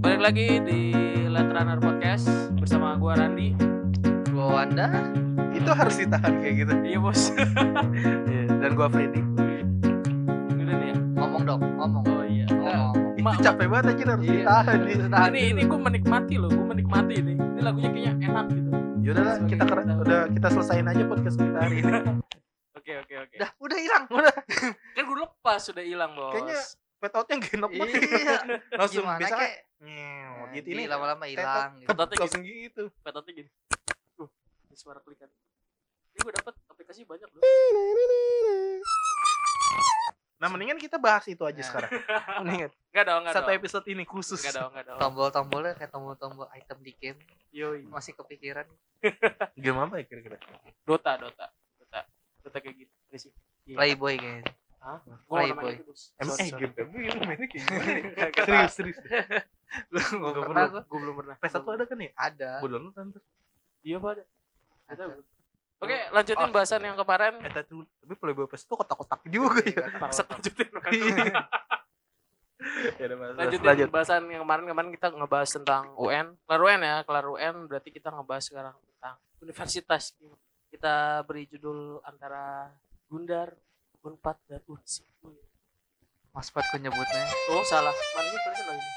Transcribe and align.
Balik 0.00 0.20
lagi 0.24 0.48
di 0.64 0.80
Runner 1.28 1.76
Podcast 1.76 2.24
bersama 2.56 2.96
gua 2.96 3.20
Randi. 3.20 3.52
Gua 4.32 4.56
Wanda. 4.56 4.88
Itu 5.52 5.68
harus 5.68 6.00
ditahan 6.00 6.40
kayak 6.40 6.54
gitu. 6.64 6.72
Iya 6.80 6.98
bos. 6.98 7.36
Iya, 8.32 8.44
Dan 8.64 8.72
gua 8.72 8.88
Freddy. 8.88 9.20
Udah 9.20 10.74
nih 10.80 10.88
ya. 10.90 10.96
Ngomong 10.96 11.42
dong, 11.44 11.60
ngomong. 11.60 12.04
Oh 12.08 12.24
iya. 12.24 12.48
Ngomong. 12.48 13.20
Itu 13.20 13.28
Ma- 13.28 13.36
capek 13.36 13.66
banget 13.68 13.86
aja 13.92 14.04
harus 14.16 14.24
Iya, 14.24 14.32
ditahan 14.40 14.76
nih. 14.80 14.96
ditahan 15.04 15.30
Ini 15.36 15.40
ini 15.52 15.62
gua 15.68 15.80
menikmati 15.84 16.34
loh, 16.40 16.48
gua 16.48 16.66
menikmati 16.72 17.14
ini. 17.20 17.34
Ini 17.36 17.60
lagunya 17.60 17.90
kayaknya 17.92 18.26
enak 18.32 18.46
gitu. 18.48 18.70
Yaudah 19.04 19.22
lah, 19.28 19.36
kita 19.44 19.64
keren, 19.68 19.88
udah 20.00 20.20
kita 20.32 20.48
selesain 20.48 20.88
aja 20.88 21.04
podcast 21.04 21.36
kita 21.36 21.58
hari 21.60 21.84
ini. 21.84 21.92
Oke 22.80 22.96
oke 22.96 23.12
oke. 23.12 23.36
Udah, 23.36 23.50
udah 23.60 23.76
hilang, 23.76 24.04
udah. 24.08 24.34
Kan 24.96 25.02
gua 25.04 25.28
lepas 25.28 25.60
sudah 25.60 25.84
hilang 25.84 26.16
bos. 26.16 26.32
Kayaknya 26.32 26.58
Pet 27.00 27.12
outnya 27.16 27.34
gak 27.40 27.52
enak 27.56 27.70
banget. 27.72 27.96
Iya. 28.04 28.36
Langsung 28.80 29.04
Gimana 29.04 29.18
bisa 29.18 29.34
kek? 29.34 29.54
Nyew, 29.80 30.30
Nah, 30.36 30.48
gitu 30.52 30.66
ini 30.68 30.82
lama-lama 30.84 31.24
hilang 31.24 31.80
gitu. 31.80 31.88
Ketatnya 31.88 32.12
gitu. 32.12 32.20
Langsung 32.20 32.42
gitu. 32.44 32.82
Petotnya 33.00 33.32
gini. 33.32 33.50
Uh, 34.14 34.28
ini 34.68 34.76
suara 34.76 35.00
klikan. 35.00 35.32
Ini 36.12 36.18
gua 36.20 36.32
dapat 36.36 36.54
aplikasi 36.68 37.08
banyak 37.08 37.24
loh. 37.26 37.40
Nah, 40.36 40.48
mendingan 40.48 40.76
kita 40.76 40.96
bahas 40.96 41.24
itu 41.24 41.40
aja 41.40 41.56
Nah. 41.56 41.64
sekarang. 41.64 41.90
Mendingan. 42.44 42.70
Enggak 42.90 43.04
dong, 43.06 43.18
enggak 43.20 43.34
Satu 43.36 43.44
dong. 43.46 43.58
episode 43.60 43.86
ini 43.88 44.04
khusus. 44.04 44.40
Enggak 44.40 44.56
dong, 44.56 44.68
enggak 44.72 44.84
dong. 44.86 44.98
Tombol-tombolnya 44.98 45.72
kayak 45.76 45.90
tombol-tombol 45.90 46.46
item 46.52 46.78
di 46.80 46.92
game. 46.96 47.20
Yoi. 47.52 47.84
Masih 47.84 48.12
kepikiran. 48.12 48.64
Game 49.56 49.78
apa 49.78 50.00
ya 50.00 50.04
kira-kira? 50.04 50.36
Dota, 50.82 51.16
Dota. 51.16 51.48
Dota. 51.76 52.00
Dota 52.40 52.56
kayak 52.56 52.76
gitu. 52.76 52.92
Iya. 53.64 53.76
Playboy 53.76 54.14
kayaknya. 54.16 54.52
Hah? 54.80 54.98
Playboy. 55.28 55.74
Emang 56.16 56.36
eh 56.40 56.48
game 56.56 56.72
apa 56.72 56.96
ya? 56.96 57.10
Lu 57.12 57.20
mainnya 57.28 57.46
kayak 57.46 57.64
gimana? 57.68 57.90
ya? 57.92 58.68
Serius, 58.76 58.96
serius. 58.96 58.98
Gua 60.16 60.30
Nggak 60.32 60.44
pernah 60.48 60.64
gua. 60.72 60.82
Gua 60.88 60.98
belum 61.04 61.14
pernah. 61.20 61.34
PS1 61.36 61.66
ada 61.68 61.84
kan 61.84 61.98
ya? 62.00 62.10
Ada. 62.16 62.50
Gua 62.64 62.68
download 62.72 62.94
kan 62.96 63.06
tuh. 63.12 63.22
Iya, 63.84 63.96
Pak. 64.00 64.10
ada. 64.10 64.24
Ada. 64.88 65.04
Oke, 65.80 65.96
lanjutin 66.12 66.48
Oh. 66.48 66.52
bahasan 66.52 66.80
yang 66.84 66.96
kemarin. 66.96 67.40
Eh, 67.40 67.52
tapi 67.52 67.72
tapi 67.72 68.14
Playboy 68.16 68.44
PS 68.48 68.64
itu 68.64 68.74
kotak-kotak 68.76 69.20
juga 69.28 69.60
ya. 69.64 69.84
Maksud 69.96 70.26
lanjutin. 70.28 70.68
Ya 73.00 73.08
udah, 73.08 73.16
Mas. 73.16 73.30
lanjutin 73.40 73.64
lanjut. 73.64 73.88
bahasan 73.88 74.22
yang 74.28 74.44
kemarin 74.44 74.64
kemarin 74.68 74.90
kita 74.92 75.08
ngebahas 75.08 75.48
tentang 75.48 75.96
UN. 75.96 76.36
Kelar 76.44 76.60
UN 76.60 76.80
ya, 76.84 76.96
kelar 77.08 77.24
UN 77.24 77.54
berarti 77.64 77.88
kita 77.88 78.12
ngebahas 78.12 78.44
sekarang 78.44 78.76
tentang 78.76 79.16
universitas. 79.40 80.12
Kita 80.68 81.24
beri 81.24 81.48
judul 81.48 82.04
antara 82.04 82.68
Gundar, 83.08 83.56
Unpad 84.00 84.36
dan 84.48 84.62
Unsur. 84.64 85.04
Mas 86.30 86.48
Pat 86.48 86.62
kok 86.62 86.78
nyebutnya. 86.78 87.24
Oh, 87.50 87.62
salah. 87.66 87.90
Mana 87.90 88.26
ini 88.30 88.38
tulisan 88.38 88.66
lagi? 88.70 88.88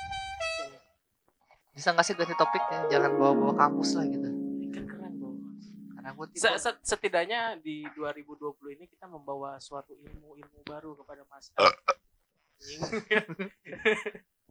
Bisa 1.74 1.90
nggak 1.90 2.06
sih 2.06 2.14
ganti 2.14 2.36
topiknya? 2.38 2.80
Jangan 2.88 3.12
bawa-bawa 3.18 3.54
kampus 3.58 3.98
lah 3.98 4.06
gitu. 4.06 4.30
Kan 4.70 4.86
keren, 4.86 5.14
Bos. 5.18 5.66
Karena 5.98 6.10
tipe 6.14 6.38
se- 6.38 6.82
setidaknya 6.86 7.58
di 7.58 7.82
2020 7.98 8.78
ini 8.78 8.86
kita 8.86 9.10
membawa 9.10 9.58
suatu 9.58 9.98
ilmu-ilmu 9.98 10.62
baru 10.62 10.94
kepada 11.02 11.26
mas 11.26 11.50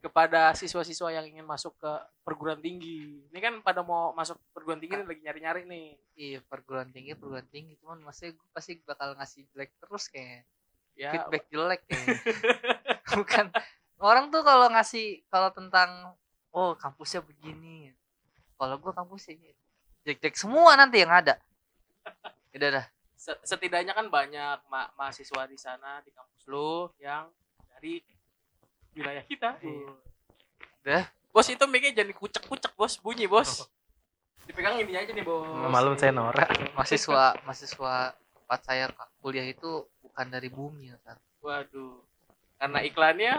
kepada 0.03 0.51
siswa-siswa 0.59 1.15
yang 1.15 1.31
ingin 1.31 1.47
masuk 1.47 1.79
ke 1.79 1.93
perguruan 2.27 2.59
tinggi. 2.59 3.23
Ini 3.31 3.39
kan 3.39 3.55
pada 3.63 3.87
mau 3.87 4.11
masuk 4.11 4.35
perguruan 4.51 4.83
tinggi 4.83 4.99
ini 4.99 5.07
lagi 5.07 5.23
nyari-nyari 5.23 5.63
nih. 5.63 5.87
iya 6.19 6.39
perguruan 6.43 6.91
tinggi 6.91 7.15
perguruan 7.15 7.47
tinggi. 7.47 7.79
Cuman 7.79 8.03
masih 8.03 8.35
gua 8.35 8.49
pasti 8.51 8.83
bakal 8.83 9.15
ngasih 9.15 9.47
jelek 9.55 9.71
terus 9.79 10.11
kayak 10.11 10.43
Ya, 10.93 11.09
feedback 11.09 11.49
jelek 11.49 11.81
kayaknya. 11.89 12.19
bukan. 13.17 13.47
Orang 13.97 14.29
tuh 14.29 14.43
kalau 14.45 14.69
ngasih 14.69 15.25
kalau 15.31 15.49
tentang 15.55 16.13
oh 16.51 16.75
kampusnya 16.77 17.23
begini. 17.23 17.95
Kalau 18.59 18.77
gua 18.83 18.93
kampusnya 18.93 19.39
jelek-jelek 20.03 20.35
semua 20.37 20.75
nanti 20.75 20.99
yang 21.01 21.15
ada. 21.15 21.39
Udah 22.53 22.69
dah. 22.83 22.87
Se- 23.15 23.39
setidaknya 23.47 23.95
kan 23.95 24.11
banyak 24.11 24.67
ma- 24.67 24.91
mahasiswa 24.99 25.47
di 25.47 25.55
sana 25.55 26.03
di 26.03 26.11
kampus 26.11 26.43
lo 26.51 26.91
yang 26.99 27.31
dari 27.71 28.03
wilayah 28.93 29.25
kita. 29.25 29.57
Iya. 29.61 29.91
Dah. 30.83 31.05
Bos 31.33 31.49
itu 31.49 31.65
mic-nya 31.65 31.97
jangan 31.97 32.11
dikucek-kucek, 32.13 32.73
Bos. 32.77 33.01
Bunyi, 33.01 33.25
Bos. 33.25 33.65
Dipegang 34.45 34.77
ini 34.81 34.93
aja 34.93 35.11
nih, 35.11 35.25
Bos. 35.25 35.49
Malam 35.71 35.97
saya 35.97 36.13
Nora. 36.13 36.45
mahasiswa 36.77 37.37
mahasiswa 37.47 38.13
tempat 38.13 38.61
saya 38.69 38.85
kuliah 39.25 39.47
itu 39.49 39.87
bukan 40.05 40.27
dari 40.29 40.53
bumi 40.53 40.93
ya 40.93 40.97
Tar. 41.01 41.17
Waduh. 41.41 41.97
Karena 42.61 42.79
iklannya 42.85 43.35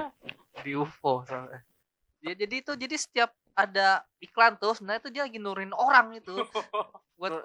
di 0.65 0.73
UFO 0.73 1.21
soalnya. 1.29 1.61
Ya, 2.23 2.33
jadi 2.33 2.63
itu 2.63 2.71
jadi 2.73 2.95
setiap 2.97 3.29
ada 3.53 4.01
iklan 4.17 4.57
tuh 4.57 4.73
sebenarnya 4.73 5.01
tuh 5.05 5.13
dia 5.13 5.23
lagi 5.27 5.37
nurin 5.37 5.69
orang 5.75 6.17
itu 6.17 6.33
buat 7.19 7.39
Nur- 7.39 7.43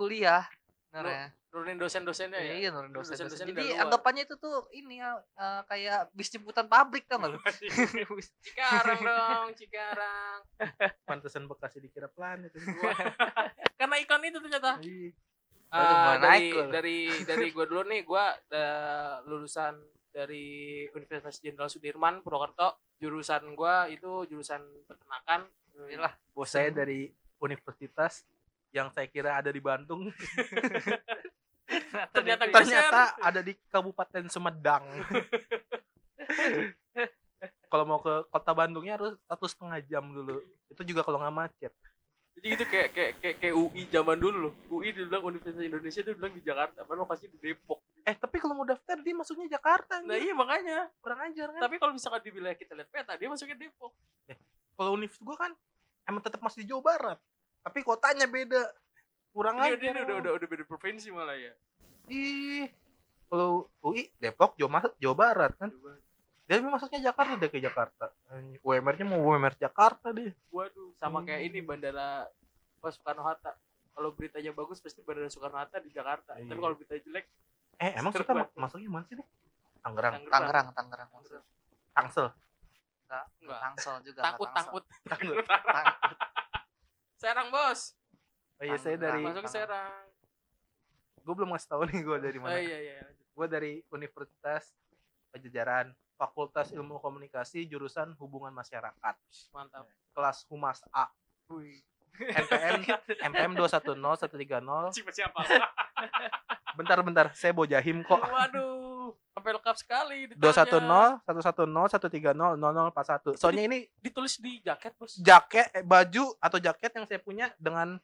kuliah 0.88 1.28
sebenarnya. 1.28 1.28
nurunin 1.52 1.78
dosen-dosennya 1.78 2.40
ya. 2.40 2.52
Iya, 2.56 2.68
nurin 2.72 2.92
dosen, 2.92 3.12
Dosen-dosen 3.16 3.46
Jadi 3.52 3.66
anggapannya 3.76 4.22
itu 4.24 4.34
tuh 4.40 4.68
ini 4.72 5.00
ya 5.00 5.20
eh, 5.20 5.62
kayak 5.68 6.00
bis 6.16 6.28
jemputan 6.32 6.66
pabrik 6.68 7.04
tau 7.04 7.20
gak 7.20 7.36
lu? 7.36 7.40
Cikarang 8.44 9.00
dong, 9.00 9.46
Cikarang. 9.56 10.38
Pantesan 11.04 11.44
Bekasi 11.44 11.78
dikira 11.84 12.08
planet. 12.08 12.52
Karena 13.78 13.96
iklan 14.00 14.24
itu 14.24 14.40
ternyata. 14.40 14.80
Iya. 14.80 15.12
Itu 15.68 15.94
mulai 16.00 16.16
dari, 16.16 16.48
dari 16.72 16.98
dari 17.28 17.46
gue 17.52 17.64
dulu 17.68 17.82
nih, 17.84 18.00
gue 18.08 18.24
lulusan 19.28 19.76
dari 20.08 20.88
Universitas 20.96 21.36
Jenderal 21.44 21.68
Sudirman 21.68 22.24
Purwokerto. 22.24 22.80
Jurusan 22.98 23.54
gue 23.54 23.74
itu 23.92 24.24
jurusan 24.26 24.64
peternakan. 24.88 25.46
Inilah 25.78 26.10
Bos 26.34 26.50
saya 26.50 26.74
dari 26.74 27.06
universitas 27.38 28.26
yang 28.74 28.92
saya 28.92 29.08
kira 29.08 29.40
ada 29.40 29.48
di 29.48 29.60
Bandung 29.62 30.08
Ternyata 32.14 32.48
ternyata 32.48 33.00
ada 33.20 33.40
di 33.44 33.52
Kabupaten 33.68 34.24
Sumedang. 34.32 34.84
kalau 37.70 37.84
mau 37.84 38.00
ke 38.00 38.24
kota 38.32 38.52
Bandungnya 38.56 38.96
harus 38.96 39.14
satu 39.28 39.44
setengah 39.44 39.78
jam 39.84 40.04
dulu. 40.08 40.40
Itu 40.72 40.82
juga 40.88 41.04
kalau 41.04 41.20
nggak 41.20 41.36
macet. 41.36 41.72
Jadi 42.38 42.48
itu 42.54 42.64
kayak 42.70 42.88
kayak 42.94 43.12
kayak, 43.18 43.36
kayak 43.42 43.54
UI 43.58 43.82
zaman 43.90 44.16
dulu 44.16 44.48
loh. 44.48 44.54
UI 44.70 44.94
dibilang 44.94 45.26
Universitas 45.26 45.60
Indonesia 45.60 46.00
itu 46.00 46.12
bilang 46.14 46.32
di 46.32 46.42
Jakarta, 46.46 46.86
padahal 46.86 47.04
lokasi 47.04 47.26
di 47.28 47.38
Depok. 47.42 47.82
Eh 48.06 48.14
tapi 48.14 48.38
kalau 48.38 48.54
mau 48.54 48.66
daftar 48.66 48.96
dia 49.02 49.12
masuknya 49.12 49.58
Jakarta. 49.58 50.00
Nah 50.00 50.14
anjir. 50.16 50.30
iya 50.30 50.34
makanya. 50.38 50.78
kurang 51.02 51.20
ajar 51.28 51.50
kan. 51.52 51.60
Tapi 51.66 51.76
kalau 51.82 51.92
misalkan 51.92 52.22
di 52.22 52.30
wilayah 52.30 52.56
kita 52.56 52.72
lihat 52.78 52.88
peta, 52.88 53.18
dia 53.18 53.28
masuknya 53.28 53.58
Depok. 53.58 53.92
Kalau 54.78 54.94
univ 54.94 55.12
gua 55.18 55.36
kan 55.36 55.52
emang 56.06 56.22
tetap 56.22 56.40
masih 56.40 56.62
di 56.62 56.70
Jawa 56.70 56.80
Barat. 56.80 57.18
Tapi 57.62 57.78
kotanya 57.82 58.26
beda. 58.26 58.62
Kurang 59.30 59.60
Ini, 59.60 59.76
ajar. 59.76 59.92
ini 59.92 60.00
udah, 60.02 60.16
udah 60.18 60.32
udah 60.34 60.48
beda 60.48 60.64
provinsi 60.64 61.08
malah 61.10 61.36
ya. 61.36 61.52
Ih. 62.08 62.66
Kalau 63.28 63.68
UI 63.84 64.08
Depok 64.16 64.56
Jawa, 64.56 64.88
Jawa 64.96 65.14
Barat 65.14 65.52
kan. 65.54 65.68
Dia 66.48 66.64
masuknya 66.64 67.12
Jakarta 67.12 67.36
deh 67.36 67.50
ke 67.52 67.60
Jakarta. 67.60 68.08
UMR-nya 68.64 69.04
mau 69.04 69.20
UMR 69.20 69.52
Jakarta 69.54 70.10
deh. 70.10 70.32
Waduh, 70.48 70.96
sama 70.96 71.20
kayak 71.20 71.44
ini 71.44 71.60
Hmm. 71.60 71.68
bandara 71.68 72.24
oh, 72.80 72.88
Soekarno 72.88 73.20
Hatta. 73.20 73.52
Kalau 73.92 74.16
beritanya 74.16 74.56
bagus 74.56 74.80
pasti 74.80 75.04
bandara 75.04 75.28
Soekarno 75.28 75.60
Hatta 75.60 75.76
di 75.76 75.92
Jakarta. 75.92 76.40
Iya. 76.40 76.48
Tapi 76.48 76.56
kalau 76.56 76.74
berita 76.74 76.96
jelek, 76.96 77.28
Eh 77.78 77.94
emang 77.94 78.10
kita 78.10 78.32
ma- 78.32 78.50
masuknya 78.56 78.88
mana 78.88 79.04
sih 79.04 79.14
deh? 79.14 79.28
Tangerang. 79.84 80.24
Tangerang, 80.24 80.66
Tangerang 80.72 81.08
maksudnya. 81.12 81.44
Tangsel. 81.92 82.26
Enggak, 83.04 83.24
Enggak. 83.38 83.60
Tangsel 83.60 83.96
juga. 84.02 84.20
Takut, 84.24 84.48
takut. 84.50 84.82
Tangsel. 85.04 85.34
Takut. 85.44 86.16
Serang, 87.18 87.50
Bos. 87.50 87.98
Oh 88.58 88.64
iya 88.64 88.78
saya 88.78 88.94
dari 88.94 89.22
Masuk 89.22 89.42
ke 89.42 89.50
Serang. 89.52 90.06
gue 91.18 91.34
belum 91.34 91.50
ngasih 91.52 91.68
tahu 91.68 91.82
nih 91.84 92.00
gue 92.00 92.18
dari 92.18 92.38
Oh 92.38 92.42
mana. 92.42 92.56
iya 92.56 92.78
iya. 92.80 92.98
Gue 93.28 93.46
dari 93.46 93.82
Universitas 93.88 94.72
Pajajaran, 95.28 95.90
Fakultas 96.14 96.70
Ilmu 96.70 96.96
Komunikasi, 96.96 97.66
jurusan 97.66 98.16
Hubungan 98.16 98.50
Masyarakat, 98.50 99.14
Mantap. 99.52 99.84
kelas 100.10 100.46
Humas 100.48 100.80
A, 100.88 101.10
Wih. 101.48 101.82
NPM 102.18 102.82
NPM 103.24 103.52
210130. 103.54 104.90
Siapa 104.90 105.12
siapa? 105.12 105.38
Bentar-bentar, 106.74 107.30
saya 107.32 107.50
bawa 107.52 107.66
jahim 107.68 108.02
kok. 108.02 108.18
Waduh, 108.18 108.77
sampai 109.34 109.50
lengkap 109.54 109.76
sekali. 109.78 110.18
ditanya. 110.32 110.64
210 111.24 111.24
110 111.24 112.34
130 112.34 113.36
0041. 113.36 113.40
Soalnya 113.40 113.64
ini 113.70 113.78
ditulis 114.02 114.34
di 114.42 114.58
jaket, 114.64 114.92
Bos. 114.98 115.18
jaket 115.18 115.66
eh, 115.72 115.84
baju 115.84 116.34
atau 116.42 116.58
jaket 116.58 116.90
yang 116.96 117.06
saya 117.06 117.20
punya 117.22 117.46
dengan 117.60 118.00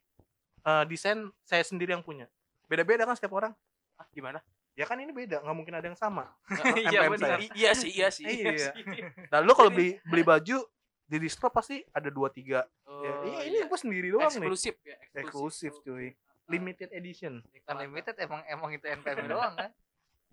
eh, 0.63 0.85
desain 0.87 1.29
saya 1.43 1.65
sendiri 1.67 1.95
yang 1.97 2.05
punya. 2.05 2.31
Beda-beda 2.71 3.05
kan 3.05 3.17
setiap 3.19 3.35
orang. 3.37 3.53
Ah, 3.99 4.07
gimana? 4.11 4.43
Ya 4.75 4.91
kan 4.91 4.99
ini 4.99 5.15
beda, 5.15 5.39
nggak 5.39 5.57
mungkin 5.57 5.75
ada 5.79 5.87
yang 5.87 5.99
sama. 5.99 6.27
Iya, 6.75 7.07
benar. 7.07 7.39
Iya 7.55 7.71
sih, 7.79 7.95
iya 7.95 8.11
sih. 8.11 8.27
Iya. 8.27 8.75
sih. 8.75 8.83
Lalu 9.31 9.51
kalau 9.55 9.71
beli 9.77 10.03
beli 10.03 10.27
baju 10.27 10.67
di 11.05 11.17
distro 11.21 11.47
pasti 11.53 11.79
ada 11.95 12.11
dua 12.11 12.33
tiga. 12.33 12.67
Oh, 12.89 13.05
ya, 13.05 13.13
iya, 13.23 13.41
ini 13.53 13.57
iya. 13.63 13.67
gue 13.71 13.79
sendiri 13.79 14.09
doang 14.11 14.27
nih. 14.33 14.51
eksklusif 14.51 14.75
ya, 14.83 14.97
Eksklusif 15.15 15.73
cuy. 15.85 16.17
Limited 16.51 16.91
edition. 16.91 17.39
Unlimited 17.71 18.17
emang 18.19 18.43
emang 18.51 18.71
itu 18.75 18.85
NPM 18.89 19.29
doang 19.33 19.55
kan. 19.55 19.71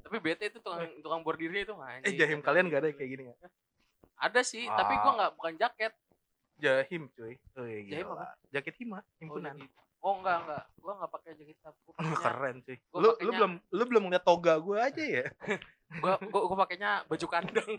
Tapi 0.01 0.17
bete 0.17 0.43
itu 0.45 0.57
tukang 0.57 0.83
tukang 0.99 1.21
bordirnya 1.21 1.61
itu 1.61 1.73
anjing. 1.73 2.03
Eh 2.03 2.13
jahim 2.13 2.39
kalian 2.39 2.67
gak 2.67 2.79
ada 2.79 2.87
yang 2.89 2.97
kayak 2.97 3.11
gini 3.11 3.23
ya? 3.25 3.35
ada 4.21 4.41
sih 4.41 4.65
tapi 4.65 4.93
gua 4.95 5.07
Ah. 5.07 5.13
nggak 5.15 5.31
bukan 5.35 5.53
jaket 5.57 5.93
Jahim 6.55 7.09
cuy. 7.09 7.41
Oh, 7.55 7.65
iya, 7.65 7.81
Jahim 7.89 8.13
apa? 8.13 8.37
Jaket 8.47 8.75
hima, 8.77 8.99
oh, 8.99 9.03
himpunan. 9.17 9.55
jadi- 9.55 9.73
oh 9.99 10.13
enggak 10.15 10.37
enggak 10.39 10.63
gua 10.77 10.93
nggak 10.95 11.11
pakai 11.11 11.31
jaket 11.33 11.57
pakainya, 11.57 11.97
Keren 12.23 12.55
cuy. 12.61 12.77
Gua 12.77 12.93
Lu 12.93 13.01
lu 13.01 13.09
pakainya- 13.09 13.33
belum 13.33 13.51
lu 13.71 13.83
belum 13.83 14.03
ngeliat 14.05 14.23
toga 14.23 14.53
gua 14.57 14.77
aja 14.83 15.01
ya. 15.01 15.25
gua, 16.01 16.13
gua, 16.21 16.41
gua 16.45 16.57
pakainya 16.59 16.91
baju 17.03 17.25
kandang 17.27 17.69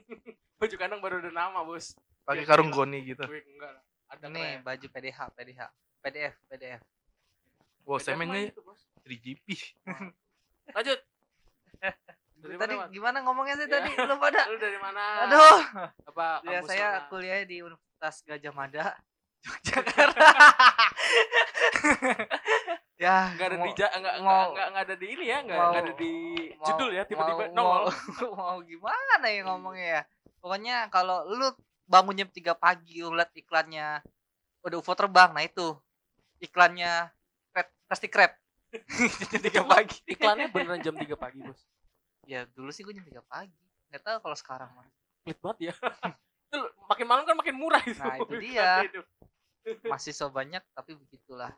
baju 0.58 0.74
kandang 0.76 0.98
baru 0.98 1.14
ada 1.18 1.30
nama 1.30 1.62
bos 1.62 1.94
Pakai 2.22 2.42
karung 2.42 2.68
gila. 2.68 2.76
goni 2.80 2.98
gitu. 3.04 3.22
Wih, 3.24 3.42
enggak 3.48 3.70
lah 3.72 3.82
ada 4.08 4.26
Ini 4.26 4.34
keren. 4.36 4.60
baju 4.62 4.86
PDH, 4.88 5.18
PDH, 5.32 5.60
PDF, 6.00 6.34
PDF. 6.44 6.80
Wow, 7.82 7.96
saya 7.96 8.14
mah 8.14 8.22
mainnya 8.24 8.50
gitu, 8.50 8.62
bos. 8.62 8.82
3GP. 9.02 9.46
lanjut 10.68 10.98
dari 12.34 12.56
tadi 12.56 12.74
mana, 12.74 12.88
gimana 12.88 13.16
ngomongnya 13.22 13.54
sih 13.56 13.66
Ya. 13.66 13.72
tadi? 13.72 13.90
Lu 14.00 14.14
pada. 14.16 14.42
lu 14.46 14.56
dari 14.56 14.78
mana 14.78 15.02
Aduh. 15.24 15.58
apa 16.06 16.26
Ya 16.44 16.58
saya 16.60 16.88
mana? 16.96 17.08
kuliah 17.08 17.38
di 17.42 17.56
Universitas 17.60 18.16
Gajah 18.22 18.50
Mada, 18.50 18.84
Yogyakarta. 19.46 20.26
ya, 22.96 23.16
nggak 23.32 23.46
ada 23.48 23.56
mau- 23.56 23.64
di 23.64 23.70
ja, 23.74 23.88
nggak, 23.90 24.14
mau- 24.20 24.50
nggak, 24.52 24.66
nggak, 24.68 24.84
ada 24.84 24.94
di 24.96 25.06
ini 25.08 25.24
ya 25.24 25.38
nggak, 25.40 25.58
ada 25.76 25.92
di 25.92 26.12
mau- 26.52 26.66
judul 26.66 26.90
ya 26.92 27.02
tiba-tiba 27.02 27.42
mau, 27.44 27.54
nongol 27.54 27.82
mau, 27.90 28.32
mau 28.40 28.58
gimana 28.60 29.26
ya 29.26 29.40
ngomongnya 29.44 29.86
ya 29.88 30.02
pokoknya 30.38 30.76
kalau 30.88 31.26
lu 31.28 31.50
bangun 31.84 32.14
jam 32.16 32.28
3 32.28 32.54
pagi 32.56 33.02
lu 33.02 33.12
liat 33.12 33.30
iklannya 33.32 34.02
udah 34.62 34.76
UFO 34.78 34.94
terbang 34.94 35.30
nah 35.30 35.42
itu 35.42 35.74
iklannya 36.38 37.10
Krusty 37.84 38.06
Krab 38.06 38.32
jam 39.30 39.42
3 39.42 39.62
pagi 39.68 39.98
iklannya 40.08 40.46
beneran 40.48 40.80
jam 40.80 40.94
3 40.94 41.06
pagi 41.14 41.38
bos 41.38 41.58
ya 42.26 42.46
dulu 42.54 42.70
sih 42.70 42.86
gue 42.86 42.94
jam 42.94 43.04
3 43.04 43.22
pagi 43.26 43.62
nggak 43.90 44.02
tahu 44.02 44.16
kalau 44.22 44.36
sekarang 44.38 44.70
mah 44.72 44.86
pelit 45.26 45.38
banget 45.42 45.58
ya 45.70 45.74
itu 46.52 46.58
makin 46.86 47.06
malam 47.08 47.24
kan 47.24 47.36
makin 47.36 47.56
murah 47.56 47.82
itu 47.84 48.00
Nah, 48.00 48.16
itu 48.20 48.34
dia. 48.44 48.70
itu. 48.84 49.00
masih 49.86 50.10
so 50.10 50.26
banyak 50.26 50.62
tapi 50.74 50.98
begitulah 50.98 51.54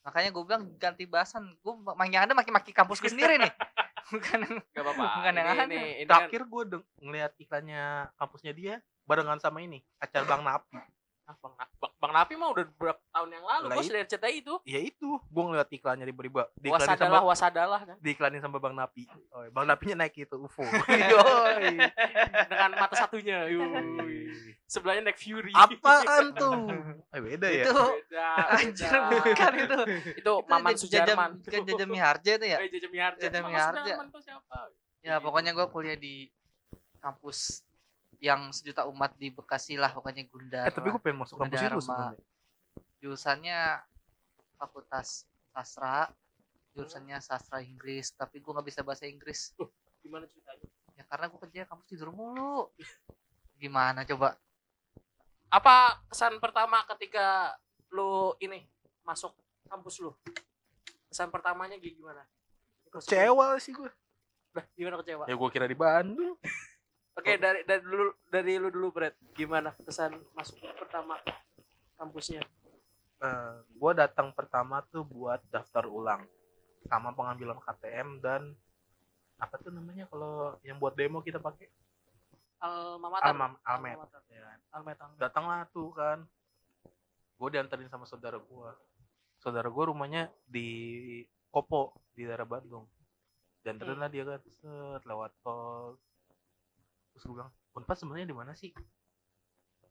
makanya 0.00 0.32
gue 0.32 0.42
bilang 0.48 0.64
ganti 0.80 1.04
bahasan 1.04 1.52
gue 1.60 1.74
makin 1.92 2.24
ada 2.24 2.32
makin 2.32 2.56
maki 2.56 2.72
kampusku 2.72 3.12
sendiri 3.12 3.36
nih 3.36 3.52
bukan 4.16 4.40
Gak 4.74 4.82
apa-apa. 4.82 5.04
Bukan 5.22 5.32
yang 5.38 5.46
ini, 5.46 5.54
ini, 5.54 5.82
ini 6.02 6.04
kan, 6.08 6.26
Terakhir 6.26 6.42
gue 6.48 6.62
ngeliat 6.98 7.32
iklannya 7.38 8.10
kampusnya 8.18 8.52
dia 8.56 8.74
barengan 9.06 9.38
sama 9.38 9.62
ini 9.62 9.84
acara 10.02 10.24
Bang 10.26 10.42
Napi. 10.42 10.74
Ah, 11.30 11.36
bang, 11.38 11.54
bang, 11.78 11.92
bang 11.96 12.12
Napi 12.12 12.32
mah 12.34 12.48
udah 12.50 12.64
beberapa 12.74 13.00
tahun 13.14 13.28
yang 13.30 13.44
lalu 13.46 13.64
bos 13.70 13.84
itu. 13.86 13.92
dari 13.94 14.02
RCTI 14.02 14.34
itu. 14.42 14.54
Ya 14.66 14.80
itu, 14.82 15.10
gue 15.22 15.44
ngeliat 15.46 15.68
iklannya 15.70 16.02
di 16.02 16.14
beriba. 16.14 16.50
Wasadalah, 16.58 16.98
sama 16.98 17.18
wasadalah 17.22 17.80
kan. 17.86 17.96
diiklanin 18.02 18.42
sama 18.42 18.58
Bang 18.58 18.74
Napi. 18.74 19.06
Oh, 19.30 19.46
Bang 19.54 19.70
Napinya 19.70 20.02
naik 20.02 20.18
itu 20.18 20.34
UFO. 20.34 20.66
Yoi. 21.14 21.78
Dengan 22.50 22.70
mata 22.74 22.94
satunya. 22.98 23.46
Sebelahnya 24.66 25.06
naik 25.06 25.18
Fury. 25.22 25.54
Apaan 25.54 26.34
tuh? 26.34 26.54
Eh 27.14 27.18
beda 27.18 27.50
ya. 27.50 27.66
itu 27.66 27.74
Beda, 27.74 28.28
anjir 28.54 28.90
bukan 29.10 29.52
itu 29.58 29.78
Itu 30.22 30.32
Maman 30.46 30.74
Sujarman. 30.78 31.30
Jajam 31.42 31.62
Jajam 31.66 31.88
Miharja 31.90 32.30
itu 32.38 32.46
ya 32.46 32.58
Eh, 32.62 32.70
Jaja 32.70 32.88
Miharja. 32.90 33.20
Jaja 33.26 33.38
Maman 33.42 33.50
Miharja. 33.50 33.80
Sujarman 33.82 34.06
tuh 34.10 34.22
siapa? 34.22 34.58
ya 35.00 35.16
pokoknya 35.18 35.56
gue 35.56 35.66
kuliah 35.72 35.96
di 35.96 36.28
kampus 37.00 37.64
yang 38.20 38.52
sejuta 38.52 38.84
umat 38.86 39.16
di 39.16 39.32
Bekasi 39.32 39.80
lah 39.80 39.88
pokoknya 39.90 40.28
Gundar 40.28 40.68
Eh 40.68 40.72
tapi 40.72 40.92
gue 40.92 41.00
pengen 41.00 41.24
masuk 41.24 41.40
kampus 41.40 41.56
itu 41.58 41.80
sebenarnya. 41.80 42.20
jurusannya 43.00 43.60
fakultas 44.60 45.24
sastra 45.50 46.12
jurusannya 46.76 47.16
sastra 47.18 47.64
Inggris 47.64 48.12
tapi 48.12 48.38
gue 48.38 48.52
nggak 48.52 48.66
bisa 48.68 48.80
bahasa 48.84 49.08
Inggris 49.08 49.56
Gimana 50.04 50.28
ceritanya? 50.28 50.68
ya 50.94 51.04
karena 51.08 51.32
gue 51.32 51.40
kerja 51.48 51.64
kampus 51.64 51.86
tidur 51.88 52.12
mulu 52.12 52.68
gimana 53.56 54.04
coba 54.04 54.36
Apa 55.48 55.98
kesan 56.06 56.38
pertama 56.38 56.84
ketika 56.94 57.56
lu 57.90 58.38
ini 58.38 58.62
masuk 59.02 59.34
kampus 59.66 59.98
lu? 59.98 60.14
Kesan 61.10 61.26
pertamanya 61.26 61.74
gimana? 61.74 62.22
Kecewa 62.86 63.58
sih 63.58 63.74
gue. 63.74 63.90
Udah, 64.54 64.62
gimana 64.78 65.02
kecewa? 65.02 65.26
Ya 65.26 65.34
gue 65.34 65.48
kira 65.50 65.66
di 65.66 65.74
Bandung. 65.74 66.38
Oke, 67.20 67.36
dari 67.36 67.60
dari 67.68 67.84
dulu 67.84 68.16
dari 68.32 68.52
lu 68.56 68.68
dulu, 68.72 68.88
Brad. 68.96 69.12
Gimana 69.36 69.76
kesan 69.84 70.16
masuk 70.32 70.56
pertama 70.80 71.20
kampusnya? 72.00 72.40
Eh, 73.20 73.56
gue 73.68 73.92
datang 73.92 74.32
pertama 74.32 74.80
tuh 74.88 75.04
buat 75.04 75.44
daftar 75.52 75.84
ulang 75.84 76.24
sama 76.88 77.12
pengambilan 77.12 77.60
KTM 77.60 78.24
dan 78.24 78.56
apa 79.36 79.60
tuh 79.60 79.68
namanya 79.68 80.08
kalau 80.08 80.56
yang 80.64 80.80
buat 80.80 80.96
demo 80.96 81.20
kita 81.20 81.36
pakai 81.36 81.68
Alma 82.60 83.08
Mater. 83.12 83.28
Alma 83.28 83.46
Almet. 83.64 83.96
Mater. 84.00 84.20
Ya. 84.32 84.56
Almet, 84.72 84.96
Almet. 85.00 85.16
Datanglah 85.20 85.68
tuh 85.72 85.92
kan. 85.92 86.24
Gue 87.36 87.48
diantarin 87.52 87.88
sama 87.88 88.04
saudara 88.04 88.36
gue. 88.36 88.70
Saudara 89.40 89.68
gue 89.68 89.84
rumahnya 89.84 90.28
di 90.44 90.68
Kopo 91.52 91.96
di 92.12 92.28
daerah 92.28 92.44
Bandung. 92.48 92.84
Diantarin 93.64 94.00
lah 94.00 94.08
dia 94.12 94.24
kan 94.24 94.40
set 94.44 95.02
lewat 95.08 95.32
tol. 95.44 95.96
Terus 97.14 97.22
gue 97.26 97.34
bilang, 97.36 97.52
Unpad 97.74 97.96
sebenarnya 97.98 98.28
di 98.30 98.36
mana 98.36 98.52
sih? 98.54 98.70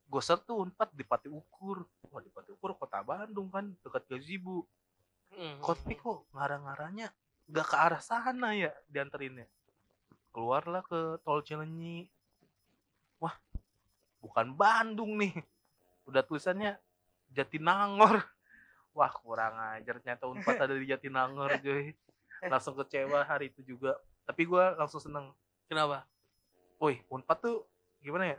Gue 0.10 0.22
search 0.26 0.50
tuh 0.50 0.66
Unpad 0.66 0.90
di 0.98 1.06
Pati 1.06 1.30
Ukur. 1.30 1.86
Wah 2.10 2.22
di 2.22 2.32
Pati 2.34 2.50
Ukur 2.56 2.74
kota 2.76 3.06
Bandung 3.06 3.48
kan 3.54 3.70
dekat 3.86 4.10
Gazibu. 4.10 4.66
Hmm. 5.30 5.62
Kopi 5.62 5.94
kok 5.94 6.26
ngarah-ngarahnya 6.34 7.14
gak 7.50 7.68
ke 7.70 7.76
arah 7.78 8.02
sana 8.02 8.58
ya 8.58 8.74
dianterinnya. 8.90 9.46
Keluarlah 10.34 10.82
ke 10.86 11.22
tol 11.22 11.46
Cilenyi. 11.46 12.10
Wah, 13.22 13.36
bukan 14.22 14.54
Bandung 14.58 15.18
nih. 15.22 15.34
Udah 16.10 16.26
tulisannya 16.26 16.78
Jatinangor. 17.30 18.26
Wah, 18.98 19.12
kurang 19.14 19.54
ajar 19.78 20.02
ternyata 20.02 20.26
Unpad 20.26 20.58
ada 20.58 20.74
di 20.74 20.90
Jatinangor, 20.90 21.62
cuy. 21.62 21.94
Langsung 22.52 22.74
kecewa 22.78 23.26
hari 23.26 23.54
itu 23.54 23.62
juga. 23.62 23.94
Tapi 24.26 24.46
gua 24.46 24.78
langsung 24.78 25.02
seneng. 25.02 25.34
Kenapa? 25.66 26.06
Woi, 26.80 27.04
Unpad 27.12 27.38
tuh 27.44 27.68
gimana 28.00 28.36
ya? 28.36 28.38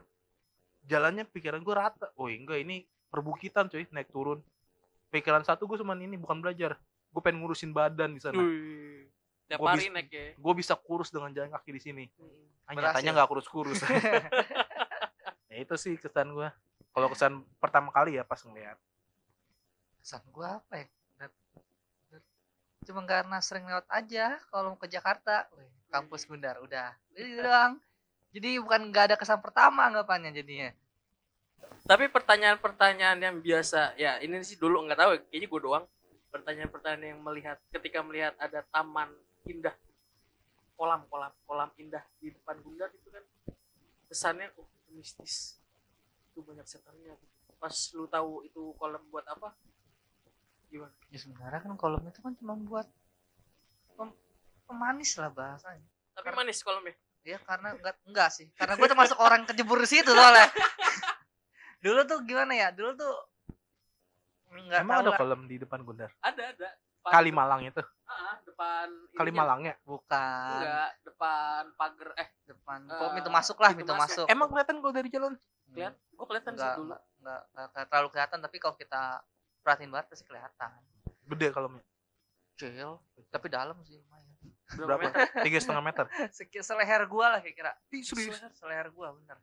Jalannya 0.89 1.29
pikiran 1.29 1.61
gua 1.61 1.89
rata. 1.89 2.09
Woi, 2.17 2.41
enggak 2.41 2.65
ini 2.65 2.89
perbukitan, 3.13 3.69
cuy, 3.69 3.85
naik 3.93 4.09
turun. 4.09 4.41
Pikiran 5.11 5.45
satu 5.45 5.67
gue 5.67 5.77
cuman 5.77 5.99
ini 6.01 6.17
bukan 6.17 6.39
belajar. 6.41 6.79
Gue 7.11 7.21
pengen 7.21 7.43
ngurusin 7.43 7.75
badan 7.75 8.15
di 8.15 8.23
sana. 8.23 8.39
Wih. 8.39 9.11
Tiap 9.51 9.59
Gua 9.59 9.75
hari 9.75 9.91
naik 9.91 10.09
ya. 10.15 10.39
gue 10.39 10.53
bisa 10.55 10.79
kurus 10.79 11.11
dengan 11.11 11.35
jalan 11.35 11.51
kaki 11.51 11.71
di 11.75 11.83
sini. 11.83 12.05
Hmm. 12.15 12.71
Ah, 12.71 12.73
Berhasil. 12.79 13.03
nyatanya 13.03 13.11
nggak 13.19 13.29
kurus-kurus. 13.35 13.83
ya 15.51 15.57
itu 15.59 15.75
sih 15.75 15.99
kesan 15.99 16.31
gue. 16.31 16.49
Kalau 16.95 17.09
kesan 17.11 17.43
pertama 17.59 17.91
kali 17.91 18.15
ya 18.17 18.23
pas 18.23 18.39
ngeliat. 18.47 18.79
kesan 20.01 20.25
gue 20.33 20.49
apa 20.49 20.75
ya 20.81 20.87
cuma 22.89 23.05
karena 23.05 23.39
sering 23.45 23.69
lewat 23.69 23.85
aja 23.93 24.41
kalau 24.49 24.73
mau 24.73 24.81
ke 24.81 24.89
Jakarta 24.89 25.45
Wih, 25.53 25.69
kampus 25.93 26.25
Gundar 26.25 26.57
udah 26.65 26.97
itu 27.13 27.39
doang 27.39 27.77
jadi 28.31 28.63
bukan 28.63 28.91
nggak 28.91 29.05
ada 29.13 29.17
kesan 29.19 29.43
pertama 29.43 29.87
anggapannya 29.91 30.31
jadinya 30.35 30.71
Tapi 31.87 32.07
pertanyaan-pertanyaan 32.13 33.19
yang 33.19 33.37
biasa, 33.41 33.95
ya 33.99 34.21
ini 34.23 34.41
sih 34.47 34.57
dulu 34.57 34.85
nggak 34.87 35.01
tahu, 35.01 35.13
kayaknya 35.27 35.49
gue 35.49 35.61
doang. 35.61 35.85
Pertanyaan-pertanyaan 36.31 37.17
yang 37.17 37.21
melihat 37.25 37.57
ketika 37.73 38.01
melihat 38.05 38.35
ada 38.39 38.63
taman 38.71 39.11
indah, 39.49 39.75
kolam 40.79 41.03
kolam 41.11 41.33
kolam 41.49 41.71
indah 41.81 42.05
di 42.23 42.31
depan 42.31 42.59
Gundar 42.63 42.91
itu 42.95 43.09
kan 43.11 43.25
kesannya 44.07 44.55
oh 44.61 44.67
itu 44.67 44.91
mistis, 44.95 45.59
itu 46.31 46.41
banyak 46.43 46.65
setannya. 46.69 47.19
Pas 47.59 47.75
lu 47.97 48.07
tahu 48.07 48.47
itu 48.47 48.63
kolam 48.79 49.03
buat 49.11 49.27
apa? 49.27 49.53
Gimana? 50.71 50.95
ya 51.11 51.19
sebenarnya 51.19 51.61
kan 51.67 51.75
kolom 51.75 52.03
itu 52.07 52.23
kan 52.23 52.33
cuma 52.39 52.55
buat 52.55 52.87
pem- 53.99 54.19
pemanis 54.71 55.19
lah 55.19 55.27
bahasanya 55.35 55.83
Tapi 56.15 56.31
manis 56.31 56.63
kolamnya. 56.63 56.95
Ya 57.23 57.39
karena 57.39 57.69
enggak 57.73 57.97
enggak 58.03 58.29
sih 58.31 58.47
karena 58.55 58.75
gue 58.75 58.89
termasuk 58.89 59.17
orang 59.17 59.45
kejebur 59.45 59.77
di 59.77 59.89
situ 59.91 60.09
soalnya 60.09 60.49
dulu 61.85 62.01
tuh 62.05 62.19
gimana 62.23 62.53
ya 62.53 62.69
dulu 62.71 62.93
tuh 62.95 63.15
nggak 64.51 64.81
Emang 64.81 64.97
tahu 64.97 65.03
ada 65.03 65.11
lah. 65.11 65.19
kolam 65.19 65.43
di 65.47 65.57
depan 65.57 65.79
Gundar? 65.81 66.11
Ada 66.19 66.43
ada. 66.51 66.69
Depan- 66.75 67.13
Kalimalang 67.13 67.63
itu. 67.65 67.83
Ah, 68.05 68.35
depan 68.43 68.87
ininya. 68.91 69.17
Kalimalang 69.17 69.61
ya? 69.63 69.75
bukan 69.81 70.59
Enggak, 70.59 70.91
depan 71.01 71.63
pagar 71.73 72.09
eh 72.15 72.29
depan 72.45 72.79
pokoknya 72.85 73.15
pintu 73.15 73.31
masuk 73.31 73.57
lah 73.57 73.71
pintu 73.71 73.81
pintu 73.87 73.95
masuk. 73.95 74.27
masuk 74.27 74.27
Emang 74.29 74.49
kelihatan 74.51 74.77
kalau 74.77 74.93
dari 74.93 75.09
jalan? 75.09 75.33
Kelihatan. 75.65 75.95
Gue 76.11 76.27
kelihatan 76.27 76.51
sih 76.51 76.59
enggak, 76.59 76.75
dulu. 76.75 76.85
enggak, 76.91 77.01
enggak, 77.17 77.41
enggak 77.71 77.87
terlalu 77.87 78.09
kelihatan 78.11 78.39
tapi 78.43 78.57
kalau 78.59 78.75
kita 78.75 79.03
perhatiin 79.63 79.91
banget 79.91 80.07
pasti 80.09 80.25
kelihatan 80.25 80.71
Gede 81.27 81.47
kolamnya. 81.51 81.85
kecil 82.51 82.91
tapi 83.31 83.47
dalam 83.49 83.79
sih 83.81 83.97
lumayan 83.97 84.30
Berapa 84.77 85.03
meter? 85.03 85.19
Tiga 85.47 85.59
setengah 85.59 85.83
meter. 85.83 86.05
Seleher 86.63 87.03
gua 87.11 87.27
lah 87.37 87.41
kira-kira. 87.43 87.73
Serius? 87.91 88.39
seleher, 88.39 88.53
seleher 88.55 88.89
gua 88.95 89.15
bener. 89.17 89.39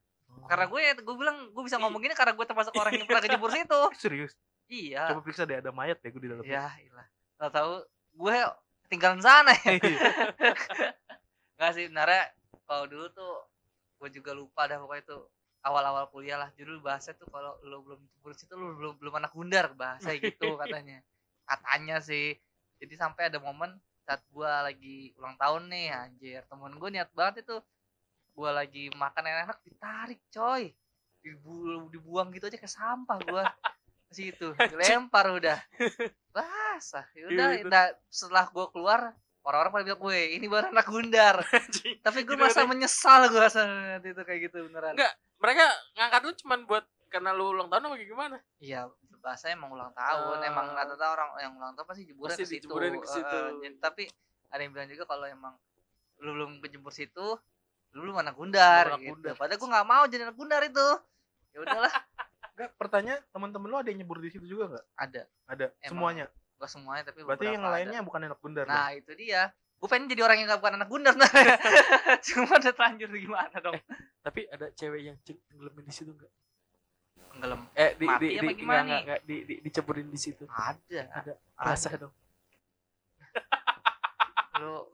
Karena 0.46 0.64
gue 0.68 0.80
ya 0.80 0.92
gue 0.96 1.16
bilang 1.16 1.50
gue 1.50 1.62
bisa 1.64 1.76
ngomong 1.80 2.00
gini 2.00 2.14
karena 2.14 2.32
gue 2.36 2.46
termasuk 2.46 2.72
orang 2.76 2.92
yang 2.94 3.08
pernah 3.08 3.22
kejebur 3.24 3.50
situ. 3.50 3.80
Serius. 4.02 4.32
iya. 4.68 5.08
Coba 5.12 5.24
periksa 5.24 5.48
deh 5.48 5.58
ada 5.58 5.72
mayat 5.72 5.98
ya 6.04 6.08
gue 6.12 6.22
di 6.22 6.28
dalam. 6.30 6.44
ya 6.44 6.68
ilah 6.84 7.06
tau 7.38 7.50
tahu 7.50 7.72
gue 8.18 8.36
tinggalan 8.92 9.20
sana 9.24 9.52
ya. 9.64 9.76
Nggak 11.58 11.70
sih 11.74 11.84
sebenarnya 11.88 12.24
kalau 12.68 12.84
dulu 12.86 13.06
tuh 13.10 13.32
gue 13.98 14.08
juga 14.14 14.30
lupa 14.36 14.68
dah 14.68 14.78
pokoknya 14.78 15.04
tuh 15.08 15.22
awal-awal 15.64 16.06
kuliah 16.12 16.38
lah. 16.38 16.48
Judul 16.54 16.80
bahasa 16.84 17.16
tuh 17.16 17.26
kalau 17.32 17.56
lo 17.64 17.82
belum 17.82 18.00
jebur 18.04 18.32
situ 18.36 18.54
lo 18.54 18.76
belum 18.76 18.92
belum 19.00 19.14
anak 19.18 19.32
gundar 19.32 19.72
bahasa 19.74 20.12
gitu 20.16 20.54
katanya. 20.60 21.00
Katanya 21.48 21.98
sih. 22.04 22.36
Jadi 22.78 22.94
sampai 22.94 23.32
ada 23.32 23.42
momen 23.42 23.74
saat 24.08 24.24
gua 24.32 24.64
lagi 24.64 25.12
ulang 25.20 25.36
tahun 25.36 25.68
nih 25.68 25.86
anjir. 25.92 26.40
Temen 26.48 26.72
gue 26.80 26.88
niat 26.88 27.12
banget 27.12 27.44
itu 27.44 27.60
gua 28.32 28.56
lagi 28.56 28.88
makan 28.96 29.20
enak-enak 29.20 29.60
ditarik 29.68 30.20
coy. 30.32 30.72
Dibu 31.20 31.92
dibuang 31.92 32.32
gitu 32.32 32.48
aja 32.48 32.56
ke 32.56 32.64
sampah 32.64 33.20
gua. 33.28 33.44
Ke 34.08 34.12
situ 34.16 34.56
dilempar 34.72 35.28
udah. 35.28 35.60
Basah. 36.34 37.04
Ya 37.12 37.28
udah 37.28 37.48
Iya, 37.52 37.60
itu. 37.60 37.68
nah, 37.68 37.92
setelah 38.08 38.48
gua 38.48 38.72
keluar 38.72 39.12
orang-orang 39.44 39.72
pada 39.72 39.84
bilang 39.84 40.00
gue 40.04 40.18
ini 40.36 40.46
baru 40.48 40.72
anak 40.72 40.86
gundar. 40.88 41.36
Tapi 42.04 42.18
gue 42.24 42.36
masa 42.36 42.64
katanya. 42.64 42.68
menyesal 42.68 43.20
gue 43.28 43.46
saat 43.48 44.04
itu 44.04 44.20
kayak 44.24 44.40
gitu 44.48 44.64
beneran. 44.68 44.92
Enggak. 44.96 45.12
mereka 45.38 45.64
ngangkat 45.96 46.20
lu 46.26 46.32
cuman 46.44 46.60
buat 46.66 46.84
karena 47.08 47.30
lu 47.32 47.56
ulang 47.56 47.72
tahun 47.72 47.88
apa 47.88 47.96
gimana? 47.96 48.36
Iya, 48.60 48.92
bahasa 49.18 49.48
emang 49.48 49.68
ulang 49.68 49.92
tahun. 49.92 50.36
Ah. 50.38 50.46
emang 50.46 50.66
rata-rata 50.70 51.06
orang 51.10 51.28
yang 51.38 51.52
ulang 51.54 51.72
tahun 51.74 51.86
pasti 51.86 52.02
Pasti 52.08 52.42
ke 52.42 52.48
situ. 52.48 52.66
Eh, 52.68 52.88
eh, 52.88 53.50
jadi- 53.60 53.78
tapi 53.78 54.02
ada 54.48 54.60
yang 54.60 54.72
bilang 54.72 54.88
juga 54.88 55.04
kalau 55.04 55.24
emang 55.24 55.54
lu 56.18 56.30
belum 56.32 56.50
kejebur 56.58 56.90
situ, 56.90 57.26
lu 57.92 58.00
belum 58.00 58.18
anak 58.18 58.34
gundar 58.34 58.84
Belum 58.84 58.94
anak 58.94 59.00
gitu. 59.00 59.12
gundar. 59.14 59.34
Padahal 59.34 59.58
gue 59.58 59.68
nggak 59.68 59.86
mau 59.86 60.04
jadi 60.06 60.22
anak 60.24 60.36
gundar 60.36 60.62
itu. 60.62 60.88
Ya 61.48 61.58
udahlah, 61.60 61.94
Enggak, 62.52 62.70
pertanyaan 62.74 63.20
teman-teman 63.28 63.68
lu 63.68 63.76
ada 63.76 63.88
yang 63.88 63.98
nyebur 63.98 64.18
di 64.18 64.28
situ 64.28 64.44
juga 64.44 64.64
enggak? 64.68 64.84
ada. 64.96 65.22
Ada. 65.46 65.66
Emang. 65.78 65.90
Semuanya. 65.90 66.26
Gak 66.58 66.70
semuanya 66.70 67.02
tapi 67.06 67.22
Berarti 67.22 67.46
yang 67.48 67.62
ada. 67.62 67.70
lainnya 67.70 68.00
bukan 68.02 68.20
anak 68.20 68.38
bundar. 68.38 68.66
dong? 68.66 68.74
Nah, 68.74 68.90
itu 68.90 69.14
dia. 69.14 69.54
Gue 69.78 69.86
pengen 69.86 70.10
jadi 70.10 70.26
orang 70.26 70.42
yang 70.42 70.50
gak 70.50 70.58
bukan 70.58 70.74
anak 70.74 70.88
gundar 70.90 71.14
nah. 71.14 71.30
Cuma 72.26 72.58
udah 72.58 72.72
terlanjur 72.72 73.10
gimana 73.10 73.56
dong? 73.58 73.78
tapi 74.18 74.44
ada 74.44 74.68
cewek 74.74 75.00
yang 75.02 75.16
tenggelamin 75.24 75.86
di 75.86 75.94
situ 75.94 76.12
enggak 76.12 76.28
Tenggelam. 77.28 77.60
eh 77.72 77.90
di 77.94 78.04
Mati 78.04 78.24
di 78.24 78.34
apa 78.34 78.44
di 78.44 78.54
gimana 78.54 78.78
enggak, 78.78 78.80
enggak, 78.80 79.00
enggak, 79.00 79.20
di, 79.24 79.36
di 79.42 79.54
diceburin 79.60 80.06
di 80.06 80.16
situ 80.16 80.44
Ada. 80.44 81.00
ada 81.12 81.32
rasa 81.54 81.88
dong 81.96 82.12
Lu 84.58 84.90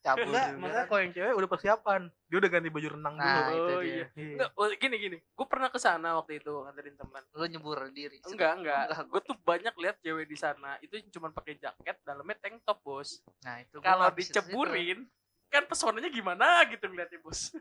cabut 0.00 0.24
Enggak, 0.26 0.48
juga. 0.48 0.58
makanya 0.58 0.84
kalau 0.88 0.98
yang 0.98 1.12
cewek 1.12 1.32
udah 1.36 1.46
persiapan. 1.46 2.00
Dia 2.24 2.36
udah 2.40 2.48
ganti 2.48 2.68
baju 2.68 2.88
renang 2.90 3.14
Nah, 3.14 3.28
dulu. 3.28 3.52
itu 3.52 3.70
oh 3.70 3.78
dia. 3.78 3.84
iya 3.84 4.06
Iya. 4.10 4.34
enggak 4.48 4.70
gini 4.80 4.96
gini 4.96 5.16
gue 5.20 5.46
pernah 5.46 5.68
ke 5.68 5.76
sana 5.76 6.08
waktu 6.16 6.32
itu 6.36 6.52
nganterin 6.56 6.96
teman 6.96 7.22
Lu 7.30 7.44
nyebur 7.44 7.78
diri. 7.90 8.16
enggak 8.24 8.52
enggak 8.56 8.80
Enggak. 8.88 9.04
gue 9.06 9.20
tuh 9.22 9.36
banyak 9.38 9.74
lihat 9.76 9.96
cewek 10.00 10.24
di 10.24 10.34
sana 10.34 10.74
itu 10.80 10.94
cuma 11.10 11.28
pakai 11.28 11.54
jaket 11.54 11.96
dalamnya 12.00 12.34
tank 12.38 12.58
top 12.64 12.80
bos 12.80 13.20
Nah, 13.40 13.60
itu 13.60 13.76
kalau 13.78 14.08
diceburin 14.10 15.06
kan 15.46 15.62
pesonanya 15.66 16.08
gimana 16.08 16.64
gitu 16.64 16.82
ngeliatnya 16.82 17.20
bos 17.20 17.52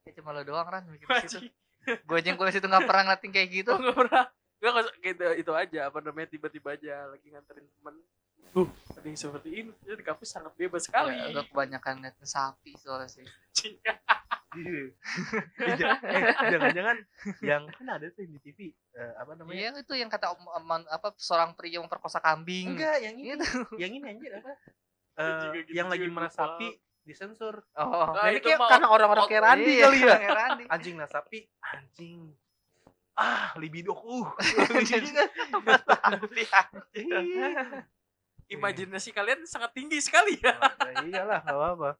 Ya 0.00 0.16
cuma 0.16 0.32
lo 0.32 0.40
doang 0.40 0.64
kan 0.64 0.80
mikir 0.88 1.04
situ. 1.22 1.44
Gue 1.80 2.16
aja 2.16 2.26
yang 2.26 2.36
kuliah 2.36 2.50
situ 2.50 2.64
gak 2.64 2.84
pernah 2.84 3.02
ngeliatin 3.06 3.30
kayak 3.30 3.48
gitu. 3.50 3.72
Gue 3.72 3.86
gak 3.86 3.98
pernah 3.98 4.24
Gue 4.56 4.70
gitu 5.00 5.24
itu 5.34 5.52
aja 5.52 5.80
apa 5.86 5.98
namanya 6.00 6.28
tiba-tiba 6.28 6.68
aja 6.72 7.08
lagi 7.08 7.26
nganterin 7.26 7.64
temen 7.66 7.96
Tuh 8.50 8.66
ada 8.90 9.06
yang 9.06 9.16
seperti 9.16 9.48
ini 9.54 9.70
Jadi 9.80 9.94
di 9.94 10.04
kampus 10.04 10.28
sangat 10.28 10.52
bebas 10.54 10.84
sekali 10.84 11.12
Ya, 11.12 11.30
Gue 11.30 11.44
kebanyakan 11.46 11.92
ngeliatin 11.98 12.26
sapi 12.26 12.76
soalnya 12.76 13.08
sih. 13.08 13.24
Iya. 13.56 13.94
Eh, 14.50 15.78
ja- 15.78 16.02
Jangan-jangan 16.50 16.96
yang 17.40 17.70
kan 17.70 17.86
ada 17.88 18.02
tuh 18.10 18.20
yang 18.20 18.34
di 18.34 18.40
TV 18.42 18.58
eh, 18.90 19.12
apa 19.14 19.38
namanya? 19.38 19.54
Iya 19.54 19.68
itu 19.78 19.94
yang 19.94 20.10
kata 20.10 20.34
om- 20.34 20.50
om- 20.50 20.90
apa 20.90 21.14
seorang 21.14 21.54
pria 21.54 21.78
memperkosa 21.78 22.18
kambing. 22.18 22.74
Enggak, 22.74 22.98
yang 22.98 23.14
ini. 23.14 23.38
Itu. 23.38 23.46
Yang 23.78 23.92
ini 23.94 24.06
anjir 24.10 24.32
apa? 24.36 24.50
Gitu 25.14 25.46
yang 25.70 25.86
lagi 25.86 26.02
juga 26.02 26.16
meresapi 26.16 26.66
disensor. 27.10 27.66
Oh. 27.74 27.82
Ah, 27.82 28.14
Nah, 28.14 28.24
ini 28.30 28.38
kayak 28.38 28.62
karena 28.62 28.86
orang-orang 28.86 29.26
kayak 29.26 29.42
Randi 29.42 29.72
Iya, 29.74 29.84
kali 29.90 29.98
ya. 30.00 30.16
Randi. 30.30 30.64
Anjing 30.70 30.94
nasapi, 30.94 31.38
anjing. 31.60 32.20
Ah, 33.18 33.52
libidoku. 33.58 34.24
Kan 34.38 34.86
Iya. 36.94 37.48
Imajinasi 38.50 39.10
kalian 39.14 39.46
sangat 39.46 39.70
tinggi 39.74 40.02
sekali 40.02 40.34
ya 40.38 40.54
Nah, 40.58 41.06
iyalah, 41.06 41.38
enggak 41.42 41.58
apa-apa. 41.58 41.90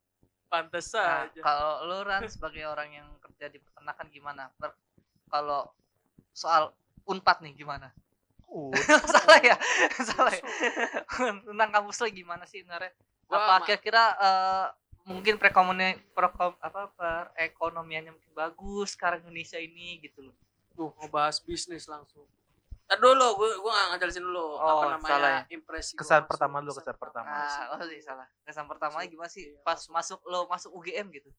Pantes 0.50 0.90
Nah, 0.94 1.30
aja 1.30 1.40
kalau 1.42 1.86
lu 1.86 1.98
Ran 2.02 2.26
sebagai 2.26 2.66
orang 2.66 2.90
yang 2.90 3.06
kerja 3.22 3.46
di 3.46 3.62
peternakan 3.62 4.06
gimana? 4.10 4.50
Per- 4.58 4.74
kalau 5.30 5.70
soal 6.34 6.74
unpad 7.06 7.38
nih 7.46 7.54
gimana? 7.54 7.94
Uh, 8.50 8.74
salah 9.14 9.38
ya 9.38 9.54
salah 10.02 10.34
ya 10.34 10.42
tentang 11.46 11.70
kampus 11.70 12.02
lo 12.02 12.10
gimana 12.10 12.42
sih 12.50 12.66
sebenarnya 12.66 12.90
Gua 13.30 13.38
apa 13.38 13.62
kira-kira 13.62 14.04
eh, 14.18 14.66
mungkin 15.04 15.36
perekonomi 15.36 15.96
perekom, 16.12 16.52
apa 16.58 16.92
perekonomiannya 16.94 18.12
mungkin 18.12 18.32
bagus 18.32 18.94
sekarang 18.94 19.24
Indonesia 19.24 19.56
ini 19.56 20.00
gitu 20.00 20.20
loh. 20.22 20.36
Tuh 20.72 20.90
ngebahas 20.98 21.40
bisnis 21.40 21.86
langsung. 21.86 22.24
Ntar 22.86 22.98
dulu, 22.98 23.26
gue 23.38 23.50
gue 23.62 23.70
gak 23.70 23.88
ngajelasin 23.94 24.24
dulu 24.24 24.58
Oh, 24.58 24.66
apa 24.66 24.84
namanya 24.98 25.12
salah 25.14 25.30
ya. 25.30 25.54
impresi 25.54 25.94
gua 25.94 26.00
kesan 26.02 26.18
masuk, 26.18 26.30
pertama 26.34 26.56
dulu, 26.58 26.72
kesan 26.74 26.96
pertama. 26.98 27.28
ah 27.30 27.64
oh 27.70 27.80
sih 27.86 28.00
salah. 28.02 28.26
Kesan 28.42 28.66
pertamanya 28.66 28.98
Masuk- 28.98 29.12
gimana 29.14 29.30
sih 29.30 29.44
iya, 29.46 29.58
pas 29.62 29.78
masuk. 29.86 30.18
masuk 30.18 30.20
lo 30.26 30.40
masuk 30.50 30.70
UGM 30.74 31.06
gitu? 31.14 31.30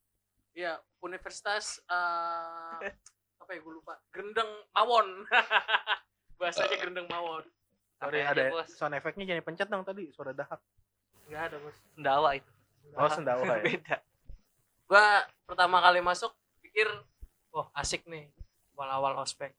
Iya, 0.51 0.79
universitas 0.99 1.79
eh, 1.85 2.91
apa 3.37 3.51
ya 3.51 3.59
gue 3.59 3.73
lupa. 3.73 3.99
Gendeng 4.11 4.47
Mawon. 4.71 5.27
Bahasanya 6.39 6.77
Gendeng 6.79 7.07
Mawon. 7.07 7.43
Sorry, 7.99 8.23
aja, 8.23 8.31
ada 8.33 8.43
bos. 8.49 8.69
sound 8.71 8.95
efeknya 8.95 9.25
jangan 9.29 9.43
pencet 9.45 9.67
dong 9.69 9.83
tadi, 9.83 10.09
suara 10.09 10.31
dahak. 10.31 10.57
Gak 11.27 11.51
ada 11.51 11.57
bos. 11.59 11.75
Sendawa 11.93 12.33
itu 12.33 12.49
Oh, 12.97 13.09
sendawa 13.09 13.43
ya. 13.43 13.63
beda. 13.63 13.95
Gue 14.87 15.07
pertama 15.47 15.79
kali 15.79 16.03
masuk 16.03 16.35
pikir 16.59 16.87
wah 17.51 17.67
asik 17.75 18.03
nih 18.07 18.27
awal-awal 18.75 19.23
ospek. 19.23 19.55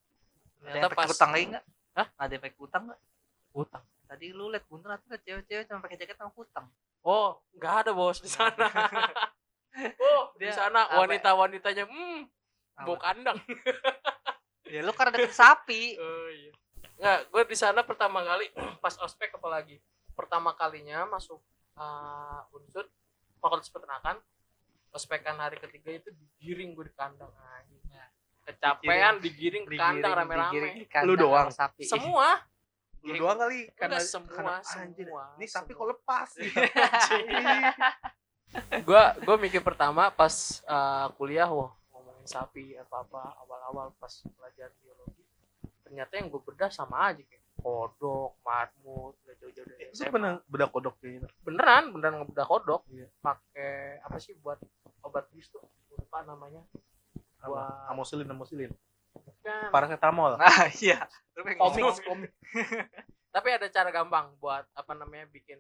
Ada 0.62 0.68
yang 0.68 0.88
ternyata 0.88 0.94
pakai 0.94 1.12
utang 1.14 1.30
lagi 1.30 1.44
nggak? 1.54 1.64
Hah? 1.92 2.06
ada 2.16 2.32
yang 2.32 2.42
pakai 2.42 2.58
utang 2.60 2.82
nggak? 2.90 3.00
Utang. 3.52 3.84
Tadi 4.08 4.26
lu 4.36 4.44
liat 4.52 4.64
bunter 4.68 4.90
atau 4.92 5.06
liat 5.08 5.22
cewek-cewek 5.24 5.64
cuma 5.70 5.80
pakai 5.80 5.96
jaket 5.96 6.16
sama 6.18 6.32
utang. 6.36 6.66
Oh 7.02 7.40
nggak 7.56 7.74
ada 7.86 7.90
bos 7.94 8.18
di 8.20 8.30
sana. 8.30 8.66
Oh 9.72 10.36
di 10.36 10.52
sana 10.52 10.84
ya? 10.84 11.00
wanita-wanitanya 11.00 11.88
hmm 11.88 12.28
bau 12.84 13.00
kandang. 13.00 13.40
Ya 14.72 14.80
lu 14.80 14.92
karena 14.96 15.12
deket 15.12 15.36
sapi. 15.36 15.96
Oh 16.00 16.28
iya. 16.32 16.52
Nggak 16.96 17.18
gue 17.28 17.42
di 17.52 17.56
sana 17.56 17.80
pertama 17.84 18.24
kali 18.24 18.52
pas 18.84 18.96
ospek 19.00 19.32
apalagi. 19.36 19.80
Pertama 20.12 20.52
kalinya 20.56 21.08
masuk 21.08 21.40
uh, 21.76 22.40
unsur 22.52 22.84
fakultas 23.42 23.66
peternakan 23.66 24.22
ospekan 24.94 25.34
hari 25.42 25.58
ketiga 25.58 25.98
itu 25.98 26.08
digiring 26.14 26.78
gue 26.78 26.86
di 26.86 26.94
kandang 26.94 27.32
akhirnya 27.34 28.06
kecapean 28.46 29.18
digiring. 29.18 29.64
ke 29.66 29.74
kandang 29.74 30.12
rame-rame. 30.14 30.86
Lu 31.02 31.18
doang? 31.18 31.50
sapi. 31.50 31.82
Semua. 31.82 32.38
Lu 33.02 33.18
doang 33.18 33.38
kali. 33.38 33.66
Karena 33.74 33.98
Enggak, 33.98 34.10
semua, 34.10 34.30
karena 34.30 34.54
anjir. 34.62 35.06
semua, 35.10 35.24
Ini 35.38 35.46
sapi 35.50 35.70
kok 35.74 35.86
lepas 35.90 36.28
gue 38.84 39.02
gue 39.26 39.36
mikir 39.40 39.64
pertama 39.64 40.12
pas 40.12 40.60
uh, 40.68 41.08
kuliah 41.16 41.48
wah 41.48 41.72
ngomongin 41.92 42.26
sapi 42.28 42.76
apa 42.76 43.00
apa 43.00 43.22
awal-awal 43.44 43.96
pas 43.96 44.12
belajar 44.36 44.68
biologi 44.84 45.24
ternyata 45.80 46.12
yang 46.20 46.28
gue 46.28 46.40
bedah 46.44 46.68
sama 46.68 47.10
aja 47.12 47.22
kayak 47.24 47.41
kodok 47.62 48.36
marmut 48.40 49.14
gak 49.22 49.36
jauh-jauh 49.38 49.64
dari 49.64 49.86
Itu 49.86 49.96
SMA. 49.98 50.10
pernah 50.10 50.32
bedak 50.44 50.70
kodok 50.70 50.94
kayak 50.98 51.12
gitu. 51.16 51.26
beneran 51.42 51.84
beneran 51.90 52.14
ngebedah 52.20 52.44
kodok 52.44 52.82
Iya. 52.86 53.06
pakai 53.18 53.72
apa 54.00 54.16
sih 54.18 54.34
buat 54.36 54.58
obat 55.00 55.30
bius 55.30 55.48
tuh 55.48 55.62
lupa 55.90 56.22
namanya 56.22 56.60
Apa? 57.38 57.48
Wah. 57.48 57.90
Amosilin, 57.90 58.26
amosilin. 58.26 58.70
Bukan. 59.12 59.68
Paracetamol. 59.70 60.34
nah 60.36 60.50
iya 60.76 61.06
komik 61.34 61.56
komik 62.00 62.30
tapi 63.28 63.48
ada 63.50 63.66
cara 63.66 63.88
gampang 63.88 64.28
buat 64.36 64.62
apa 64.70 64.92
namanya 64.92 65.24
bikin 65.26 65.56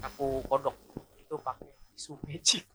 aku 0.00 0.42
kodok 0.44 0.74
itu 1.16 1.34
pakai 1.36 1.70
tisu 1.90 2.18
magic 2.22 2.66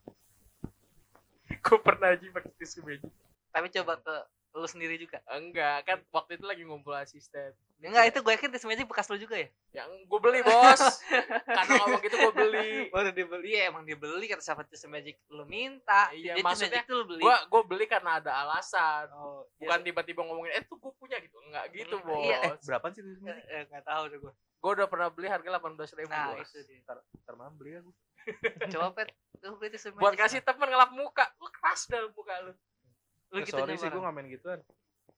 gue 1.64 1.78
pernah 1.80 2.12
aja 2.12 2.26
pakai 2.32 2.52
tisu 2.58 2.80
magic 2.82 3.12
tapi 3.52 3.68
coba 3.70 4.00
ke 4.00 4.16
lu 4.52 4.66
sendiri 4.66 4.96
juga 4.96 5.20
enggak 5.30 5.86
kan 5.86 5.98
waktu 6.10 6.36
itu 6.36 6.44
lagi 6.44 6.64
ngumpul 6.64 6.92
asisten 6.92 7.52
enggak 7.84 8.06
itu 8.08 8.20
gue 8.20 8.32
yakin 8.32 8.50
tisu 8.50 8.66
magic 8.66 8.86
bekas 8.86 9.08
lu 9.08 9.18
juga 9.18 9.36
ya? 9.36 9.50
Yang 9.74 9.90
gue 10.06 10.20
beli 10.20 10.42
bos. 10.42 10.82
Karena 11.58 11.72
ngomong 11.78 12.00
gitu 12.00 12.16
gue 12.16 12.34
beli. 12.36 12.72
Baru 12.88 13.10
dibeli 13.10 13.50
ya 13.52 13.64
emang 13.68 13.82
dibeli 13.82 14.26
kata 14.26 14.40
siapa 14.40 14.62
tisu 14.64 14.86
magic 14.86 15.18
lu 15.28 15.44
minta. 15.44 16.12
Iya, 16.12 16.34
Dia 16.34 16.36
tisu 16.38 16.46
maksudnya 16.46 16.82
tuh 16.84 16.96
lu 16.96 17.06
beli. 17.08 17.22
gue 17.22 17.36
gue 17.48 17.62
beli 17.66 17.86
karena 17.86 18.18
ada 18.18 18.32
alasan. 18.40 19.10
Oh, 19.12 19.50
bukan 19.56 19.82
tiba-tiba 19.82 20.22
ngomongin 20.22 20.54
eh 20.54 20.64
tuh 20.64 20.78
gue 20.78 20.94
punya 20.94 21.18
gitu. 21.18 21.34
Enggak 21.42 21.66
gitu 21.72 21.96
Hmm, 21.96 22.08
bos. 22.08 22.22
Iya, 22.22 22.38
Eh, 22.44 22.56
berapa 22.62 22.86
sih 22.90 23.02
itu? 23.02 23.24
eh, 23.24 23.42
eh, 23.50 23.62
nggak 23.66 23.84
tahu 23.84 24.04
deh 24.08 24.20
gue 24.20 24.34
gue 24.62 24.72
udah 24.72 24.86
pernah 24.86 25.10
beli 25.10 25.26
harga 25.26 25.48
delapan 25.48 25.74
belas 25.74 25.90
ribu 25.92 26.08
nah 26.08 26.32
bos. 26.32 26.46
itu 26.46 26.62
dia. 26.64 26.86
Ntar 26.86 27.34
malam 27.34 27.54
beli 27.56 27.72
aku. 27.76 27.92
coba 28.74 28.88
pet. 28.94 29.10
Lu 29.42 29.58
beli 29.58 29.70
tisu 29.72 29.90
magic 29.90 30.02
buat 30.02 30.14
kasih 30.16 30.40
temen 30.40 30.68
ngelap 30.68 30.92
muka. 30.92 31.26
Lu 31.38 31.50
keras 31.50 31.90
dalam 31.90 32.14
muka 32.14 32.36
lu. 32.42 32.54
Lu 33.32 33.38
Eh, 33.38 33.44
gitu 33.44 33.58
sorry 33.58 33.74
sih 33.74 33.88
gue 33.88 34.02
main 34.04 34.28
gituan. 34.28 34.60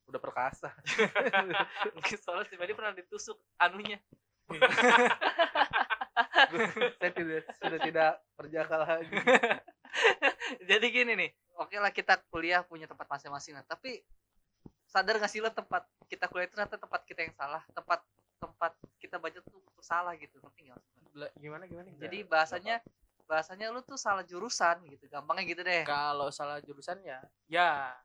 Udah 0.09 0.19
perkasa. 0.19 0.69
soalnya 2.23 2.45
si 2.49 2.55
Madi 2.59 2.75
pernah 2.75 2.93
ditusuk 2.93 3.39
anunya 3.57 3.99
Saya 6.99 7.11
tidak 7.15 7.47
sudah 7.57 7.79
tidak 7.79 8.11
perjaka 8.35 8.75
lagi. 8.83 9.15
jadi 10.69 10.85
gini 10.89 11.13
nih 11.13 11.29
oke 11.57 11.75
lah 11.77 11.93
kita 11.93 12.17
kuliah 12.29 12.65
punya 12.65 12.89
tempat 12.89 13.05
masing-masing 13.07 13.57
nah, 13.57 13.65
tapi 13.65 14.01
sadar 14.89 15.17
gak 15.17 15.31
sih 15.31 15.41
lo 15.41 15.49
tempat 15.49 15.85
kita 16.09 16.29
kuliah 16.29 16.49
itu 16.49 16.53
ternyata 16.57 16.77
tempat 16.77 17.01
kita 17.05 17.25
yang 17.25 17.33
salah 17.37 17.61
tempat 17.73 18.01
tempat 18.41 18.71
kita 18.99 19.17
baca 19.21 19.39
tuh, 19.39 19.61
tuh 19.63 19.85
salah 19.85 20.13
gitu 20.19 20.37
ngerti? 20.43 20.69
Bela- 21.13 21.33
gimana 21.37 21.63
gimana 21.69 21.87
jadi 21.97 22.25
bahasanya 22.25 22.81
bahasanya 23.23 23.71
lu 23.71 23.79
tuh 23.85 23.95
salah 23.95 24.25
jurusan 24.25 24.83
gitu 24.89 25.07
gampangnya 25.07 25.43
gitu 25.47 25.61
deh 25.63 25.85
kalau 25.87 26.27
salah 26.29 26.59
jurusan 26.59 26.99
ya 27.05 27.23
ya 27.47 27.95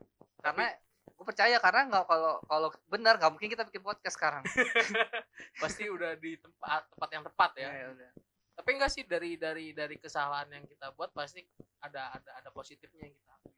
karena 0.44 0.72
gue 1.18 1.26
percaya 1.26 1.58
karena 1.58 1.90
nggak 1.90 2.04
kalau 2.06 2.38
kalau 2.46 2.68
benar 2.86 3.18
nggak 3.18 3.34
mungkin 3.34 3.50
kita 3.50 3.66
bikin 3.66 3.82
podcast 3.82 4.14
sekarang. 4.14 4.46
Pasti 5.62 5.90
udah 5.90 6.14
di 6.14 6.38
tempat 6.38 6.86
tempat 6.94 7.10
yang 7.10 7.24
tepat 7.26 7.50
ya. 7.58 7.68
Ya 7.74 7.86
udah. 7.90 8.10
Tapi 8.54 8.68
enggak 8.78 8.90
sih 8.94 9.02
dari 9.02 9.34
dari 9.34 9.74
dari 9.74 9.98
kesalahan 9.98 10.46
yang 10.54 10.62
kita 10.66 10.94
buat 10.94 11.10
pasti 11.10 11.42
ada 11.82 12.14
ada 12.14 12.30
ada 12.38 12.50
positifnya 12.54 13.10
yang 13.10 13.14
kita 13.18 13.30
ambil. 13.34 13.54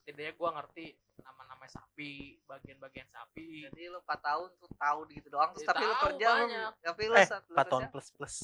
Setidaknya 0.00 0.32
gua 0.40 0.50
ngerti 0.60 0.86
nama-nama 1.20 1.64
sapi 1.68 2.40
bagian-bagian 2.48 3.08
sapi. 3.12 3.68
Jadi 3.68 3.92
lu 3.92 4.00
4 4.00 4.16
tahun 4.16 4.48
tuh 4.56 4.70
tahu 4.76 4.98
gitu 5.12 5.28
doang 5.28 5.52
terus 5.52 5.64
Ya, 5.64 5.72
tapi 5.72 5.84
lu 5.84 5.92
tahu 5.92 6.04
kerja 6.08 6.28
banyak. 6.32 6.72
tapi 6.80 7.02
lu 7.08 7.14
eh 7.16 7.26
saat 7.28 7.44
lu 7.48 7.56
4 7.56 7.72
tahun 7.72 7.84
plus 7.92 8.08
plus. 8.16 8.36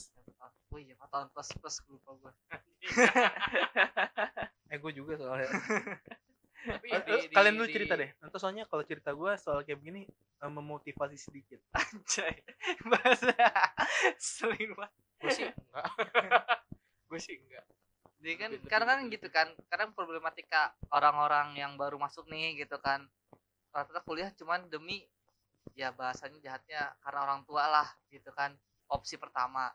Oh 0.72 0.80
iya 0.80 0.96
4 0.96 1.08
tahun 1.12 1.26
plus 1.32 1.48
plus 1.60 1.76
gue 1.84 1.92
lupa 2.00 2.10
gue 2.16 2.32
eh 4.72 4.78
gue 4.80 4.92
juga 4.96 5.12
soalnya 5.20 5.48
tapi 6.62 6.86
di- 7.26 7.34
kalian 7.34 7.54
di- 7.54 7.58
dulu 7.58 7.66
di- 7.68 7.74
cerita 7.74 7.94
deh. 7.98 8.10
Nanti 8.22 8.36
soalnya 8.38 8.64
kalau 8.66 8.82
cerita 8.86 9.10
gue 9.12 9.32
soal 9.36 9.66
kayak 9.66 9.78
begini 9.82 10.02
eh, 10.42 10.52
memotivasi 10.52 11.18
sedikit. 11.18 11.58
Anjay. 11.78 12.34
Bahasa 12.86 13.34
seling 14.18 14.72
banget. 14.74 14.94
Gue 15.18 15.30
sih 15.30 15.44
enggak. 15.46 15.84
Gue 17.10 17.20
sih 17.20 17.36
enggak. 17.38 17.64
Jadi 18.22 18.34
kan 18.38 18.50
Lebih- 18.54 18.70
karena 18.70 18.86
kan 18.86 18.98
gitu 19.10 19.28
kan 19.28 19.48
kadang 19.66 19.90
problematika 19.92 20.72
orang-orang 20.90 21.58
yang 21.58 21.74
baru 21.74 21.98
masuk 21.98 22.30
nih 22.30 22.54
gitu 22.62 22.78
kan 22.78 23.02
rata-rata 23.72 24.04
kuliah 24.04 24.30
cuman 24.36 24.68
demi 24.68 25.02
ya 25.72 25.90
bahasanya 25.96 26.36
jahatnya 26.44 26.92
karena 27.00 27.18
orang 27.24 27.40
tua 27.48 27.64
lah 27.66 27.88
gitu 28.08 28.30
kan 28.32 28.54
opsi 28.88 29.18
pertama. 29.18 29.72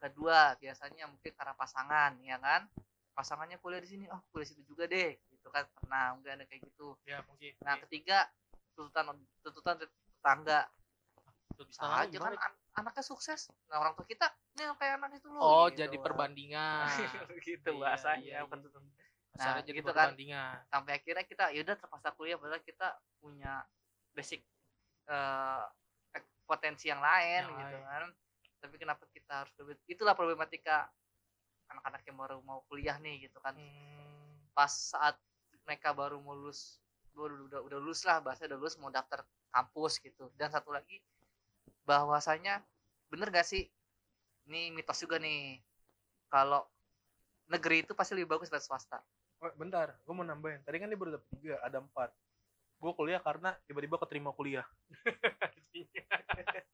Kedua 0.00 0.56
biasanya 0.56 1.04
mungkin 1.12 1.32
karena 1.36 1.52
pasangan 1.52 2.16
ya 2.24 2.40
kan? 2.40 2.64
Pasangannya 3.12 3.60
kuliah 3.60 3.84
di 3.84 3.90
sini 3.90 4.04
oh 4.08 4.20
kuliah 4.32 4.48
situ 4.48 4.64
juga 4.64 4.88
deh 4.88 5.12
gitu 5.40 5.48
kan 5.48 5.64
pernah 5.72 6.12
mungkin 6.12 6.36
ada 6.36 6.44
kayak 6.44 6.62
gitu. 6.68 7.00
Ya 7.08 7.24
mungkin 7.24 7.56
nah 7.64 7.80
ketiga 7.88 8.28
tuntutan 8.76 9.16
tuntutan 9.40 9.80
tetangga. 9.80 10.68
Bisa 11.60 11.80
tangan 11.84 12.08
aja 12.08 12.16
kan 12.20 12.34
an- 12.36 12.60
anaknya 12.76 13.04
sukses. 13.04 13.48
Nah 13.72 13.80
orang 13.80 13.96
tua 13.96 14.04
kita 14.04 14.28
yang 14.60 14.76
kayak 14.76 15.00
anak 15.00 15.16
itu 15.16 15.28
loh 15.32 15.40
oh 15.40 15.66
gitu. 15.72 15.80
jadi 15.84 15.96
kan. 15.96 16.04
perbandingan. 16.04 16.84
Gitu 17.44 17.70
Iya, 17.72 17.80
bahasanya 17.80 18.20
iya, 18.20 18.36
iya. 18.36 18.44
bukan 18.44 18.60
Nah, 19.40 19.56
jadi 19.64 19.80
gitu 19.80 19.92
kan. 19.96 20.12
sampai 20.68 21.00
akhirnya 21.00 21.24
kita 21.24 21.44
yaudah 21.56 21.72
terpaksa 21.80 22.12
kuliah 22.12 22.36
padahal 22.36 22.60
kita 22.60 22.92
punya 23.24 23.64
basic 24.12 24.44
ek- 26.12 26.34
potensi 26.44 26.92
yang 26.92 27.00
lain 27.00 27.48
Yang 27.48 27.56
gitu 27.56 27.76
lain. 27.80 27.88
kan. 27.88 28.04
Tapi 28.60 28.74
kenapa 28.76 29.04
kita 29.08 29.32
harus 29.44 29.52
lebih 29.56 29.80
itulah 29.88 30.12
problematika 30.12 30.92
anak-anak 31.72 32.02
yang 32.04 32.16
baru 32.20 32.36
mau 32.44 32.60
kuliah 32.68 33.00
nih 33.00 33.30
gitu 33.30 33.40
kan. 33.40 33.56
Hmm, 33.56 34.44
pas 34.52 34.68
saat 34.68 35.16
mereka 35.64 35.92
baru 35.92 36.20
mau 36.20 36.36
lulus 36.36 36.80
baru 37.10 37.50
udah 37.50 37.60
udah 37.66 37.78
lulus 37.82 38.06
lah 38.06 38.22
bahasa 38.22 38.46
udah 38.46 38.58
lulus 38.58 38.78
mau 38.78 38.88
daftar 38.88 39.22
kampus 39.50 39.98
gitu. 40.00 40.30
Dan 40.38 40.50
satu 40.50 40.70
lagi 40.70 41.02
bahwasanya 41.84 42.62
bener 43.10 43.28
gak 43.34 43.46
sih? 43.46 43.66
Ini 44.46 44.74
mitos 44.74 44.98
juga 45.02 45.18
nih. 45.18 45.58
Kalau 46.30 46.62
negeri 47.50 47.82
itu 47.82 47.92
pasti 47.98 48.14
lebih 48.14 48.30
bagus 48.30 48.48
dari 48.48 48.62
swasta. 48.62 49.02
Oh, 49.40 49.50
bentar 49.56 49.96
gue 49.96 50.14
mau 50.14 50.24
nambahin. 50.24 50.62
Tadi 50.62 50.76
kan 50.78 50.88
dia 50.88 50.98
baru 50.98 51.18
dapet 51.18 51.28
tiga 51.34 51.58
ada 51.64 51.82
empat. 51.82 52.14
Gue 52.80 52.92
kuliah 52.96 53.20
karena 53.20 53.52
tiba-tiba 53.68 54.00
keterima 54.00 54.30
kuliah. 54.32 54.64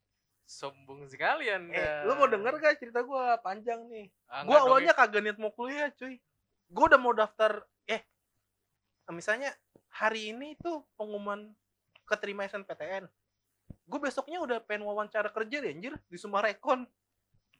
Sombong 0.46 1.10
sekali 1.10 1.50
anda. 1.50 1.74
Eh 1.74 2.06
lu 2.06 2.14
mau 2.14 2.30
denger 2.30 2.54
gak 2.62 2.78
cerita 2.78 3.02
gue 3.02 3.24
panjang 3.42 3.82
nih? 3.90 4.06
Ah, 4.30 4.46
gue 4.46 4.54
dong, 4.54 4.70
awalnya 4.70 4.94
kagak 4.94 5.22
niat 5.24 5.38
mau 5.40 5.50
kuliah 5.50 5.90
cuy. 5.90 6.22
Gue 6.70 6.84
udah 6.86 7.00
mau 7.00 7.14
daftar 7.14 7.66
misalnya 9.14 9.54
hari 9.90 10.34
ini 10.34 10.58
tuh 10.58 10.82
pengumuman 10.98 11.54
keterima 12.06 12.46
SNPTN 12.46 13.06
gue 13.86 14.00
besoknya 14.02 14.42
udah 14.42 14.58
pengen 14.66 14.86
wawancara 14.86 15.30
kerja 15.30 15.62
deh 15.62 15.70
anjir 15.70 15.94
di 16.10 16.18
Sumarekon. 16.18 16.82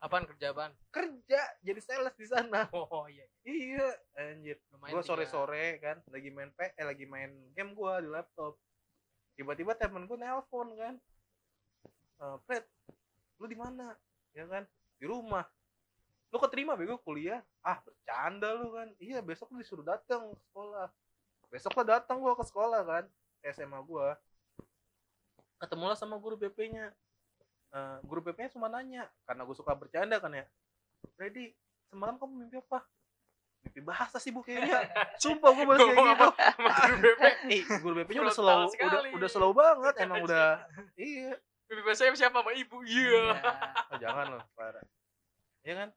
Apaan 0.03 0.29
kerja 0.29 0.53
apaan? 0.53 0.75
Kerja 0.93 1.41
jadi 1.63 1.81
sales 1.81 2.15
di 2.19 2.27
sana. 2.27 2.67
Oh 2.75 3.07
iya 3.07 3.25
iya. 3.47 3.87
Anjir. 4.19 4.59
Lumayan 4.75 4.93
gue 4.99 5.03
sore 5.07 5.25
sore 5.25 5.79
kan 5.79 6.03
lagi 6.11 6.29
main 6.35 6.51
P 6.53 6.75
eh 6.77 6.85
lagi 6.85 7.07
main 7.07 7.31
game 7.55 7.73
gue 7.73 7.93
di 8.05 8.09
laptop. 8.11 8.59
Tiba-tiba 9.39 9.79
temen 9.79 10.05
gue 10.05 10.19
nelpon 10.19 10.69
kan. 10.77 10.95
Eh 12.21 12.37
Fred 12.45 12.67
lu 13.39 13.47
di 13.47 13.57
mana? 13.57 13.95
Ya 14.35 14.45
kan 14.51 14.67
di 14.99 15.07
rumah. 15.07 15.47
Lu 16.35 16.43
keterima 16.43 16.75
bego 16.75 16.99
kuliah? 17.01 17.41
Ah 17.63 17.81
bercanda 17.81 18.53
lu 18.53 18.75
kan. 18.75 18.91
Iya 18.99 19.23
besok 19.23 19.55
lu 19.55 19.63
disuruh 19.63 19.87
datang 19.87 20.35
sekolah 20.51 20.91
besok 21.53 21.73
lah 21.79 21.99
datang 21.99 22.19
gua 22.19 22.35
ke 22.35 22.45
sekolah 22.47 22.81
kan 22.83 23.05
ke 23.43 23.53
SMA 23.55 23.81
gua. 23.87 24.15
Ketemulah 25.57 25.97
sama 25.97 26.21
guru 26.21 26.37
BP-nya 26.37 26.93
Eh, 27.77 27.97
guru 28.09 28.25
BP-nya 28.25 28.51
cuma 28.57 28.73
nanya 28.73 29.05
karena 29.29 29.45
gue 29.45 29.57
suka 29.57 29.77
bercanda 29.77 30.17
kan 30.17 30.33
ya. 30.33 30.47
Freddy 31.19 31.53
semalam 31.93 32.17
kamu 32.17 32.47
mimpi 32.47 32.57
apa? 32.57 32.81
Mimpi 33.69 33.81
bahasa 33.85 34.17
sih 34.17 34.33
bu 34.33 34.41
kayaknya. 34.41 34.87
Sumpah 35.23 35.51
gue 35.53 35.65
balas 35.69 35.85
kayak 35.85 35.93
gitu. 35.93 36.27
sama 36.33 36.71
guru 36.73 36.97
BP 37.03 37.23
eh 37.53 37.63
guru 37.83 37.95
BP-nya 38.01 38.21
udah 38.25 38.35
Frontal 38.35 38.71
slow 38.73 38.87
udah 38.89 39.01
udah 39.13 39.29
slow 39.29 39.53
banget 39.53 39.95
emang 40.01 40.25
udah 40.25 40.65
iya. 40.97 41.37
Mimpi 41.69 41.83
bahasa 41.85 42.09
siapa? 42.15 42.39
Sama 42.41 42.53
ibu 42.57 42.79
iya. 42.87 43.25
Oh, 43.93 43.99
jangan 43.99 44.25
loh 44.39 44.43
parah. 44.57 44.85
Iya 45.67 45.75
kan? 45.85 45.89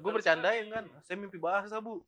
Gue 0.00 0.10
bercandain 0.10 0.66
kan 0.74 0.84
saya 1.06 1.16
mimpi 1.20 1.38
bahasa 1.38 1.78
bu 1.78 2.02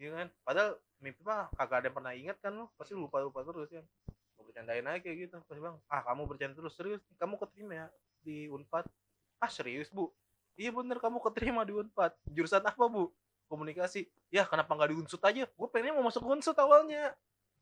iya 0.00 0.10
kan? 0.16 0.26
Padahal 0.42 0.70
mimpi 1.00 1.20
mah 1.20 1.52
kagak 1.52 1.76
ada 1.84 1.86
yang 1.92 1.96
pernah 1.96 2.12
ingat 2.16 2.36
kan 2.40 2.52
lo 2.56 2.72
pasti 2.80 2.96
lupa 2.96 3.20
lupa 3.20 3.44
terus 3.44 3.68
kan. 3.68 3.84
Gue 4.08 4.44
bercandain 4.48 4.84
aja 4.88 4.98
kayak 5.04 5.16
gitu. 5.28 5.36
Pasti 5.44 5.60
bang 5.60 5.76
ah 5.92 6.00
kamu 6.00 6.22
bercanda 6.24 6.54
terus 6.56 6.74
serius? 6.74 7.04
Kamu 7.20 7.36
keterima 7.36 7.72
ya 7.76 7.86
di 8.24 8.48
unpad? 8.48 8.88
Ah 9.38 9.50
serius 9.52 9.92
bu. 9.92 10.08
Iya 10.56 10.72
bener 10.72 10.96
kamu 10.96 11.20
keterima 11.20 11.68
di 11.68 11.76
unpad. 11.76 12.16
Jurusan 12.32 12.64
apa 12.64 12.84
bu? 12.88 13.12
Komunikasi. 13.52 14.08
Ya 14.32 14.48
kenapa 14.48 14.72
nggak 14.72 14.90
di 14.90 14.96
unsut 14.96 15.20
aja? 15.20 15.44
Gue 15.44 15.68
pengennya 15.68 15.92
mau 15.92 16.08
masuk 16.08 16.24
unsut 16.24 16.56
awalnya. 16.56 17.12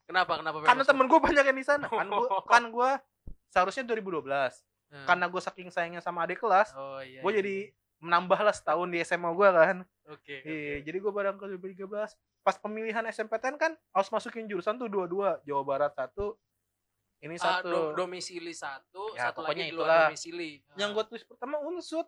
Kenapa 0.06 0.40
kenapa 0.40 0.64
karena 0.64 0.86
temen 0.86 1.04
gue 1.04 1.20
banyak 1.20 1.44
yang 1.44 1.58
di 1.58 1.66
sana. 1.66 1.90
Kan 1.90 2.08
gue 2.08 2.28
kan 2.46 2.64
gue 2.70 2.90
seharusnya 3.50 3.84
2012 3.84 4.24
masuk? 4.24 4.68
Hmm. 4.88 5.04
karena 5.04 5.28
gue 5.28 5.40
saking 5.44 5.68
sayangnya 5.68 6.00
sama 6.00 6.24
adik 6.24 6.40
kelas 6.40 6.72
oh 6.72 7.04
iya 7.04 7.20
gue 7.20 7.32
iya. 7.32 7.38
jadi 7.44 7.56
menambah 8.00 8.40
lah 8.40 8.56
setahun 8.56 8.88
di 8.88 9.04
SMA 9.04 9.28
gue 9.36 9.48
kan 9.52 9.78
oke 10.08 10.36
Iya, 10.40 10.80
jadi 10.80 10.96
gue 10.96 11.12
barang 11.12 11.36
ke 11.36 11.44
2013 11.50 12.16
pas 12.40 12.56
pemilihan 12.56 13.04
SMPTN 13.04 13.56
kan 13.56 13.72
harus 13.88 14.08
masukin 14.08 14.44
jurusan 14.44 14.74
tuh 14.74 14.86
dua-dua 14.86 15.38
Jawa 15.42 15.62
Barat 15.62 15.92
satu 15.92 16.34
ini 17.18 17.34
Ah, 17.36 17.58
satu. 17.60 17.68
do- 17.68 17.92
domisili 17.96 18.50
satu 18.50 19.12
Ya, 19.12 19.28
satu 19.28 19.42
pokoknya 19.42 19.58
lagi 19.60 19.62
di 19.64 19.74
luar 19.74 19.84
itulah. 19.84 20.02
domisili. 20.06 20.50
Yang 20.72 20.88
Ah. 20.88 20.94
gue 20.94 21.04
tulis 21.08 21.24
pertama 21.24 21.56
unsut. 21.60 22.06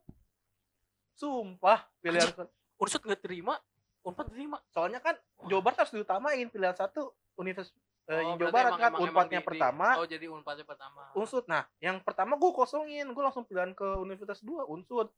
Sumpah 1.13 1.79
pilihan 1.99 2.31
unsut 2.77 3.03
nggak 3.03 3.21
terima? 3.21 3.59
Unpad 4.01 4.31
terima? 4.31 4.57
Soalnya 4.67 4.97
kan 4.99 5.13
Jawa 5.45 5.61
Barat 5.61 5.85
harus 5.85 5.93
diutamain 5.93 6.47
pilihan 6.47 6.73
satu 6.73 7.11
universitas 7.35 7.77
eh, 8.07 8.23
Oh, 8.25 8.35
Jawa 8.35 8.49
Barat 8.51 8.71
emang- 8.71 8.81
kan 8.81 8.91
emang- 8.91 9.03
unpadnya 9.05 9.13
emang 9.13 9.29
di- 9.29 9.37
di- 9.37 9.49
pertama. 9.51 9.87
Oh 9.95 10.07
jadi 10.09 10.27
unpadnya 10.27 10.65
pertama. 10.65 11.03
Unsut 11.13 11.45
nah 11.47 11.63
yang 11.79 12.01
pertama 12.01 12.35
gue 12.35 12.51
kosongin 12.51 13.07
gue 13.07 13.23
langsung 13.23 13.45
pilihan 13.45 13.71
ke 13.73 13.89
universitas 13.97 14.41
dua 14.41 14.65
unsut. 14.65 15.13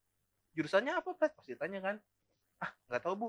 Jurusannya 0.53 0.93
apa 0.95 1.13
Pres? 1.13 1.33
pasti 1.33 1.55
tanya 1.55 1.81
kan 1.81 1.97
ah 2.63 2.71
nggak 2.89 3.03
tahu 3.03 3.15
bu. 3.19 3.29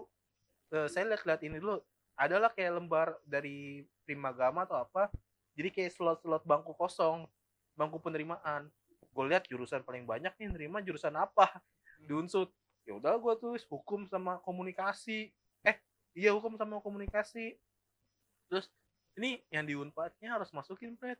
Eh, 0.73 0.87
saya 0.89 1.09
lihat-lihat 1.09 1.41
ini 1.45 1.57
dulu. 1.57 1.81
Adalah 2.13 2.53
kayak 2.53 2.77
lembar 2.77 3.17
dari 3.25 3.81
primagama 4.05 4.69
atau 4.69 4.77
apa. 4.77 5.09
Jadi 5.57 5.69
kayak 5.73 5.91
slot-slot 5.97 6.45
bangku 6.45 6.77
kosong. 6.77 7.25
Bangku 7.73 7.97
penerimaan. 7.97 8.69
Gue 9.13 9.25
lihat 9.29 9.49
jurusan 9.49 9.81
paling 9.81 10.05
banyak 10.05 10.33
nih 10.37 10.49
nerima 10.49 10.81
jurusan 10.81 11.13
apa? 11.17 11.49
Di 12.07 12.13
unsut 12.13 12.49
ya 12.83 12.99
udah 12.99 13.15
gue 13.17 13.33
tulis 13.41 13.65
hukum 13.69 14.05
sama 14.09 14.37
komunikasi. 14.41 15.33
Eh 15.65 15.77
iya 16.13 16.33
hukum 16.33 16.53
sama 16.57 16.81
komunikasi. 16.81 17.57
Terus 18.49 18.69
ini 19.17 19.41
yang 19.49 19.65
di 19.65 19.73
unpadnya 19.77 20.37
harus 20.37 20.49
masukin 20.53 20.97
Fred. 20.97 21.17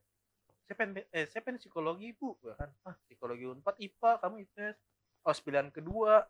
Saya 0.66 0.76
pengen 0.78 1.06
eh 1.14 1.26
saya 1.30 1.42
pengen 1.46 1.62
psikologi 1.62 2.14
bu. 2.18 2.38
Kan 2.58 2.70
ah 2.86 2.98
psikologi 3.06 3.46
unpad 3.50 3.78
ipa 3.82 4.22
kamu 4.22 4.46
IPS 4.50 4.78
oh 5.24 5.36
pilihan 5.40 5.72
kedua 5.72 6.28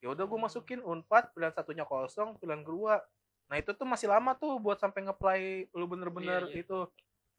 ya 0.00 0.12
udah 0.12 0.24
gue 0.24 0.38
masukin 0.40 0.80
unpad 0.80 1.32
pilihan 1.36 1.52
satunya 1.52 1.84
kosong 1.84 2.36
pilihan 2.40 2.64
kedua 2.64 3.00
nah 3.50 3.56
itu 3.58 3.72
tuh 3.76 3.84
masih 3.84 4.08
lama 4.08 4.32
tuh 4.36 4.56
buat 4.56 4.80
sampai 4.80 5.04
ngeplay 5.06 5.42
lu 5.76 5.84
bener-bener 5.86 6.48
Iya, 6.48 6.52
iya. 6.56 6.62
itu 6.64 6.78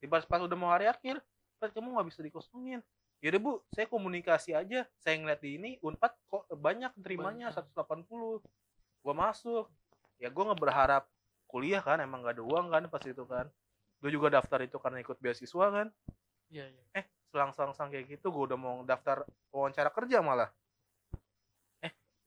di 0.02 0.06
pas 0.10 0.26
pas 0.26 0.42
udah 0.42 0.58
mau 0.58 0.70
hari 0.70 0.90
akhir 0.90 1.22
Fred 1.58 1.72
kamu 1.74 1.94
nggak 1.98 2.08
bisa 2.10 2.22
dikosongin 2.26 2.82
Yaudah 3.22 3.38
bu, 3.38 3.62
saya 3.70 3.86
komunikasi 3.86 4.58
aja. 4.58 4.82
Saya 4.98 5.22
ngeliat 5.22 5.46
di 5.46 5.54
ini 5.54 5.72
Unpad 5.86 6.10
kok 6.26 6.50
banyak 6.58 6.90
terimanya 7.06 7.54
Banyak. 7.54 8.10
180. 8.10 8.42
Gua 9.06 9.14
masuk. 9.14 9.70
Ya 10.18 10.34
gua 10.34 10.50
nggak 10.50 10.62
berharap 10.62 11.04
kuliah 11.46 11.86
kan, 11.86 12.02
emang 12.02 12.26
gak 12.26 12.42
ada 12.42 12.44
uang 12.48 12.74
kan 12.74 12.84
pas 12.90 13.04
itu 13.06 13.22
kan. 13.30 13.46
Gue 14.02 14.10
juga 14.10 14.34
daftar 14.34 14.64
itu 14.66 14.82
karena 14.82 15.06
ikut 15.06 15.22
beasiswa 15.22 15.66
kan. 15.70 15.88
Iya, 16.50 16.66
iya. 16.68 16.84
eh 16.98 17.06
selang-selang 17.32 17.88
kayak 17.88 18.12
gitu 18.12 18.28
gue 18.28 18.44
udah 18.52 18.60
mau 18.60 18.84
daftar 18.84 19.24
wawancara 19.56 19.88
kerja 19.88 20.20
malah 20.20 20.52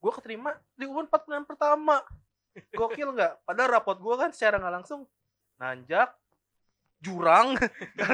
gue 0.05 0.13
keterima 0.21 0.53
di 0.77 0.85
UNPAD 0.85 1.21
pilihan 1.25 1.49
pertama. 1.49 2.05
Gokil 2.77 3.17
nggak? 3.17 3.49
Padahal 3.49 3.81
rapot 3.81 3.97
gue 3.97 4.15
kan 4.21 4.31
secara 4.37 4.61
nggak 4.61 4.75
langsung 4.85 5.09
nanjak 5.57 6.13
jurang. 7.01 7.57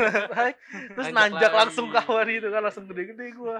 Terus 0.94 1.10
Nanjak 1.10 1.50
nanjak, 1.50 1.52
langsung 1.52 1.90
kawan 1.90 2.30
itu 2.30 2.46
kan 2.46 2.62
langsung 2.62 2.86
gede-gede 2.86 3.34
gue 3.34 3.58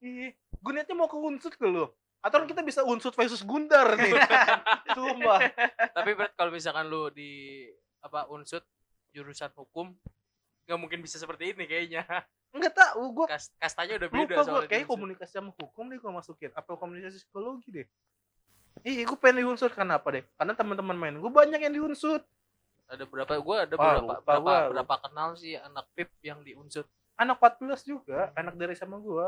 ih 0.00 0.32
gue 0.32 0.72
niatnya 0.72 0.96
mau 0.96 1.08
ke 1.08 1.16
unsut 1.16 1.52
ke 1.56 1.68
lo 1.68 1.92
atau 2.20 2.40
kan 2.40 2.48
kita 2.48 2.60
bisa 2.60 2.84
unsut 2.84 3.16
versus 3.16 3.40
gundar 3.40 3.96
nih. 3.96 4.12
Sumpah. 4.96 5.40
Tapi 5.96 6.10
berat 6.12 6.36
kalau 6.36 6.52
misalkan 6.52 6.88
lu 6.88 7.08
di 7.08 7.64
apa 8.04 8.28
unsut 8.28 8.60
jurusan 9.12 9.52
hukum 9.56 9.92
nggak 10.68 10.78
mungkin 10.80 11.00
bisa 11.00 11.16
seperti 11.16 11.56
ini 11.56 11.64
kayaknya. 11.64 12.04
Nggak 12.50 12.74
tahu 12.74 13.02
gue 13.14 13.26
Kas, 13.30 13.54
kastanya 13.62 13.94
udah 14.02 14.08
beda 14.10 14.22
lupa 14.26 14.34
gue 14.34 14.44
soalnya 14.44 14.66
di 14.66 14.70
kayak 14.74 14.86
komunikasi 14.90 15.32
sama 15.38 15.50
hukum 15.54 15.84
deh 15.86 15.98
gue 16.02 16.10
masukin 16.10 16.50
apa 16.54 16.70
komunikasi 16.74 17.16
psikologi 17.22 17.70
deh 17.70 17.86
Iya, 18.80 19.02
gue 19.04 19.18
pengen 19.18 19.44
diunsut 19.44 19.74
kenapa 19.76 20.08
deh? 20.14 20.24
Karena 20.40 20.56
teman-teman 20.56 20.96
main 20.96 21.14
gue 21.18 21.28
banyak 21.28 21.60
yang 21.60 21.74
diunsut. 21.74 22.22
Ada 22.90 23.06
berapa 23.06 23.38
gua 23.38 23.56
ada 23.62 23.74
Wah, 23.78 23.86
berapa 23.86 24.02
lupa 24.02 24.14
berapa, 24.26 24.40
gua. 24.42 24.58
berapa 24.74 24.94
kenal 25.06 25.28
sih 25.38 25.54
anak 25.54 25.86
PIP 25.94 26.10
yang 26.26 26.42
di 26.42 26.58
unsut. 26.58 26.86
Anak 27.14 27.38
14 27.38 27.86
juga, 27.86 28.34
anak 28.34 28.58
dari 28.58 28.74
sama 28.74 28.98
gue. 28.98 29.26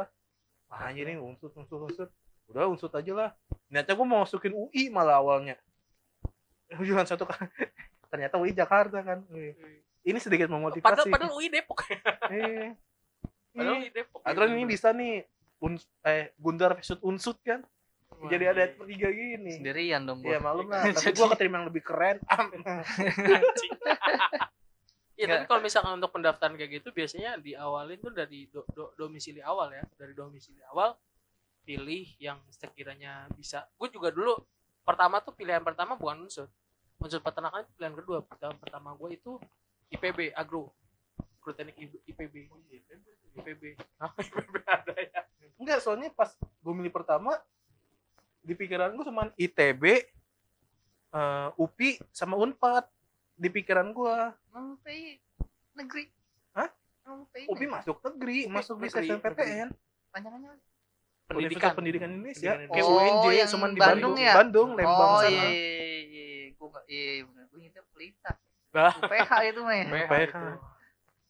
Wah, 0.66 0.80
anjir 0.88 1.06
nih 1.06 1.20
unsut, 1.20 1.54
unsut, 1.54 1.78
unsut. 1.78 2.10
Udah 2.50 2.66
unsut 2.66 2.90
aja 2.90 3.12
lah. 3.14 3.30
Niatnya 3.70 3.94
gue 3.94 4.06
mau 4.08 4.24
masukin 4.26 4.50
UI 4.50 4.90
malah 4.90 5.22
awalnya. 5.22 5.54
Jualan 6.86 7.06
satu 7.06 7.22
kan. 7.28 7.46
Ternyata 8.10 8.40
UI 8.40 8.50
Jakarta 8.50 8.98
kan. 9.04 9.22
Ini 10.02 10.18
sedikit 10.18 10.50
Padahal 10.50 10.58
memotivasi. 10.58 11.10
padahal 11.12 11.32
UI 11.38 11.46
Depok. 11.52 11.86
Eh. 12.32 12.72
Padahal. 13.54 13.78
UI 13.78 13.88
Depok. 13.88 14.20
Aturan 14.22 14.50
ini 14.52 14.64
bisa 14.64 14.88
nih 14.90 15.22
uns 15.58 15.84
eh 16.02 16.32
Gundar 16.36 16.72
versus 16.72 16.98
Unsut 17.00 17.36
kan. 17.40 17.60
Wah, 18.12 18.28
Jadi 18.28 18.44
ada 18.44 18.62
iya. 18.64 18.72
bertiga 18.72 19.08
gini. 19.08 19.52
Sendirian 19.56 20.02
dong 20.02 20.20
Ya 20.20 20.36
gua. 20.38 20.52
malum 20.52 20.68
lah, 20.68 20.84
tapi 20.86 21.10
gue 21.10 21.28
keterima 21.32 21.54
yang 21.58 21.66
lebih 21.68 21.82
keren. 21.82 22.16
Iya, 25.12 25.26
tapi 25.28 25.44
kalau 25.44 25.60
misalkan 25.60 25.92
untuk 25.94 26.10
pendaftaran 26.10 26.56
kayak 26.56 26.82
gitu 26.82 26.88
biasanya 26.90 27.36
diawalin 27.36 28.00
tuh 28.00 28.10
dari 28.10 28.48
do- 28.48 28.64
do- 28.72 28.96
domisili 28.96 29.38
awal 29.38 29.70
ya, 29.70 29.84
dari 29.94 30.16
domisili 30.16 30.58
awal 30.66 30.96
pilih 31.62 32.08
yang 32.18 32.40
sekiranya 32.48 33.28
bisa. 33.30 33.68
Gue 33.76 33.86
juga 33.86 34.08
dulu 34.10 34.34
pertama 34.82 35.20
tuh 35.20 35.30
pilihan 35.30 35.62
pertama 35.62 35.94
bukan 35.94 36.26
unsur. 36.26 36.48
Unsur 36.98 37.20
peternakan 37.20 37.62
itu 37.62 37.70
pilihan 37.76 37.94
kedua. 37.94 38.18
Pilihan 38.24 38.56
pertama 38.56 38.96
gue 38.96 39.14
itu 39.14 39.36
IPB 39.92 40.32
agro. 40.32 40.72
Agro 41.42 41.58
teknik 41.58 41.74
IPB. 42.06 42.46
IPB. 43.34 43.62
Hah, 43.98 44.14
IPB 44.22 44.54
ada 44.62 44.94
ya. 44.94 45.26
Enggak, 45.58 45.82
soalnya 45.82 46.06
pas 46.14 46.30
gue 46.38 46.70
milih 46.70 46.94
pertama 46.94 47.34
di 48.46 48.54
pikiran 48.54 48.94
gue 48.94 49.02
cuman 49.02 49.34
ITB, 49.34 49.82
eh, 51.10 51.48
UPI 51.58 51.98
sama 52.14 52.38
Unpad 52.38 52.86
di 53.34 53.50
pikiran 53.50 53.90
gue. 53.90 54.16
Mempi 54.54 55.18
negeri. 55.74 56.06
Hah? 56.54 56.70
Mempi 57.10 57.50
UPI 57.50 57.66
masuk 57.66 57.98
negeri, 58.06 58.38
masuk 58.46 58.76
di 58.78 58.86
negeri, 58.86 59.06
SNMPTN, 59.10 59.68
Panjangannya. 60.14 60.50
Pendidikan. 61.26 61.34
Universitas 61.42 61.74
Pendidikan 61.74 62.10
Indonesia, 62.14 62.50
Pendidikan 62.54 62.70
kayak 62.70 62.86
Indonesia. 62.86 63.02
UNJ, 63.02 63.26
Oh, 63.26 63.32
yang 63.34 63.48
cuman 63.50 63.70
di 63.74 63.80
Bandung 63.82 64.14
Bandung, 64.14 64.14
ya? 64.14 64.32
Bandung, 64.38 64.68
Lembang 64.78 65.10
Oh 65.10 65.18
sana. 65.18 65.30
iya 65.34 65.46
iya 65.50 65.90
iya. 66.06 66.46
Gua 66.54 66.66
nggak 66.70 66.84
iya 66.86 67.02
iya, 67.02 67.22
benar. 67.26 67.44
Gua 67.50 67.58
ingetnya 67.58 67.82
pelita. 67.90 68.32
UPH 69.02 69.30
itu 69.50 69.60
mah 69.66 69.74
ya. 69.74 69.84
PH 69.90 70.06
PH. 70.06 70.22
itu. 70.22 70.70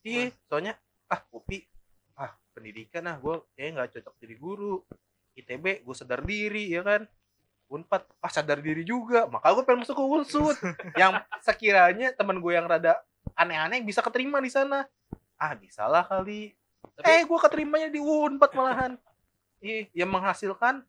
Iya, 0.02 0.34
soalnya 0.50 0.74
ah 1.06 1.22
UPI, 1.30 1.62
ah 2.18 2.34
pendidikan 2.50 3.06
ah 3.06 3.16
gue 3.22 3.38
kayak 3.54 3.70
nggak 3.78 3.88
cocok 3.98 4.14
jadi 4.18 4.34
guru. 4.38 4.74
ITB 5.32 5.86
gue 5.86 5.94
sadar 5.96 6.20
diri 6.26 6.74
ya 6.74 6.82
kan. 6.82 7.06
Unpad 7.72 8.04
ah 8.20 8.28
sadar 8.28 8.60
diri 8.60 8.84
juga, 8.84 9.24
maka 9.30 9.54
gue 9.54 9.64
pengen 9.64 9.86
masuk 9.86 9.96
ke 9.96 10.04
Unsut. 10.04 10.56
yang 11.00 11.22
sekiranya 11.40 12.12
teman 12.12 12.42
gue 12.42 12.52
yang 12.52 12.66
rada 12.66 13.00
aneh-aneh 13.38 13.80
bisa 13.80 14.02
keterima 14.04 14.42
di 14.42 14.50
sana. 14.52 14.84
Ah 15.38 15.54
bisalah 15.56 16.04
kali. 16.04 16.52
Tapi 16.98 17.06
eh 17.06 17.22
gue 17.24 17.38
keterimanya 17.38 17.88
di 17.88 18.02
Unpad 18.02 18.52
malahan. 18.52 18.92
Ih, 19.62 19.86
yang 19.94 20.10
menghasilkan 20.10 20.82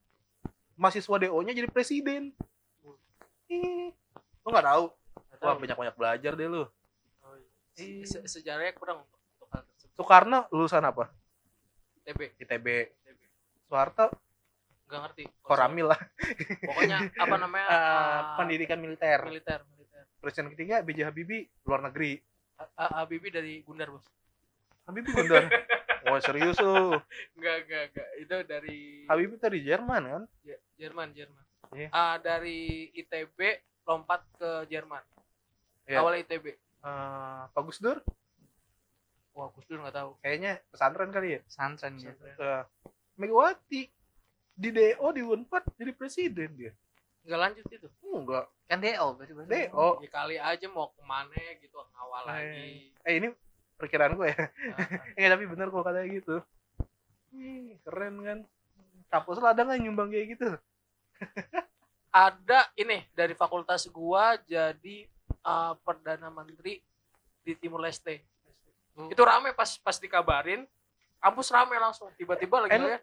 mahasiswa 0.74 1.16
DO-nya 1.22 1.54
jadi 1.54 1.70
presiden. 1.70 2.34
Ih, 3.46 3.94
lu 4.42 4.50
nggak 4.50 4.66
tahu? 4.66 4.86
Wah 5.44 5.54
tahu. 5.54 5.62
banyak-banyak 5.62 5.96
belajar 5.96 6.34
deh 6.34 6.50
lu. 6.50 6.66
Oh, 7.74 7.82
iya. 7.82 8.06
Se- 8.06 8.22
se- 8.22 8.30
sejarahnya 8.32 8.74
kurang 8.74 9.02
untuk, 9.02 9.20
hal 9.50 9.62
tersebut. 9.66 9.94
Soekarno 9.96 10.40
lulusan 10.50 10.84
apa? 10.84 11.10
ITB. 12.00 12.38
ITB. 12.38 12.68
ITB. 13.00 13.20
Soeharto 13.66 14.08
Nggak 14.84 15.00
ngerti. 15.02 15.24
Koramil 15.42 15.88
lah. 15.90 16.00
Pokoknya 16.62 16.98
apa 17.10 17.36
namanya? 17.36 17.66
Eh, 17.72 17.74
ah, 17.74 18.20
pendidikan 18.38 18.78
militer. 18.78 19.26
militer 19.26 19.60
militer 19.68 20.04
Presiden 20.20 20.54
ketiga 20.54 20.80
B.J. 20.80 21.00
Habibie 21.04 21.50
luar 21.64 21.82
negeri. 21.82 22.22
A- 22.78 23.02
Habibie 23.02 23.28
dari 23.28 23.60
Gundar 23.62 23.90
bos 23.90 24.06
Habibie 24.86 25.10
bener. 25.12 25.50
Wah 26.06 26.20
serius 26.24 26.60
lu. 26.60 26.94
enggak 27.34 27.56
enggak 27.66 27.84
enggak 27.90 28.10
itu 28.20 28.36
dari 28.46 28.80
Habibie 29.04 29.40
dari 29.42 29.60
Jerman 29.64 30.02
kan? 30.06 30.24
Je- 30.44 30.62
Jerman 30.78 31.10
Jerman 31.12 31.42
Iya. 31.74 31.90
Ah, 31.90 32.16
dari 32.20 32.92
ITB 32.94 33.40
lompat 33.84 34.22
ke 34.38 34.70
Jerman 34.70 35.02
Iya. 35.84 36.00
awal 36.00 36.22
ITB 36.22 36.54
Eh, 36.84 37.42
Pak 37.48 37.62
Gus 37.64 37.80
Dur 37.80 38.04
wah 39.34 39.50
Gus 39.50 39.66
Dur 39.66 39.82
nggak 39.82 39.96
tahu 39.96 40.10
kayaknya 40.20 40.62
pesantren 40.68 41.10
kali 41.10 41.28
ya. 41.34 41.42
Santren 41.48 41.96
ya. 41.98 42.12
Eh, 42.14 42.64
Megawati 43.16 43.88
di 44.54 44.70
DO 44.70 45.08
di 45.10 45.22
Unpad 45.22 45.64
jadi 45.74 45.92
presiden 45.92 46.54
dia. 46.54 46.74
nggak 47.24 47.40
lanjut 47.40 47.66
itu 47.66 47.88
Enggak. 48.06 48.46
Kan 48.68 48.78
DO 48.78 49.08
berarti. 49.16 49.48
DO. 49.48 49.88
ya 50.04 50.10
kali 50.12 50.36
aja 50.38 50.68
mau 50.68 50.92
ke 50.92 51.02
mana 51.02 51.34
gitu 51.58 51.80
ngawal 51.90 52.24
Eh. 52.24 52.28
lagi 52.28 52.68
Eh 53.02 53.14
ini 53.18 53.28
perkiraan 53.74 54.14
gue 54.14 54.28
ya. 54.28 54.38
Ah, 54.38 54.48
Enggak 55.18 55.30
tapi 55.32 55.46
bener 55.48 55.68
kalau 55.68 55.84
katanya 55.84 56.10
gitu. 56.12 56.36
Ih, 57.34 57.80
keren 57.82 58.16
kan. 58.22 58.40
Kampus 59.08 59.40
lo 59.40 59.48
ada 59.48 59.64
nggak 59.64 59.80
nyumbang 59.80 60.12
kayak 60.12 60.28
gitu? 60.36 60.50
ada 62.12 62.60
ini 62.76 63.02
dari 63.12 63.34
fakultas 63.34 63.88
gua 63.88 64.38
jadi 64.40 65.10
ah, 65.44 65.76
perdana 65.78 66.28
menteri 66.28 66.80
di 67.42 67.54
Timur 67.56 67.80
Leste 67.80 68.24
Oh. 68.94 69.10
itu 69.10 69.26
rame 69.26 69.58
pas 69.58 69.66
pas 69.82 69.98
dikabarin 69.98 70.70
kampus 71.18 71.50
rame 71.50 71.74
langsung 71.82 72.14
tiba-tiba 72.14 72.62
lagi 72.62 72.78
lihat 72.78 73.02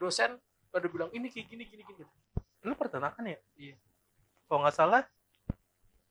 dosen 0.00 0.40
pada 0.72 0.88
bilang 0.88 1.12
ini 1.12 1.28
kayak 1.28 1.44
gini 1.44 1.68
gini 1.68 1.84
gini 1.84 2.08
Lu 2.60 2.72
peternakan 2.72 3.24
ya? 3.24 3.36
Iya. 3.56 3.76
Kalau 4.44 4.64
nggak 4.64 4.76
salah, 4.76 5.04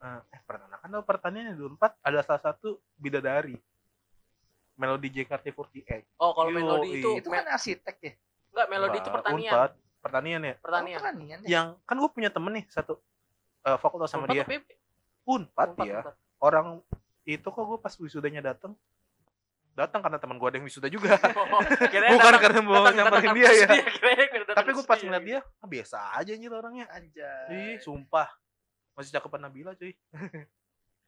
eh 0.02 0.22
eh, 0.30 0.42
peternakan 0.46 0.88
atau 0.90 1.02
pertanian 1.02 1.54
di 1.54 1.62
Unpad 1.62 1.94
ada 2.02 2.22
salah 2.22 2.42
satu 2.42 2.78
bidadari. 2.98 3.58
Melodi 4.78 5.10
JKT48. 5.12 6.22
oh 6.22 6.32
kalau 6.34 6.50
melodi 6.54 7.02
itu 7.02 7.10
Itu 7.20 7.30
kan 7.30 7.50
arsitek 7.50 7.96
ya. 8.00 8.14
enggak 8.50 8.68
melodi 8.70 8.98
itu 8.98 9.10
pertanian 9.10 9.52
Unpad, 9.54 9.72
pertanian 10.00 10.42
ya. 10.42 10.56
pertanian 10.62 10.98
Oh, 10.98 11.02
pertanian 11.02 11.38
deh. 11.42 11.50
Yang 11.50 11.68
kan 11.84 11.96
gue 11.98 12.10
punya 12.14 12.30
temen 12.30 12.52
nih 12.56 12.66
satu 12.70 12.94
eh, 13.66 13.78
fakultas 13.82 14.10
sama 14.10 14.30
Unpad 14.30 14.38
dia. 14.38 14.46
PB. 14.46 14.70
Unpad, 15.30 15.70
Unpad, 15.78 15.86
ya. 15.86 16.02
Unpad. 16.02 16.16
Orang 16.42 16.68
itu 17.30 17.46
kok 17.46 17.62
gue 17.62 17.78
pas 17.78 17.94
wisudanya 17.94 18.42
datang 18.42 18.74
datang 19.78 20.04
karena 20.04 20.20
teman 20.20 20.36
gue 20.36 20.48
ada 20.50 20.58
yang 20.60 20.68
wisuda 20.68 20.90
juga. 20.92 21.16
Oh, 21.40 21.62
Bukan 21.64 22.02
datang- 22.04 22.42
karena 22.42 22.60
mau 22.60 22.84
nyamperin 22.90 23.32
dia 23.38 23.50
ya. 23.54 23.68
datang 24.44 24.58
Tapi 24.60 24.70
gue 24.76 24.84
pas 24.84 25.00
ngeliat 25.00 25.24
dia, 25.24 25.40
ah, 25.62 25.68
biasa 25.70 25.98
aja 26.20 26.32
anjir 26.36 26.52
orangnya. 26.52 26.86
Anjay. 26.92 27.48
Ih, 27.54 27.78
sumpah. 27.80 28.28
Masih 28.98 29.16
cakepan 29.16 29.48
Nabila 29.48 29.72
cuy. 29.80 29.96
Eh, 29.96 30.46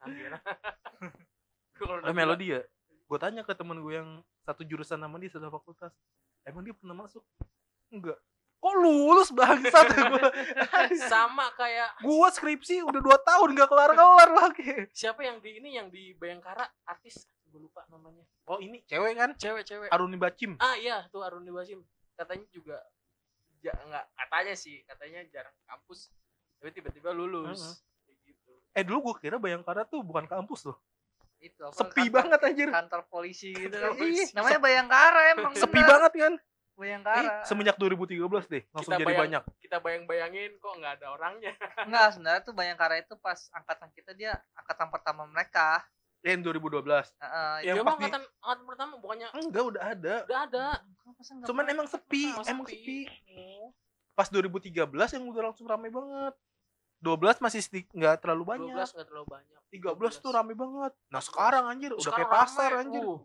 udah 2.00 2.14
melodi 2.14 2.56
ya? 2.56 2.62
Gue 3.04 3.18
tanya 3.20 3.44
ke 3.44 3.52
temen 3.52 3.76
gue 3.76 3.92
yang 3.92 4.10
satu 4.48 4.64
jurusan 4.64 4.96
sama 4.96 5.20
dia 5.20 5.28
satu 5.28 5.52
fakultas. 5.52 5.92
Emang 6.48 6.64
dia 6.64 6.72
pernah 6.72 6.96
masuk? 6.96 7.20
Enggak. 7.92 8.16
Kok 8.62 8.74
lulus 8.78 9.28
bangsat 9.30 9.90
gue? 9.90 10.06
bilang, 10.06 10.32
sama 11.10 11.50
kayak 11.52 11.98
gue 11.98 12.28
skripsi 12.30 12.78
udah 12.80 13.00
dua 13.00 13.18
tahun 13.18 13.52
gak 13.52 13.66
kelar-kelar 13.66 14.30
lagi. 14.32 14.86
siapa 14.92 15.20
yang 15.20 15.38
di 15.38 15.58
ini 15.58 15.74
yang 15.74 15.88
di 15.88 16.14
Bayangkara 16.14 16.62
artis 16.84 17.26
gue 17.44 17.60
lupa 17.60 17.82
namanya 17.86 18.22
Oh 18.44 18.56
ini 18.56 18.80
cewek 18.82 19.12
kan? 19.12 19.30
cewek-cewek 19.34 19.90
Aruni 19.90 20.14
Bacim. 20.14 20.54
ah 20.56 20.72
iya 20.74 21.04
tuh 21.08 21.20
Aruni 21.20 21.50
Basim 21.50 21.82
katanya 22.14 22.46
juga 22.48 22.78
ja, 23.58 23.74
nggak 23.74 24.04
katanya 24.16 24.54
sih 24.54 24.80
katanya 24.82 25.20
jarang 25.28 25.54
kampus 25.64 26.08
tapi 26.56 26.70
tiba-tiba 26.70 27.10
lulus 27.10 27.58
Heeh. 27.58 27.74
Kayak 28.04 28.18
gitu 28.24 28.52
Eh 28.72 28.82
dulu 28.82 28.98
gue 29.04 29.14
kira 29.20 29.36
Bayangkara 29.36 29.84
tuh 29.84 30.00
bukan 30.00 30.24
kampus 30.24 30.64
loh. 30.64 30.78
Itu 31.36 31.60
apa, 31.60 31.74
Sepi 31.76 32.06
kantor- 32.06 32.14
banget 32.14 32.40
anjir. 32.40 32.68
Kantor 32.70 33.00
polisi 33.04 33.50
gitu. 33.50 33.68
Kantor 33.68 33.84
kan. 33.84 33.98
polisi. 33.98 34.22
Ih, 34.22 34.28
namanya 34.32 34.58
Bayangkara 34.58 35.20
emang. 35.34 35.52
Sepi 35.52 35.76
bener. 35.76 35.90
banget 35.90 36.12
kan? 36.16 36.32
Bayangkara. 36.74 37.20
Eh, 37.20 37.44
semenjak 37.44 37.76
2013 37.76 38.18
deh 38.46 38.62
langsung 38.70 38.90
Kita 38.90 38.96
jadi 38.96 39.06
bayang- 39.06 39.22
banyak. 39.22 39.42
kita 39.58 39.76
bayang-bayangin 39.78 40.50
kok 40.56 40.74
nggak 40.74 40.92
ada 40.94 41.06
orangnya 41.10 41.52
Enggak, 41.86 42.06
sebenarnya 42.10 42.42
tuh 42.42 42.52
Bayangkara 42.52 42.94
itu 42.96 43.14
pas 43.16 43.38
angkatan 43.50 43.88
kita 43.90 44.10
dia 44.12 44.32
angkatan 44.52 44.88
pertama 44.88 45.22
mereka. 45.24 45.84
yang 46.22 46.38
2012 46.38 46.86
Heeh, 47.18 47.54
Yang 47.64 47.66
ya 47.68 47.72
pas 47.74 47.82
emang 47.82 47.92
di- 47.92 48.04
angkatan 48.04 48.22
angkatan 48.38 48.64
pertama 48.64 48.92
bukannya 48.96 49.28
enggak 49.34 49.64
udah 49.66 49.82
ada 49.84 50.14
udah 50.22 50.40
ada 50.44 50.64
Kenapa 50.96 51.20
sih 51.20 51.32
nggak 51.34 51.46
cuman 51.46 51.64
emang 51.66 51.88
sepi 51.88 52.24
Oh, 52.30 52.44
emang 52.46 52.64
sepi. 52.64 52.98
sepi 53.02 53.38
pas 54.12 54.28
2013 54.28 54.86
yang 55.10 55.24
udah 55.24 55.42
langsung 55.44 55.66
rame 55.66 55.88
banget 55.88 56.34
12 57.00 57.42
masih 57.42 57.60
nggak 57.90 58.16
terlalu 58.18 58.42
12 58.46 58.50
banyak 58.54 58.70
nggak 58.70 59.08
terlalu 59.08 59.26
banyak 59.28 59.60
13 59.68 59.82
tuh 60.20 60.30
rame 60.30 60.54
banget 60.54 60.92
nah 61.08 61.18
13. 61.18 61.26
sekarang 61.26 61.64
anjir 61.66 61.90
udah 61.90 62.00
Sekarang 62.00 62.18
kayak 62.20 62.30
pasar 62.32 62.70
anjir 62.78 63.02
uh. 63.02 63.18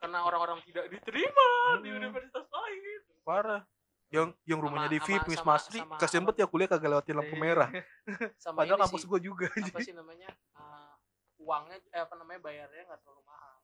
Karena 0.00 0.18
orang-orang 0.24 0.58
tidak 0.64 0.88
diterima 0.88 1.48
di 1.78 1.88
Hmm. 1.88 1.98
universitas 2.00 2.46
lain 2.46 2.80
parah 3.20 3.62
yang 4.10 4.34
yang 4.42 4.58
rumahnya 4.58 4.88
Sama- 4.88 4.94
di 4.96 4.98
VIP 5.06 5.26
Miss 5.28 5.44
Masri 5.44 5.78
banget 5.86 6.34
ya 6.34 6.46
kuliah 6.48 6.66
kagak 6.66 6.90
lewatin 6.90 7.14
lampu 7.14 7.36
Iya. 7.36 7.42
merah 7.42 7.68
sama 8.42 8.56
padahal 8.58 8.74
ini 8.74 8.82
kampus 8.82 9.00
sih, 9.00 9.06
gua 9.06 9.20
juga 9.20 9.46
apa 9.46 9.78
sih 9.78 9.94
namanya 9.94 10.28
uh, 10.56 10.92
uangnya 11.38 11.76
eh, 11.86 12.02
apa 12.02 12.14
namanya 12.18 12.40
bayarnya 12.42 12.82
nggak 12.90 13.00
terlalu 13.00 13.22
mahal 13.22 13.54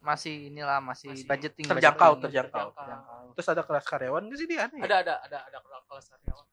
masih 0.00 0.48
inilah 0.48 0.80
masih, 0.80 1.12
Masih 1.12 1.28
budgeting 1.28 1.66
terjangkau, 1.68 2.16
budgeting. 2.16 2.24
terjangkau. 2.48 2.68
Terjangkau. 2.72 3.22
terus 3.36 3.48
ada 3.50 3.62
kelas 3.64 3.84
karyawan 3.84 4.22
sih 4.32 4.46
dia 4.46 4.64
aneh 4.64 4.78
ya? 4.78 4.84
ada 4.86 4.96
ada 4.96 5.14
ada 5.26 5.38
ada 5.44 5.58
kelas 5.60 5.84
kelas 5.84 6.06
karyawan 6.08 6.46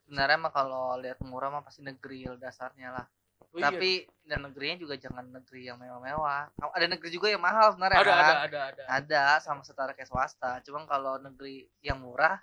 sebenarnya 0.00 0.38
mah 0.38 0.52
kalau 0.54 0.96
lihat 0.96 1.18
murah 1.20 1.50
mah 1.50 1.60
pasti 1.60 1.82
negeri 1.82 2.24
dasarnya 2.38 2.94
lah 2.94 3.06
Oh, 3.48 3.58
iya. 3.58 3.72
tapi 3.72 4.04
dan 4.28 4.44
negerinya 4.44 4.76
juga 4.76 4.94
jangan 5.00 5.24
negeri 5.24 5.72
yang 5.72 5.80
mewah-mewah. 5.80 6.52
Ada 6.60 6.84
negeri 6.84 7.08
juga 7.08 7.32
yang 7.32 7.40
mahal 7.40 7.72
sebenarnya 7.72 7.98
ada 8.04 8.12
kan? 8.12 8.20
ada 8.20 8.36
ada 8.44 8.60
ada. 8.68 8.82
Ada 8.92 9.22
sama 9.40 9.64
setara 9.64 9.96
kayak 9.96 10.04
swasta. 10.04 10.60
Cuma 10.60 10.84
kalau 10.84 11.16
negeri 11.16 11.64
yang 11.80 12.04
murah 12.04 12.36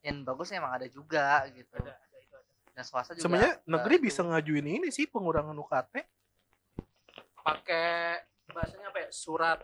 yang 0.00 0.24
bagus 0.24 0.48
emang 0.56 0.72
ada 0.72 0.88
juga 0.88 1.44
gitu. 1.52 1.68
Ada 1.76 1.92
ada 1.92 2.16
itu 2.16 2.32
ada. 2.32 2.52
Dan 2.72 2.84
swasta 2.88 3.12
juga 3.12 3.28
sebenarnya 3.28 3.54
ada 3.60 3.68
negeri 3.68 3.94
itu. 4.00 4.04
bisa 4.08 4.20
ngajuin 4.24 4.66
ini 4.80 4.88
sih 4.88 5.04
pengurangan 5.04 5.52
UKT 5.52 5.94
pakai 7.44 8.24
bahasanya 8.48 8.88
apa 8.88 8.98
ya? 9.04 9.08
Surat 9.12 9.60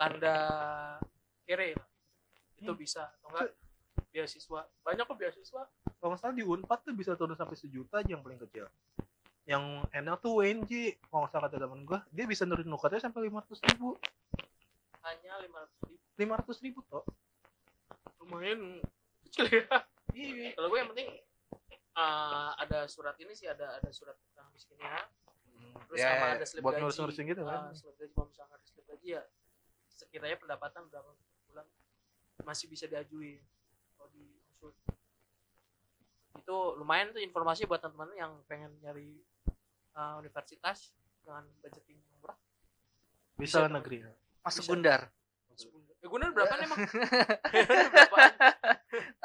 tanda 0.00 0.38
kere 1.44 1.76
lah. 1.76 1.88
itu 2.58 2.72
Hmm. 2.72 2.80
bisa 2.80 3.12
atau 3.20 3.28
enggak? 3.28 3.52
Beasiswa. 4.08 4.64
Banyak 4.82 5.04
kok 5.04 5.18
beasiswa. 5.20 5.62
Kalau 5.68 6.08
nggak 6.16 6.20
salah 6.24 6.34
di 6.34 6.42
Unpad 6.48 6.80
tuh 6.80 6.96
bisa 6.96 7.12
turun 7.12 7.36
sampai 7.36 7.60
sejuta 7.60 8.00
aja 8.00 8.16
yang 8.16 8.24
paling 8.24 8.40
kecil 8.40 8.72
yang 9.48 9.80
enak 9.96 10.20
tuh 10.20 10.44
WNJ 10.44 11.00
kalau 11.08 11.24
nggak 11.24 11.32
salah 11.32 11.48
kata 11.48 11.56
temen 11.64 11.88
gua 11.88 12.04
dia 12.12 12.28
bisa 12.28 12.44
nurunin 12.44 12.68
UKT 12.68 13.00
sampai 13.00 13.32
500 13.32 13.64
ribu. 13.72 13.96
Hanya 15.00 15.32
lima 15.40 15.64
ratus 15.64 15.80
ribu. 15.88 16.04
500 16.20 16.64
ribu 16.68 16.80
toh. 16.84 17.04
Lumayan 18.20 18.84
kecil 19.24 19.48
ya. 19.48 19.64
Iya. 20.12 20.52
Kalau 20.52 20.68
gue 20.68 20.78
yang 20.78 20.90
penting 20.92 21.08
uh, 21.96 22.52
ada 22.60 22.84
surat 22.84 23.16
ini 23.16 23.32
sih 23.32 23.48
ada 23.48 23.80
ada 23.80 23.88
surat 23.88 24.20
tentang 24.20 24.52
miskinnya. 24.52 25.08
Terus 25.88 25.96
Ya, 25.96 26.08
sama 26.12 26.26
ada 26.36 26.44
slip 26.44 26.60
buat 26.60 26.76
gaji. 26.76 26.82
ngurus-ngurusin 26.84 27.24
gitu 27.32 27.42
kan. 27.48 27.60
Ah, 27.68 27.72
slip 27.72 27.96
gaji 27.96 28.12
kalau 28.12 28.28
misalnya 28.28 28.52
ada 28.52 28.66
slip 28.68 28.84
gaji 28.84 29.08
ya 29.16 29.22
sekiranya 29.88 30.36
pendapatan 30.38 30.86
berapa 30.86 31.10
bulan 31.50 31.66
masih 32.46 32.70
bisa 32.70 32.86
diajuin 32.86 33.42
kalau 33.96 34.06
di 34.14 34.38
unsur 34.46 34.70
itu 36.38 36.56
lumayan 36.78 37.10
tuh 37.10 37.18
informasi 37.18 37.66
buat 37.66 37.82
teman-teman 37.82 38.14
yang 38.14 38.32
pengen 38.46 38.70
nyari 38.78 39.18
uh, 39.98 40.14
universitas 40.22 40.94
dengan 41.26 41.42
budgeting 41.58 41.98
yang 41.98 42.16
murah. 42.22 42.38
Bisa 43.34 43.66
Bisa, 43.66 43.68
negeri. 43.68 44.06
Masuk 44.46 44.62
bisa. 44.62 44.70
gundar. 44.70 45.02
Ya 45.98 46.06
gue 46.06 46.18
berapa 46.30 46.54
nih 46.54 46.66
emang 46.70 46.78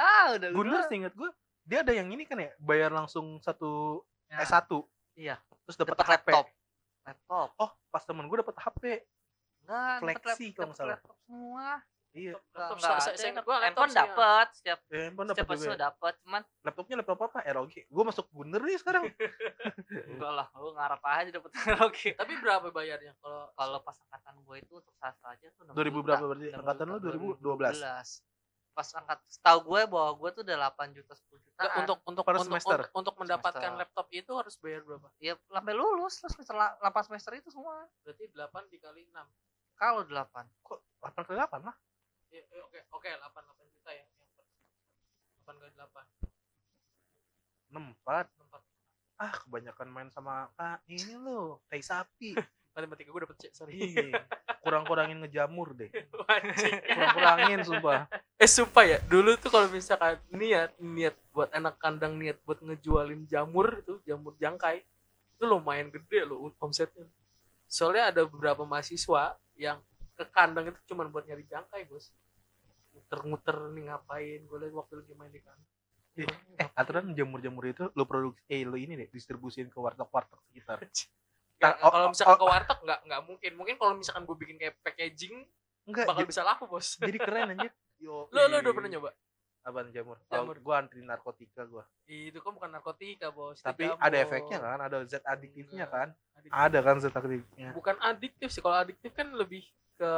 tahu 0.01 0.29
udah 0.41 0.49
Gundar 0.57 0.81
seinget 0.89 1.13
gua 1.13 1.29
dia 1.61 1.85
ada 1.85 1.93
yang 1.93 2.09
ini 2.09 2.25
kan 2.25 2.41
ya 2.41 2.49
bayar 2.57 2.89
langsung 2.89 3.37
satu 3.45 4.01
Ya, 4.33 4.41
S1 4.41 4.65
iya. 5.13 5.35
Terus 5.69 5.77
dapat 5.77 6.01
laptop. 6.01 6.49
Laptop. 7.05 7.49
Oh 7.61 7.71
pas 7.93 8.01
temen 8.01 8.25
gua 8.25 8.41
dapat 8.41 8.57
HP 8.57 9.05
enggak 9.63 9.95
Flexi 10.01 10.47
kalau 10.57 10.73
nggak 10.73 10.79
salah. 10.81 10.97
laptop 10.97 11.15
semua 11.29 11.69
iya 12.13 12.33
Laptop, 12.47 12.77
Enggak, 12.77 12.97
saya- 12.99 13.17
yang 13.17 13.33
ingat 13.33 13.43
gua 13.43 13.55
laptop 13.55 13.65
handphone 13.65 13.89
sih, 13.89 13.95
ya. 13.95 14.05
dapat 14.05 14.47
setiap 14.53 14.79
ya 14.85 14.99
handphone 15.03 15.27
setiap 15.27 15.47
dapat 15.47 15.57
ya. 15.59 15.77
dapat 15.81 16.13
cuman 16.19 16.41
laptopnya 16.61 16.95
laptop 16.95 17.19
apa 17.23 17.39
ROG 17.49 17.73
gua 17.87 18.03
masuk 18.05 18.25
Gundar 18.29 18.61
nih 18.61 18.77
sekarang 18.77 19.03
enggak 20.13 20.31
lah 20.31 20.47
lu 20.55 20.69
ngarap 20.71 21.01
aja 21.03 21.29
dapat 21.31 21.51
oke 21.83 22.09
tapi 22.13 22.33
berapa 22.37 22.67
bayarnya 22.69 23.13
kalau 23.17 23.49
kalau 23.51 23.79
pas 23.79 23.97
angkatan 23.99 24.35
gue 24.39 24.55
itu 24.59 24.73
untuk 24.75 24.93
sastra 24.95 25.27
aja 25.31 25.47
tuh 25.51 25.63
2000 25.67 25.73
6 25.73 25.89
juta. 25.91 26.01
berapa 26.03 26.25
berarti 26.27 26.47
6 26.47 26.59
angkatan 26.59 26.85
lu 26.85 26.95
juta, 26.95 27.07
2012 27.41 28.29
pas 28.73 28.89
angkat 28.91 29.19
setahu 29.27 29.59
gue 29.67 29.81
bahwa 29.87 30.11
gue 30.15 30.29
tuh 30.31 30.41
udah 30.43 30.57
8 30.67 30.89
juta 30.91 31.13
10 31.13 31.29
juta 31.39 31.59
Nggak, 31.59 31.73
untuk 31.79 31.97
untuk 32.03 32.23
Per 32.23 32.33
untuk, 32.35 32.45
semester? 32.47 32.77
untuk, 32.79 32.93
untuk 32.95 33.15
mendapatkan 33.19 33.61
Semester. 33.63 33.79
laptop 33.79 34.07
itu 34.11 34.31
harus 34.33 34.55
bayar 34.57 34.81
berapa? 34.81 35.07
ya 35.19 35.33
sampai 35.43 35.73
lulus 35.73 36.13
terus 36.15 36.33
semester 36.35 36.55
la- 36.55 36.77
8 36.79 36.89
semester 37.03 37.31
itu 37.35 37.49
semua 37.49 37.85
Berarti 38.01 38.23
8 38.27 38.37
dikali 38.67 39.01
6. 39.07 39.29
kalau 39.75 40.01
8 40.03 40.25
kok 40.59 40.79
8 40.99 41.21
kali 41.23 41.37
8 41.39 41.49
lah 41.63 41.73
Ya, 41.73 41.77
ya, 41.77 41.92
oke, 42.41 42.79
oke, 42.89 43.07
8 43.07 43.21
8 43.21 43.73
juta 43.73 43.91
ya. 43.91 44.05
Yang 44.05 44.29
8 45.45 45.61
kali 45.61 45.71
8. 45.77 46.05
64 47.73 48.29
4. 48.53 48.61
ah 49.21 49.33
kebanyakan 49.45 49.87
main 49.93 50.09
sama 50.09 50.49
ah 50.57 50.77
ini 50.89 51.17
lo 51.17 51.61
tai 51.69 51.81
sapi 51.81 52.33
Matematika 52.73 53.13
gue 53.13 53.21
dapet 53.21 53.37
C, 53.37 53.43
sorry. 53.53 53.77
iya 53.77 54.25
kurang-kurangin 54.65 55.21
ngejamur 55.21 55.77
deh 55.77 55.89
kurang-kurangin 56.89 57.61
sumpah 57.61 58.09
eh 58.43 58.49
sumpah 58.51 58.83
ya, 58.83 58.99
dulu 59.07 59.39
tuh 59.39 59.47
kalau 59.47 59.71
misalkan 59.71 60.19
niat 60.27 60.75
niat 60.75 61.15
buat 61.31 61.47
anak 61.55 61.79
kandang 61.79 62.19
niat 62.19 62.43
buat 62.43 62.59
ngejualin 62.59 63.23
jamur 63.23 63.79
itu, 63.79 64.03
jamur 64.03 64.35
jangkai. 64.35 64.83
Itu 65.39 65.47
lumayan 65.47 65.87
gede 65.87 66.27
loh 66.27 66.51
omsetnya. 66.59 67.07
Soalnya 67.71 68.11
ada 68.11 68.21
beberapa 68.27 68.67
mahasiswa 68.67 69.39
yang 69.55 69.79
ke 70.19 70.27
kandang 70.27 70.75
itu 70.75 70.79
cuma 70.91 71.07
buat 71.07 71.23
nyari 71.23 71.47
jangkai, 71.47 71.87
Bos. 71.87 72.11
Muter-muter 72.93 73.57
nih 73.73 73.83
ngapain? 73.89 74.39
Gue 74.45 74.57
liat 74.61 74.73
waktu 74.77 74.93
lagi 75.01 75.13
main 75.17 75.33
di 75.33 75.41
kandang. 75.41 75.71
eh 76.13 76.69
aturan 76.77 77.09
jamur-jamur 77.17 77.65
itu 77.65 77.89
lo 77.97 78.05
produksi 78.05 78.45
eh 78.45 78.61
lo 78.61 78.77
ini 78.77 78.93
deh 78.93 79.09
distribusin 79.09 79.65
ke 79.73 79.81
warteg-warteg 79.81 80.37
sekitar 80.45 80.77
oh, 81.81 81.89
kalau 81.89 82.05
oh, 82.05 82.11
misalkan 82.13 82.37
oh. 82.37 82.41
ke 82.41 82.45
warteg 82.45 82.79
nggak 82.85 82.99
nggak 83.09 83.21
mungkin. 83.25 83.51
Mungkin 83.57 83.75
kalau 83.81 83.93
misalkan 83.97 84.23
gue 84.29 84.37
bikin 84.37 84.55
kayak 84.61 84.77
packaging 84.85 85.41
enggak 85.89 86.05
bakal 86.07 86.21
jadi, 86.23 86.29
bisa 86.29 86.41
laku, 86.45 86.63
Bos. 86.69 86.87
jadi 87.09 87.17
keren 87.17 87.57
anjir 87.57 87.73
Yo, 88.03 88.27
Lo 88.35 88.51
lo 88.51 88.59
udah 88.59 88.73
pernah 88.75 88.91
nyoba? 88.91 89.11
Apaan 89.63 89.87
jamur? 89.95 90.19
Jamur. 90.27 90.27
jamur. 90.27 90.57
gua 90.59 90.75
antri 90.83 90.99
narkotika 90.99 91.63
gua. 91.63 91.87
Itu 92.03 92.43
kan 92.43 92.51
bukan 92.51 92.67
narkotika, 92.67 93.31
Bos. 93.31 93.63
Tapi 93.63 93.87
jamur. 93.87 94.03
ada 94.03 94.17
efeknya 94.19 94.59
kan, 94.59 94.79
ada 94.83 94.97
zat 95.07 95.23
adiktifnya 95.23 95.87
Enggak. 95.87 95.95
kan? 95.95 96.09
Adiktif. 96.35 96.59
Ada 96.59 96.79
kan 96.83 96.95
zat 96.99 97.15
adiktifnya. 97.15 97.69
Bukan 97.71 97.95
adiktif 98.03 98.47
sih. 98.51 98.59
Kalau 98.59 98.75
adiktif 98.75 99.11
kan 99.15 99.31
lebih 99.31 99.63
ke 99.95 100.11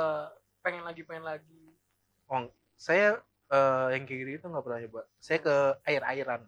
pengen 0.65 0.81
lagi 0.81 1.01
pengen 1.05 1.29
lagi. 1.29 1.65
Saya 2.75 3.19
eh, 3.51 3.87
yang 3.95 4.03
kayak 4.05 4.19
gitu 4.23 4.31
itu 4.41 4.45
nggak 4.47 4.63
pernah 4.63 4.79
nyoba. 4.83 5.01
Saya 5.19 5.39
ke 5.41 5.55
air-airan. 5.87 6.41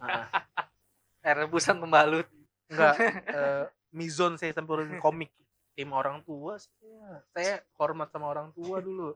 Ah, 0.00 0.26
air 1.26 1.36
rebusan 1.46 1.80
pembalut 1.80 2.28
enggak 2.70 2.94
eh, 3.38 3.64
mizon 3.92 4.36
saya 4.40 4.54
samperin 4.54 4.98
komik 4.98 5.30
tim 5.74 5.90
orang 5.90 6.22
tua 6.22 6.58
saya. 6.58 7.22
Saya 7.34 7.54
hormat 7.78 8.08
sama 8.10 8.30
orang 8.30 8.48
tua 8.54 8.78
dulu. 8.80 9.14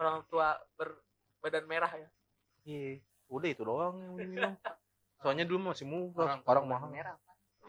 Orang 0.00 0.24
tua 0.28 0.56
berbadan 0.76 1.64
merah 1.68 1.92
ya. 1.92 2.08
Iya, 2.64 3.00
udah 3.30 3.48
itu 3.48 3.62
doang 3.64 3.96
yang 4.00 4.14
minum. 4.32 4.52
Soalnya 5.20 5.44
dulu 5.44 5.72
masih 5.72 5.84
muda, 5.84 6.40
orang 6.48 6.64
tua 6.64 6.72
mahal. 6.72 6.88
merah 6.88 7.16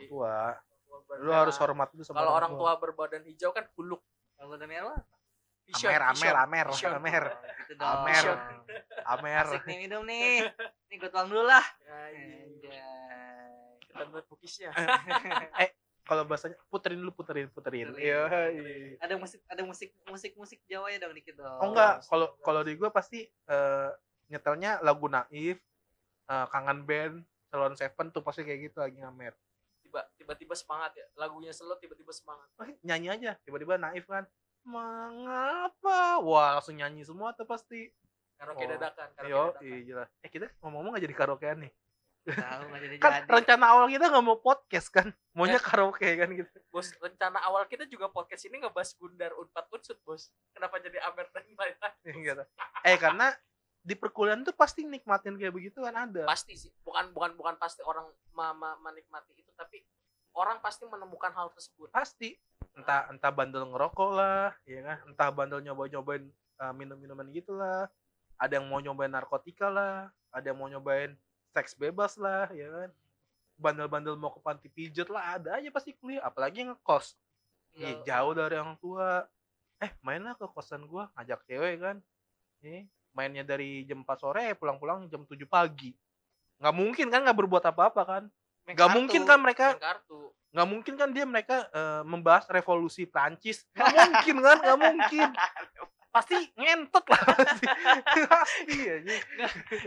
Tua. 0.08 0.56
Berbadan 0.88 1.22
Lu 1.22 1.32
harus 1.36 1.56
hormat 1.60 1.88
dulu 1.94 2.04
sama 2.08 2.24
Kalau 2.24 2.32
orang 2.34 2.52
tua 2.56 2.72
berbadan 2.80 3.22
hijau 3.28 3.52
kan 3.54 3.68
huluk. 3.78 4.02
kalau 4.42 4.58
udah 4.58 4.66
merah 4.66 4.98
Amer, 5.70 6.02
amer, 6.02 6.36
amer, 6.36 6.68
amer. 6.98 7.24
gitu 7.70 7.84
Amer. 7.86 8.26
Amer. 9.08 9.46
asik 9.48 9.64
nih 9.70 9.78
minum 9.88 10.04
nih 10.04 10.50
nih 10.92 10.96
gue 11.00 11.10
tuang 11.10 11.30
dulu 11.32 11.48
lah 11.48 11.64
Ya, 11.88 12.00
iya. 12.12 12.36
Anjay. 12.48 13.88
Ketan 13.88 14.08
banget 14.12 14.26
pukisnya. 14.28 14.70
Kalau 16.12 16.28
bahasanya 16.28 16.58
puterin 16.68 17.00
dulu, 17.00 17.14
puterin, 17.24 17.48
puterin. 17.54 17.94
Iya. 17.96 18.28
ada 19.00 19.16
musik 19.16 19.40
ada 19.48 19.62
musik 19.64 19.94
musik 20.10 20.34
musik 20.36 20.60
Jawa 20.68 20.92
ya 20.92 20.98
dong 21.00 21.16
dikit 21.16 21.40
dong 21.40 21.60
Oh 21.62 21.72
enggak, 21.72 22.04
kalau 22.10 22.36
kalau 22.42 22.62
di 22.66 22.76
gua 22.76 22.90
pasti 22.92 23.24
eh, 23.30 23.90
nyetelnya 24.28 24.82
lagu 24.84 25.08
Naif, 25.08 25.62
eh, 26.28 26.46
Kangen 26.52 26.84
Band, 26.84 27.22
Salon 27.48 27.78
Seven 27.78 28.12
tuh 28.12 28.26
pasti 28.26 28.44
kayak 28.44 28.60
gitu 28.72 28.78
lagi 28.82 28.98
ngamer. 29.00 29.32
Tiba 29.86 30.02
tiba-tiba 30.18 30.56
semangat 30.58 30.92
ya. 31.00 31.06
Lagunya 31.16 31.54
slow 31.54 31.78
tiba-tiba 31.80 32.12
semangat. 32.12 32.50
Oh, 32.60 32.68
nyanyi 32.84 33.08
aja, 33.08 33.38
tiba-tiba 33.46 33.78
Naif 33.80 34.04
kan, 34.10 34.26
mengapa? 34.64 36.00
Wah 36.20 36.58
langsung 36.58 36.76
nyanyi 36.76 37.04
semua 37.04 37.32
tuh 37.32 37.46
pasti. 37.46 37.90
Karaoke 38.36 38.66
Oh. 38.66 38.70
dadakan, 38.70 39.08
karaoke 39.14 39.30
Yo, 39.30 39.42
dadakan. 39.48 39.62
iya 39.64 39.78
jelas. 39.84 40.10
Eh 40.20 40.30
kita 40.30 40.46
ngomong-ngomong 40.60 40.92
nggak 40.92 41.06
jadi 41.06 41.16
karaokean 41.16 41.60
nih. 41.62 41.74
tahu 42.22 42.38
jadi 42.78 42.96
Kan 43.02 43.12
jadi 43.16 43.26
rencana 43.28 43.66
awal 43.68 43.86
kita 43.88 44.06
nggak 44.08 44.22
mau 44.24 44.38
podcast 44.38 44.88
kan, 44.90 45.08
maunya 45.34 45.58
Ya. 45.58 45.64
karaoke 45.64 46.06
kan 46.16 46.30
gitu. 46.32 46.50
Bos, 46.70 46.94
rencana 46.96 47.42
awal 47.42 47.66
kita 47.66 47.86
juga 47.86 48.10
podcast 48.10 48.46
ini 48.46 48.62
ngebahas 48.62 48.94
Gundar 48.94 49.34
Unpad 49.34 49.66
Unsut, 49.72 49.98
Bos. 50.02 50.30
Kenapa 50.52 50.78
jadi 50.78 51.02
Amer 51.02 51.30
dan 51.30 51.46
lain-lain? 51.48 51.96
Gitu. 52.26 52.44
Eh 52.84 52.98
karena 52.98 53.34
di 53.82 53.94
perkuliahan 53.94 54.42
tuh 54.42 54.54
pasti 54.54 54.86
nikmatin 54.86 55.34
kayak 55.34 55.50
begitu 55.50 55.82
kan 55.82 55.98
ada. 56.00 56.26
Pasti 56.26 56.54
sih. 56.54 56.70
Bukan 56.82 57.10
bukan 57.12 57.34
bukan 57.34 57.58
pasti 57.58 57.82
orang 57.82 58.06
ma 58.32 58.54
ma- 58.54 58.78
menikmati 58.80 59.34
itu, 59.34 59.50
tapi 59.54 59.82
orang 60.34 60.62
pasti 60.62 60.86
menemukan 60.86 61.30
hal 61.32 61.50
tersebut 61.52 61.90
pasti 61.90 62.38
entah 62.72 63.12
entah 63.12 63.32
bandel 63.32 63.68
ngerokok 63.68 64.12
lah 64.16 64.56
ya 64.64 64.80
kan? 64.82 64.98
Entah 65.12 65.30
bandel 65.32 65.60
nyoba 65.64 65.92
nyobain 65.92 66.24
minum 66.78 66.98
minuman 67.00 67.28
gitulah 67.34 67.90
ada 68.38 68.54
yang 68.58 68.70
mau 68.70 68.78
nyobain 68.78 69.10
narkotika 69.10 69.68
lah 69.70 70.10
ada 70.32 70.46
yang 70.54 70.58
mau 70.58 70.70
nyobain 70.70 71.14
seks 71.52 71.76
bebas 71.76 72.16
lah 72.16 72.48
ya 72.56 72.70
kan? 72.72 72.90
Bandel-bandel 73.62 74.18
mau 74.18 74.34
ke 74.34 74.42
panti 74.42 74.68
pijat 74.72 75.12
lah 75.12 75.38
ada 75.38 75.62
aja 75.62 75.70
pasti 75.70 75.94
kuliah 75.94 76.26
apalagi 76.26 76.66
ngekos. 76.66 77.14
Iya, 77.78 78.02
jauh 78.04 78.34
dari 78.34 78.58
orang 78.58 78.76
tua. 78.82 79.30
Eh 79.78 79.92
mainlah 80.02 80.34
ke 80.34 80.50
kosan 80.50 80.90
gua 80.90 81.14
ngajak 81.14 81.46
cewek 81.46 81.76
kan? 81.78 81.98
Eh 82.66 82.90
mainnya 83.14 83.46
dari 83.46 83.86
jam 83.86 84.02
4 84.02 84.18
sore 84.18 84.58
pulang-pulang 84.58 85.06
jam 85.12 85.28
7 85.30 85.46
pagi. 85.46 85.94
Nggak 86.58 86.76
mungkin 86.76 87.08
kan 87.14 87.22
nggak 87.22 87.38
berbuat 87.38 87.64
apa-apa 87.70 88.02
kan? 88.02 88.24
Nggak 88.66 88.90
mungkin 88.98 89.22
kan 89.30 89.38
mereka 89.42 89.78
Main 89.78 89.84
kartu 89.84 90.34
nggak 90.52 90.68
mungkin 90.68 90.94
kan 91.00 91.10
dia 91.16 91.24
mereka 91.24 91.68
eh, 91.72 92.04
membahas 92.04 92.48
revolusi 92.52 93.08
Prancis. 93.08 93.64
Nggak 93.72 93.92
mungkin 93.96 94.36
kan 94.44 94.58
nggak 94.60 94.80
mungkin. 94.80 95.30
Pasti 96.12 96.36
ngentot 96.60 97.08
lah 97.08 97.24
pasti. 97.24 97.66
Pasti 98.28 98.76
aja 98.84 99.16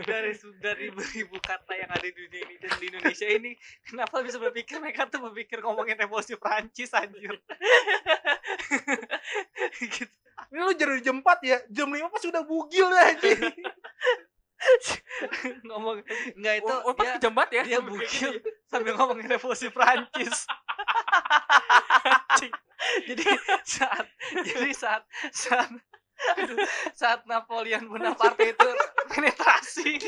dari 0.09 0.33
dari 0.57 0.89
beribu 0.89 1.37
kata 1.37 1.77
yang 1.77 1.85
ada 1.93 2.01
di 2.01 2.17
dunia 2.17 2.41
ini 2.49 2.55
dan 2.57 2.73
di 2.81 2.85
Indonesia 2.89 3.29
ini 3.29 3.53
kenapa 3.85 4.25
bisa 4.25 4.41
berpikir 4.41 4.81
mereka 4.81 5.05
tuh 5.05 5.21
berpikir 5.21 5.61
ngomongin 5.61 6.01
revolusi 6.01 6.33
Prancis 6.33 6.97
anjir? 6.97 7.37
Gitu. 9.75 10.09
ini 10.51 10.61
lu 10.61 10.73
jadi 10.75 10.99
jam 11.03 11.19
4 11.19 11.45
ya 11.45 11.57
jam 11.71 11.87
5 11.91 12.11
pasti 12.11 12.27
udah 12.31 12.43
bugil 12.47 12.87
ya 12.91 13.03
aja 13.11 13.29
ngomong 15.67 15.99
enggak 16.39 16.55
itu 16.63 16.73
dia, 16.73 17.19
kejam 17.19 17.33
banget 17.35 17.51
ya. 17.51 17.63
dia 17.67 17.79
bugil 17.83 18.39
sambil 18.71 18.95
ngomongin 18.95 19.27
revolusi 19.27 19.67
Prancis 19.69 20.47
jadi 23.07 23.25
saat 23.67 24.07
jadi 24.31 24.71
saat 24.71 25.03
saat 25.33 25.69
aduh, 26.39 26.57
saat 26.95 27.27
Napoleon 27.27 27.91
Bonaparte 27.91 28.55
itu 28.55 28.69
penetrasi. 29.11 29.99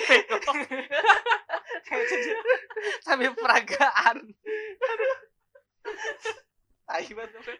Sambil 3.05 3.35
peragaan. 3.35 4.31
Tai 6.87 7.07
banget. 7.11 7.59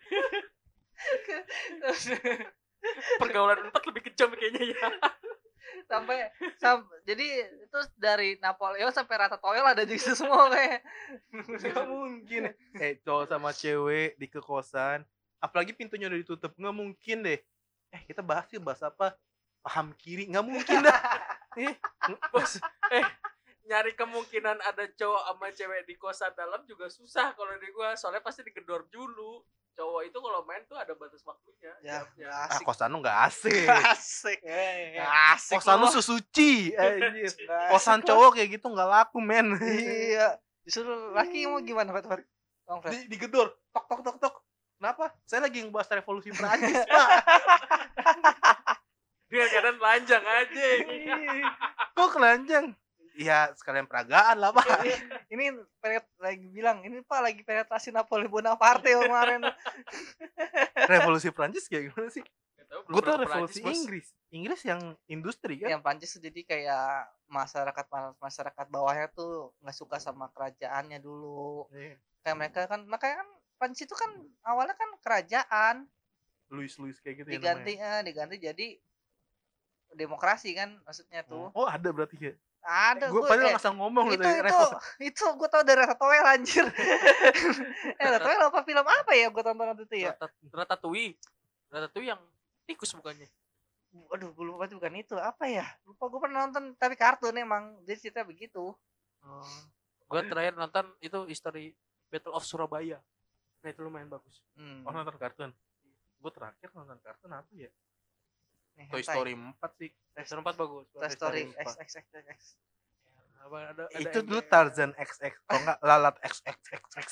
Pergaulan 3.20 3.68
empat 3.68 3.84
lebih 3.90 4.02
kejam 4.12 4.32
kayaknya 4.32 4.72
ya 4.72 4.88
sampai 5.88 6.28
sam- 6.60 6.88
jadi 7.08 7.48
itu 7.64 7.80
dari 7.96 8.36
Napoleon 8.44 8.92
sampai 8.92 9.16
Ratatouille 9.26 9.64
ada 9.64 9.88
di 9.88 9.96
situ 9.96 10.20
semua 10.20 10.52
kayak 10.52 10.84
nggak 11.32 11.88
mungkin. 11.88 12.52
Eh 12.78 13.00
cowok 13.02 13.26
sama 13.32 13.56
cewek 13.56 14.20
di 14.20 14.28
kekosan 14.28 15.08
apalagi 15.38 15.74
pintunya 15.74 16.10
udah 16.12 16.20
ditutup 16.20 16.52
nggak 16.54 16.76
mungkin 16.76 17.18
deh. 17.24 17.40
Eh 17.94 18.02
kita 18.06 18.20
bahas 18.20 18.50
yuk 18.52 18.68
bahas 18.68 18.84
apa? 18.84 19.16
Paham 19.64 19.96
kiri 19.96 20.28
nggak 20.28 20.46
mungkin 20.46 20.84
dah. 20.84 21.00
Eh 21.58 21.74
bos. 22.30 22.62
Eh 22.94 23.02
nyari 23.66 23.98
kemungkinan 23.98 24.62
ada 24.62 24.86
cowok 24.94 25.24
sama 25.26 25.48
cewek 25.50 25.90
di 25.90 25.98
kosan 25.98 26.32
dalam 26.38 26.62
juga 26.70 26.86
susah 26.88 27.34
kalau 27.34 27.52
di 27.58 27.68
gua 27.74 27.98
soalnya 27.98 28.22
pasti 28.22 28.46
digedor 28.46 28.86
dulu 28.94 29.42
cowok 29.78 30.02
itu 30.10 30.18
kalau 30.18 30.42
main 30.50 30.66
tuh 30.66 30.74
ada 30.74 30.98
batas 30.98 31.22
waktunya. 31.22 31.72
Ya 31.86 32.02
ah 32.34 32.50
asik. 32.50 32.66
kosan 32.66 32.90
lu 32.90 33.00
nggak 33.06 33.20
asik. 33.30 33.70
Asik. 33.70 34.40
Asik 35.30 35.56
kosan 35.62 35.78
lu 35.78 35.86
loh. 35.86 35.94
susuci 35.94 36.52
anjir. 36.82 37.30
Asik. 37.30 37.46
Kosan 37.70 38.02
cowok 38.02 38.42
kayak 38.42 38.58
gitu 38.58 38.68
nggak 38.74 38.90
laku 38.90 39.22
men. 39.22 39.54
Iya. 39.62 40.42
Justru 40.66 41.14
laki 41.14 41.46
mau 41.48 41.62
gimana 41.62 41.94
Fred 41.94 42.26
di, 42.92 43.08
digedor 43.08 43.54
tok 43.72 43.86
tok 43.86 44.02
tok 44.04 44.18
tok. 44.20 44.36
Kenapa? 44.78 45.16
Saya 45.24 45.48
lagi 45.48 45.64
ngebahas 45.64 46.02
revolusi 46.02 46.30
Prancis 46.36 46.86
pak 46.86 47.10
dia 49.28 49.46
kadang 49.52 49.78
lanjang 49.84 50.24
aja 50.24 50.68
kok 51.92 52.10
kelanjang 52.16 52.66
Iya 53.18 53.50
sekalian 53.58 53.90
peragaan 53.90 54.38
lah 54.38 54.54
pak. 54.54 54.66
Ini 55.34 55.58
penet 55.82 56.06
lagi 56.22 56.46
bilang 56.54 56.86
ini 56.86 57.02
pak 57.02 57.20
lagi 57.26 57.42
penetrasi 57.42 57.90
Napoleon 57.90 58.30
Bonaparte 58.30 58.94
kemarin. 58.94 59.42
Revolusi 60.92 61.34
Prancis 61.34 61.66
kayak 61.66 61.90
gimana 61.92 62.14
sih? 62.14 62.22
Gue 62.68 63.02
ke 63.02 63.10
revolusi 63.10 63.58
Perancis, 63.58 63.64
bos. 63.64 63.74
Inggris. 63.74 64.08
Inggris 64.30 64.62
yang 64.68 64.82
industri 65.10 65.58
kan? 65.58 65.74
Yang 65.74 65.82
Prancis 65.82 66.12
jadi 66.22 66.42
kayak 66.46 67.10
masyarakat 67.26 67.86
masyarakat 68.22 68.66
bawahnya 68.70 69.08
tuh 69.12 69.56
nggak 69.66 69.76
suka 69.76 69.98
sama 69.98 70.30
kerajaannya 70.32 71.02
dulu. 71.02 71.66
Iya. 71.74 71.98
kayak 72.22 72.38
mereka 72.38 72.62
kan 72.68 72.84
makanya 72.92 73.24
kan 73.24 73.30
Prancis 73.58 73.88
itu 73.88 73.96
kan 73.98 74.12
awalnya 74.46 74.78
kan 74.78 74.90
kerajaan. 75.02 75.76
Louis 76.54 76.72
Louis 76.80 76.96
kayak 77.02 77.24
gitu 77.24 77.28
diganti 77.34 77.76
ya 77.76 78.00
eh, 78.00 78.02
diganti 78.08 78.36
jadi 78.40 78.68
demokrasi 79.98 80.54
kan 80.54 80.78
maksudnya 80.86 81.26
tuh. 81.26 81.50
Oh 81.58 81.66
ada 81.66 81.90
berarti 81.90 82.16
ya 82.20 82.36
ada 82.68 83.08
gue 83.08 83.22
padahal 83.24 83.56
nggak 83.56 83.64
asal 83.64 83.74
ngomong 83.80 84.12
itu 84.12 84.20
itu 84.20 84.44
revolusi. 84.44 84.76
itu 85.00 85.24
gue 85.24 85.48
tau 85.48 85.64
dari 85.64 85.80
Ratatouille 85.80 86.28
anjir. 86.28 86.66
Eh 88.02 88.08
Ratatouille 88.12 88.44
apa 88.44 88.60
film 88.68 88.84
apa 88.84 89.12
ya 89.16 89.28
gue 89.32 89.44
tonton 89.44 89.66
waktu 89.72 89.84
itu 89.88 89.96
ya? 90.04 90.12
Ratat- 90.12 90.36
Ratatouille 90.52 91.16
Ratatouille 91.72 92.10
yang 92.12 92.22
tikus 92.68 92.92
bukannya? 92.92 93.32
Aduh 94.12 94.36
gue 94.36 94.44
lupa 94.44 94.68
itu 94.68 94.76
bukan 94.76 94.94
itu 95.00 95.16
apa 95.16 95.48
ya? 95.48 95.64
Lupa 95.88 96.12
gue 96.12 96.20
pernah 96.20 96.44
nonton 96.44 96.76
tapi 96.76 97.00
kartun 97.00 97.40
emang 97.40 97.80
jadi 97.88 97.98
cerita 97.98 98.28
begitu. 98.28 98.76
Oh. 99.24 99.60
gue 100.08 100.22
terakhir 100.24 100.56
nonton 100.56 100.88
itu 101.04 101.28
history 101.28 101.76
Battle 102.08 102.36
of 102.36 102.44
Surabaya. 102.44 103.00
Nah 103.64 103.70
itu 103.72 103.80
lumayan 103.80 104.12
bagus. 104.12 104.44
Hmm. 104.60 104.84
oh 104.84 104.92
nonton 104.92 105.16
kartun? 105.16 105.52
Gue 106.20 106.32
terakhir 106.36 106.68
nonton 106.76 107.00
kartun 107.00 107.32
apa 107.32 107.48
ya 107.56 107.72
nih, 108.78 108.88
Toy 108.94 109.02
hentai. 109.02 109.16
Story 109.18 109.34
4 109.34 109.80
sih 109.82 109.90
Toy 110.14 110.24
Story 110.24 110.42
4 110.46 110.62
bagus 110.62 110.86
Toy 110.94 111.10
Story 111.10 111.42
X. 111.52 111.56
X 111.58 111.70
X 111.82 111.90
X 111.98 112.08
X 112.14 112.40
Apa, 113.42 113.58
ada, 113.74 113.84
ada 113.90 114.00
itu 114.00 114.20
dulu 114.22 114.42
Tarzan 114.46 114.92
XX 114.94 115.34
kalau 115.48 115.60
nggak 115.66 115.80
lalat 115.82 116.16
XXXX 116.22 117.08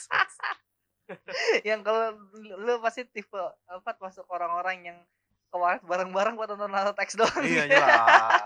yang 1.70 1.86
kalau 1.86 2.18
lu, 2.34 2.82
pasti 2.82 3.06
tipe 3.06 3.38
apa 3.70 3.92
masuk 4.02 4.26
orang-orang 4.30 4.78
yang 4.84 4.98
ke 5.54 5.56
warnet 5.56 5.86
bareng-bareng 5.86 6.34
buat 6.34 6.50
nonton 6.54 6.70
Naruto 6.74 7.00
X 7.02 7.14
doang 7.16 7.46
iya 7.46 7.64
jelas 7.72 8.42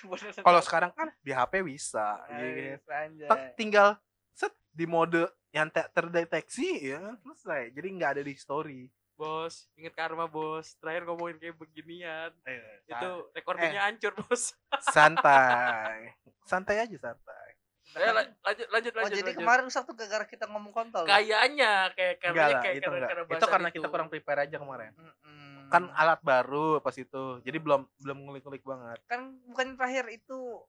Bener. 0.00 0.32
kalau 0.40 0.60
sekarang 0.64 0.90
kan 0.96 1.12
di 1.20 1.30
HP 1.30 1.60
bisa 1.62 2.16
iya 2.32 2.80
Nice, 2.80 2.86
kan. 2.88 3.06
anjay. 3.12 3.28
Tek, 3.28 3.40
tinggal 3.60 3.88
set 4.32 4.56
di 4.72 4.88
mode 4.88 5.28
yang 5.52 5.68
tak 5.68 5.92
terdeteksi 5.92 6.94
ya 6.94 6.98
kan, 6.98 7.14
selesai 7.22 7.70
jadi 7.76 7.88
nggak 7.92 8.10
ada 8.16 8.22
di 8.24 8.34
story 8.34 8.88
bos 9.20 9.68
inget 9.76 9.92
karma 9.92 10.24
bos. 10.24 10.72
Terakhir 10.80 11.04
ngomongin 11.04 11.36
kayak 11.36 11.56
beginian. 11.60 12.32
Eh, 12.48 12.88
itu 12.88 13.10
recordingnya 13.36 13.84
hancur 13.84 14.16
bos. 14.16 14.56
Santai. 14.96 16.16
Santai 16.48 16.80
aja 16.80 16.96
santai. 16.96 17.48
Eh, 17.90 18.06
la- 18.06 18.22
lanjut 18.22 18.66
lanjut 18.70 18.92
Oh 18.94 19.02
lanjut 19.02 19.18
jadi 19.18 19.30
lanjut. 19.34 19.40
kemarin 19.42 19.62
rusak 19.66 19.82
tuh 19.82 19.94
gara-gara 19.98 20.24
kita 20.24 20.46
ngomong 20.46 20.70
kontol. 20.70 21.02
kayaknya 21.04 21.90
kayak 21.92 22.22
karena 22.22 22.62
kayak 22.62 22.74
itu 22.78 22.86
karena, 22.86 23.06
karena 23.10 23.22
itu 23.26 23.46
karena 23.50 23.68
kita 23.74 23.86
kurang 23.90 24.08
prepare 24.08 24.40
aja 24.46 24.56
kemarin. 24.56 24.94
Mm-mm. 24.94 25.66
kan 25.70 25.86
alat 25.94 26.18
baru 26.22 26.78
pas 26.78 26.94
itu. 26.94 27.42
Jadi 27.42 27.58
belum 27.58 27.86
belum 28.02 28.18
ngulik-ngulik 28.26 28.62
banget. 28.62 28.98
Kan 29.06 29.38
bukan 29.46 29.74
terakhir 29.74 30.06
itu 30.10 30.62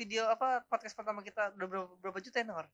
video 0.00 0.28
apa 0.28 0.64
podcast 0.66 0.96
pertama 0.96 1.20
kita 1.20 1.52
udah 1.56 1.68
berapa, 1.68 1.88
berapa 2.00 2.18
juta 2.24 2.40
yang 2.40 2.56
denger? 2.56 2.66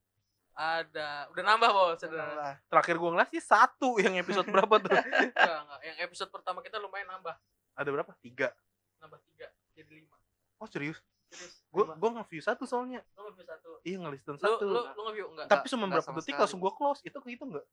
Ada. 0.58 1.30
Udah 1.30 1.42
nambah 1.46 1.70
bos 1.70 2.02
udah 2.02 2.58
terakhir 2.66 2.98
gue 2.98 3.10
ngeliat 3.14 3.30
sih 3.30 3.38
satu 3.38 4.02
yang 4.02 4.18
episode 4.18 4.50
berapa 4.50 4.74
tuh? 4.82 4.90
Enggak, 4.98 5.58
enggak. 5.62 5.80
yang 5.86 5.96
episode 6.02 6.30
pertama 6.34 6.58
kita 6.66 6.82
lumayan 6.82 7.06
nambah. 7.06 7.38
Ada 7.78 7.88
berapa? 7.94 8.10
Tiga. 8.18 8.50
Nambah 8.98 9.22
tiga 9.22 9.46
jadi 9.78 10.02
lima. 10.02 10.18
Oh 10.58 10.66
serius? 10.66 10.98
Serius 11.30 11.62
gue 11.70 11.84
gue 11.86 12.10
nge-view 12.18 12.42
satu 12.42 12.66
soalnya. 12.66 13.06
Lu 13.14 13.30
nge-view 13.30 13.46
satu? 13.46 13.68
Iya 13.86 13.96
ngelistin 14.02 14.34
lu 14.34 14.40
satu. 14.42 14.66
lu 14.66 14.80
lu 14.82 15.00
nge-view? 15.06 15.26
Enggak 15.30 15.46
tapi 15.46 15.66
cuma 15.70 15.84
berapa 15.86 16.11
detik 16.18 16.34
sekali. 16.34 16.42
langsung 16.42 16.59
gue 16.59 16.72
close. 16.74 17.00
Itu 17.06 17.18
itu 17.22 17.44
enggak 17.46 17.66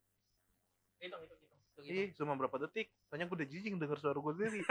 hitung 1.01 1.21
hitung 1.25 1.37
hitung 1.41 1.49
Hitung, 1.57 1.81
hitung. 1.81 1.83
iya 1.89 2.03
cuma 2.13 2.37
berapa 2.37 2.55
detik. 2.69 2.93
Soalnya 3.09 3.25
gue 3.25 3.35
udah 3.41 3.47
jijik 3.49 3.73
denger 3.81 3.97
suara 3.97 4.19
gue 4.21 4.33
sendiri. 4.37 4.61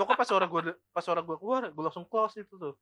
Pokoknya 0.00 0.16
pas 0.16 0.28
suara 0.32 0.46
gue 0.48 0.60
pas 0.96 1.02
suara 1.04 1.20
gue 1.20 1.36
keluar 1.36 1.62
gue 1.68 1.84
langsung 1.84 2.08
close 2.08 2.40
itu 2.40 2.56
tuh 2.56 2.72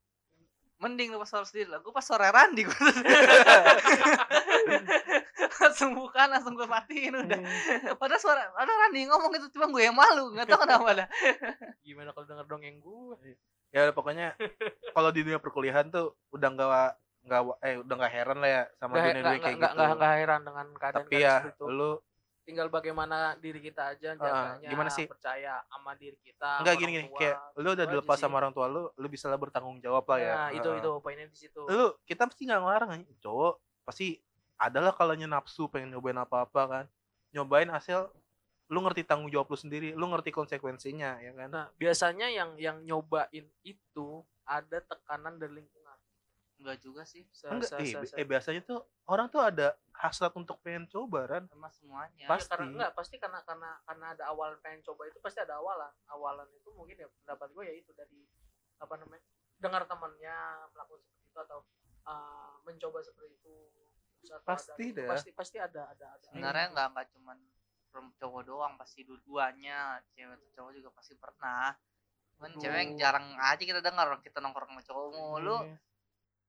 mending 0.79 1.11
lu 1.11 1.19
pas 1.19 1.27
suara 1.27 1.43
sendiri 1.43 1.69
lah. 1.69 1.79
Gue 1.79 1.91
pas 1.91 2.03
suara 2.03 2.31
Randi 2.31 2.63
gue. 2.63 2.75
langsung 5.59 5.91
bukan 5.93 6.27
langsung 6.31 6.55
gue 6.55 6.67
matiin 6.67 7.15
udah. 7.17 7.39
Padahal 7.95 8.21
suara 8.21 8.41
ada 8.53 8.73
Randi 8.87 9.07
ngomong 9.07 9.31
itu 9.35 9.49
cuma 9.53 9.67
gue 9.69 9.83
yang 9.83 9.97
malu, 9.97 10.31
nggak 10.33 10.47
tahu 10.47 10.61
kenapa 10.63 10.91
dah. 10.95 11.09
gimana 11.83 12.11
kalau 12.13 12.27
denger 12.27 12.47
dongeng 12.47 12.79
gue 12.79 13.35
ya 13.69 13.93
pokoknya 13.93 14.33
kalau 14.93 15.13
di 15.13 15.21
dunia 15.21 15.37
perkuliahan 15.37 15.93
tuh 15.93 16.17
udah 16.31 16.49
nggak 16.49 16.91
nggak 17.21 17.41
eh 17.61 17.77
udah 17.77 17.95
nggak 17.99 18.13
heran 18.15 18.39
lah 18.39 18.49
ya 18.49 18.63
sama 18.79 18.93
Nggak- 18.95 19.05
dunia 19.05 19.21
dunia 19.21 19.29
kayak 19.39 19.57
nggak- 19.59 19.69
gitu 19.69 19.77
nggak- 19.77 19.97
nggak 19.99 20.15
heran 20.17 20.41
dengan 20.41 20.67
keadaan 20.73 21.05
tapi 21.05 21.15
ya 21.19 21.35
itu 21.45 21.65
lu 21.69 21.91
tinggal 22.49 22.73
bagaimana 22.73 23.37
diri 23.37 23.61
kita 23.61 23.93
aja 23.93 24.17
jaganya 24.17 24.65
gimana 24.73 24.89
sih? 24.89 25.05
percaya 25.05 25.61
sama 25.69 25.93
diri 26.01 26.17
kita 26.25 26.65
nggak 26.65 26.73
sama 26.73 26.81
gini 26.81 26.91
gini 26.97 27.07
tua. 27.13 27.19
kayak 27.21 27.37
lu 27.61 27.69
udah 27.77 27.85
aja 27.85 27.93
dilepas 27.93 28.17
sama 28.17 28.35
orang 28.41 28.53
tua 28.57 28.67
lu 28.73 28.89
lu 28.97 29.07
bisa 29.13 29.29
lah 29.29 29.37
bertanggung 29.37 29.77
jawab 29.85 30.09
lah 30.09 30.17
ya 30.17 30.33
nah 30.33 30.51
itu 30.57 30.65
Heeh. 30.65 30.81
itu 30.81 30.91
poinnya 31.05 31.29
di 31.29 31.37
situ 31.37 31.61
lu 31.69 31.93
kita 32.09 32.25
pasti 32.25 32.49
nggak 32.49 32.61
ngelarang 32.65 32.91
anjing. 32.97 33.19
cowok 33.21 33.55
pasti 33.85 34.17
adalah 34.57 34.97
kalanya 34.97 35.29
nafsu 35.29 35.69
pengen 35.69 35.93
nyobain 35.93 36.17
apa-apa 36.17 36.63
kan 36.65 36.85
nyobain 37.37 37.69
hasil 37.69 38.09
lu 38.69 38.79
ngerti 38.85 39.05
tanggung 39.05 39.29
jawab 39.29 39.49
lu 39.53 39.57
sendiri 39.61 39.93
lu 39.93 40.09
ngerti 40.09 40.33
konsekuensinya 40.33 41.21
ya 41.21 41.33
kan 41.37 41.49
Nah, 41.53 41.67
biasanya 41.77 42.33
yang 42.33 42.57
yang 42.57 42.81
nyobain 42.85 43.45
itu 43.61 44.09
ada 44.49 44.81
tekanan 44.81 45.37
dari 45.37 45.61
lingkungan. 45.61 45.78
Enggak 46.59 46.79
juga 46.83 47.03
sih 47.07 47.23
Se- 47.31 47.47
enggak. 47.47 47.71
eh, 47.79 47.95
eh, 48.19 48.27
biasanya 48.27 48.63
tuh 48.67 48.83
orang 49.07 49.31
tuh 49.31 49.39
ada 49.41 49.79
hasrat 49.95 50.35
untuk 50.35 50.59
pengen 50.63 50.87
coba 50.87 51.27
kan 51.27 51.43
sama 51.51 51.71
semuanya. 51.71 52.27
Ya, 52.27 52.29
Pasti. 52.31 52.51
karena 52.51 52.67
enggak 52.71 52.93
pasti 52.95 53.17
karena 53.19 53.41
karena 53.43 53.71
karena 53.83 54.07
ada 54.15 54.25
awal 54.31 54.59
pengen 54.63 54.83
coba 54.83 55.07
itu 55.07 55.19
pasti 55.23 55.39
ada 55.43 55.59
awalan. 55.59 55.91
Awalan 56.11 56.49
itu 56.55 56.69
mungkin 56.75 56.99
ya 56.99 57.09
pendapat 57.23 57.49
gue 57.55 57.65
ya 57.67 57.75
itu 57.79 57.91
dari 57.95 58.27
apa 58.79 58.95
namanya 58.95 59.23
dengar 59.59 59.83
temannya 59.91 60.37
melakukan 60.71 61.03
seperti 61.03 61.27
itu 61.27 61.39
atau 61.43 61.59
uh, 62.07 62.55
mencoba 62.63 62.99
seperti 63.03 63.35
itu. 63.39 63.55
Atau 64.29 64.39
ada 64.39 64.47
Pasti 64.55 64.85
itu, 64.91 64.99
deh. 64.99 65.09
pasti 65.09 65.31
pasti 65.35 65.57
ada 65.59 65.83
ada 65.91 66.07
ada. 66.15 66.27
Sebenarnya 66.31 66.67
nggak 66.75 66.87
nggak 66.95 67.07
cuman 67.15 67.39
cowok 68.19 68.43
doang 68.47 68.75
pasti 68.79 69.03
dua-duanya. 69.03 69.99
Cewek 70.15 70.39
atau 70.39 70.49
cowok 70.59 70.71
juga 70.75 70.91
pasti 70.95 71.15
pernah. 71.19 71.75
Cuman 72.39 72.51
cewek 72.55 72.79
yang 72.79 72.93
jarang 72.95 73.27
aja 73.35 73.59
kita 73.59 73.83
dengar 73.83 74.07
orang 74.07 74.23
kita 74.23 74.39
nongkrong 74.39 74.71
sama 74.71 74.83
cowok 74.87 75.07
mulu. 75.11 75.59
Iya. 75.67 75.79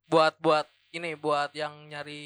Buat 0.10 0.34
buat 0.41 0.66
ini 0.89 1.14
buat 1.14 1.53
yang 1.53 1.86
nyari 1.86 2.22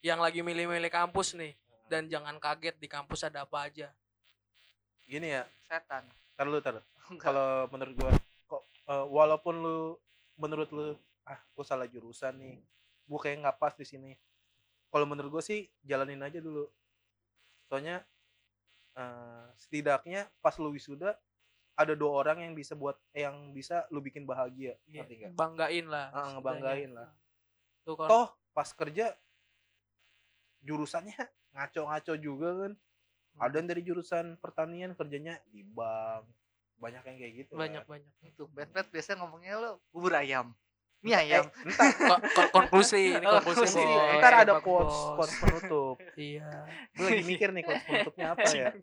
yang 0.00 0.16
lagi 0.18 0.40
milih-milih 0.40 0.88
kampus 0.88 1.36
nih 1.36 1.52
dan 1.86 2.08
jangan 2.08 2.36
kaget 2.38 2.76
di 2.76 2.88
kampus 2.88 3.20
ada 3.22 3.44
apa 3.44 3.68
aja 3.68 3.92
gini 5.04 5.28
ya 5.30 5.44
setan 5.62 6.04
tar 6.34 6.46
lu 6.46 6.58
tar 6.58 6.80
Enggak. 7.08 7.20
kalau 7.22 7.48
menurut 7.68 7.94
gua 7.94 8.10
kok 8.46 8.62
eh, 8.86 9.04
walaupun 9.06 9.54
lu 9.56 9.78
menurut 10.36 10.68
lu 10.70 10.86
ah 11.24 11.40
gua 11.52 11.64
salah 11.64 11.84
jurusan 11.84 12.32
nih 12.34 12.56
gua 13.04 13.18
kayak 13.18 13.44
nggak 13.44 13.58
pas 13.58 13.72
di 13.72 13.84
sini 13.84 14.12
kalau 14.88 15.04
menurut 15.04 15.28
gua 15.30 15.44
sih 15.44 15.68
jalanin 15.82 16.20
aja 16.20 16.40
dulu 16.40 16.64
soalnya 17.68 18.04
eh, 18.94 19.46
setidaknya 19.58 20.32
pas 20.40 20.56
lu 20.56 20.72
wisuda 20.72 21.12
ada 21.72 21.92
dua 21.94 22.10
orang 22.18 22.42
yang 22.42 22.52
bisa 22.52 22.72
buat 22.72 22.96
yang 23.12 23.52
bisa 23.52 23.84
lu 23.88 24.00
bikin 24.00 24.24
bahagia 24.24 24.74
Iya, 24.84 25.04
ngerti 25.04 25.14
nggak? 25.14 25.32
banggain 25.34 25.86
lah 25.86 26.06
Ah, 26.08 26.10
setidaknya. 26.10 26.32
ngebanggain 26.34 26.90
lah. 26.90 27.08
Tuh 27.88 27.96
kan. 27.96 28.06
Toh 28.06 28.26
pas 28.52 28.68
kerja 28.68 29.16
jurusannya 30.60 31.16
ngaco-ngaco 31.56 32.14
juga 32.14 32.48
kan. 32.58 32.72
Ada 33.38 33.54
yang 33.56 33.68
dari 33.68 33.82
jurusan 33.82 34.36
pertanian 34.36 34.92
kerjanya 34.92 35.38
di 35.46 35.62
bank. 35.62 36.26
Banyak 36.76 37.02
yang 37.02 37.16
kayak 37.16 37.32
gitu 37.38 37.52
banyak 37.54 37.82
kan. 37.82 37.96
banyak. 37.96 38.12
Itu 38.24 38.46
bad 38.48 38.68
bad 38.68 38.86
biasanya 38.88 39.22
ngomongnya 39.22 39.54
lo 39.56 39.70
bubur 39.88 40.12
ayam. 40.12 40.52
Mie 40.98 41.14
ayam. 41.14 41.46
eh, 41.46 41.70
ntar 41.70 41.94
Ko- 41.94 42.22
ko- 42.28 42.50
konklusi 42.52 43.14
ini 43.14 43.22
Oh, 43.22 43.38
konklusi 43.38 43.62
konklusi. 43.70 43.82
bos. 43.86 44.18
ntar 44.18 44.34
ada 44.36 44.54
quotes 44.58 44.98
quotes 45.14 45.34
penutup. 45.38 45.96
Iya. 46.16 46.50
Gue 46.92 47.04
lagi 47.08 47.24
mikir 47.24 47.48
nih 47.50 47.62
quotes 47.62 47.84
penutupnya 47.84 48.26
apa 48.34 48.46
ya. 48.48 48.68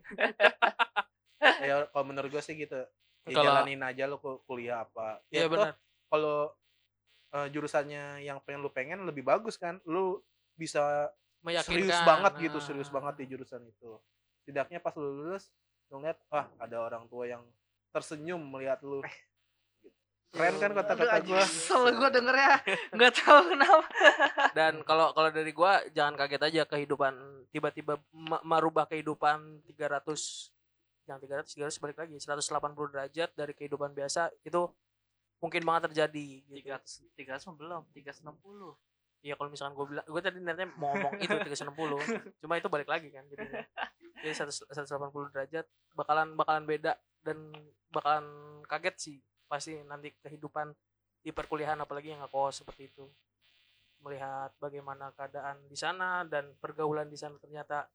Ya 1.58 1.86
kalau 1.86 2.04
menurut 2.06 2.28
gue 2.28 2.40
sih 2.40 2.56
gitu. 2.56 2.80
Ya, 3.22 3.34
Kalau- 3.34 3.52
jalanin 3.52 3.80
aja 3.80 4.04
lo 4.06 4.16
ku- 4.16 4.40
kuliah 4.42 4.82
apa. 4.82 5.20
Iya 5.28 5.38
ya 5.38 5.46
toh 5.46 5.52
benar. 5.52 5.72
kalau 6.08 6.36
eh, 7.28 7.48
jurusannya 7.48 8.20
yang 8.20 8.38
pengen 8.40 8.60
lu 8.60 8.70
pengen 8.70 8.98
lebih 9.02 9.22
bagus 9.22 9.54
kan 9.54 9.78
lu 9.84 10.18
bisa 10.52 11.10
meyakinkan. 11.40 11.78
serius 11.84 12.00
banget 12.02 12.32
gitu 12.40 12.56
Nah. 12.56 12.64
serius 12.64 12.88
banget 12.88 13.14
di 13.16 13.24
jurusan 13.26 13.62
itu. 13.62 13.90
Tidaknya 14.42 14.78
pas 14.78 14.94
lu 14.94 15.10
lulus 15.16 15.50
lu 15.86 15.98
ngeliat 15.98 16.18
wah 16.26 16.46
ada 16.56 16.76
orang 16.80 17.06
tua 17.06 17.26
yang 17.26 17.42
tersenyum 17.90 18.42
melihat 18.42 18.78
lu. 18.80 19.00
Keren 20.26 20.58
kan 20.58 20.68
Aduh, 20.68 20.78
kata-kata 20.82 21.16
gua. 21.22 21.40
kesel 21.40 21.82
gue 21.92 22.08
dengernya 22.12 22.54
nggak 22.94 23.12
tahu 23.14 23.38
kenapa. 23.48 23.86
Dan 24.58 24.72
kalau 24.82 25.06
kalau 25.10 25.30
dari 25.30 25.48
gua 25.50 25.80
jangan 25.90 26.12
kaget 26.14 26.42
aja 26.44 26.62
kehidupan 26.66 27.14
tiba-tiba 27.48 27.96
ma- 28.10 28.42
merubah 28.42 28.84
kehidupan 28.84 29.38
300 29.64 30.52
yang 31.06 31.16
300 31.16 31.56
300 31.56 31.78
balik 31.78 31.96
lagi 31.96 32.14
180 32.18 32.42
derajat 32.92 33.30
dari 33.32 33.52
kehidupan 33.54 33.94
biasa 33.94 34.28
itu 34.42 34.66
mungkin 35.40 35.62
banget 35.62 35.92
terjadi 35.92 36.26
gitu. 36.42 36.52
tiga 36.64 36.70
ratus 36.80 36.92
tiga 37.12 37.30
ratus 37.36 37.46
belum 37.52 37.82
tiga 37.92 38.10
ratus 38.12 38.22
enam 38.24 38.36
puluh. 38.40 38.74
Iya 39.24 39.34
kalau 39.34 39.50
misalkan 39.50 39.74
gue 39.74 39.86
bilang, 39.90 40.06
gue 40.06 40.20
tadi 40.22 40.38
niatnya 40.38 40.70
mau 40.78 40.92
ngomong 40.94 41.18
itu 41.18 41.34
360, 41.34 41.66
cuma 42.44 42.62
itu 42.62 42.68
balik 42.70 42.86
lagi 42.86 43.10
kan 43.10 43.26
jadi 43.26 43.64
jadi 44.22 44.32
100 44.32 44.70
180 44.70 45.34
derajat 45.34 45.66
bakalan 45.98 46.38
bakalan 46.38 46.62
beda 46.62 46.94
dan 47.26 47.50
bakalan 47.90 48.26
kaget 48.70 48.96
sih 48.96 49.16
pasti 49.50 49.82
nanti 49.82 50.14
kehidupan 50.22 50.70
di 51.26 51.34
perkuliahan 51.34 51.74
apalagi 51.82 52.14
yang 52.14 52.22
ngekos 52.22 52.62
seperti 52.62 52.92
itu. 52.92 53.04
Melihat 54.04 54.54
bagaimana 54.62 55.10
keadaan 55.16 55.58
di 55.66 55.74
sana 55.74 56.22
dan 56.22 56.54
pergaulan 56.62 57.10
di 57.10 57.18
sana 57.18 57.34
ternyata 57.42 57.88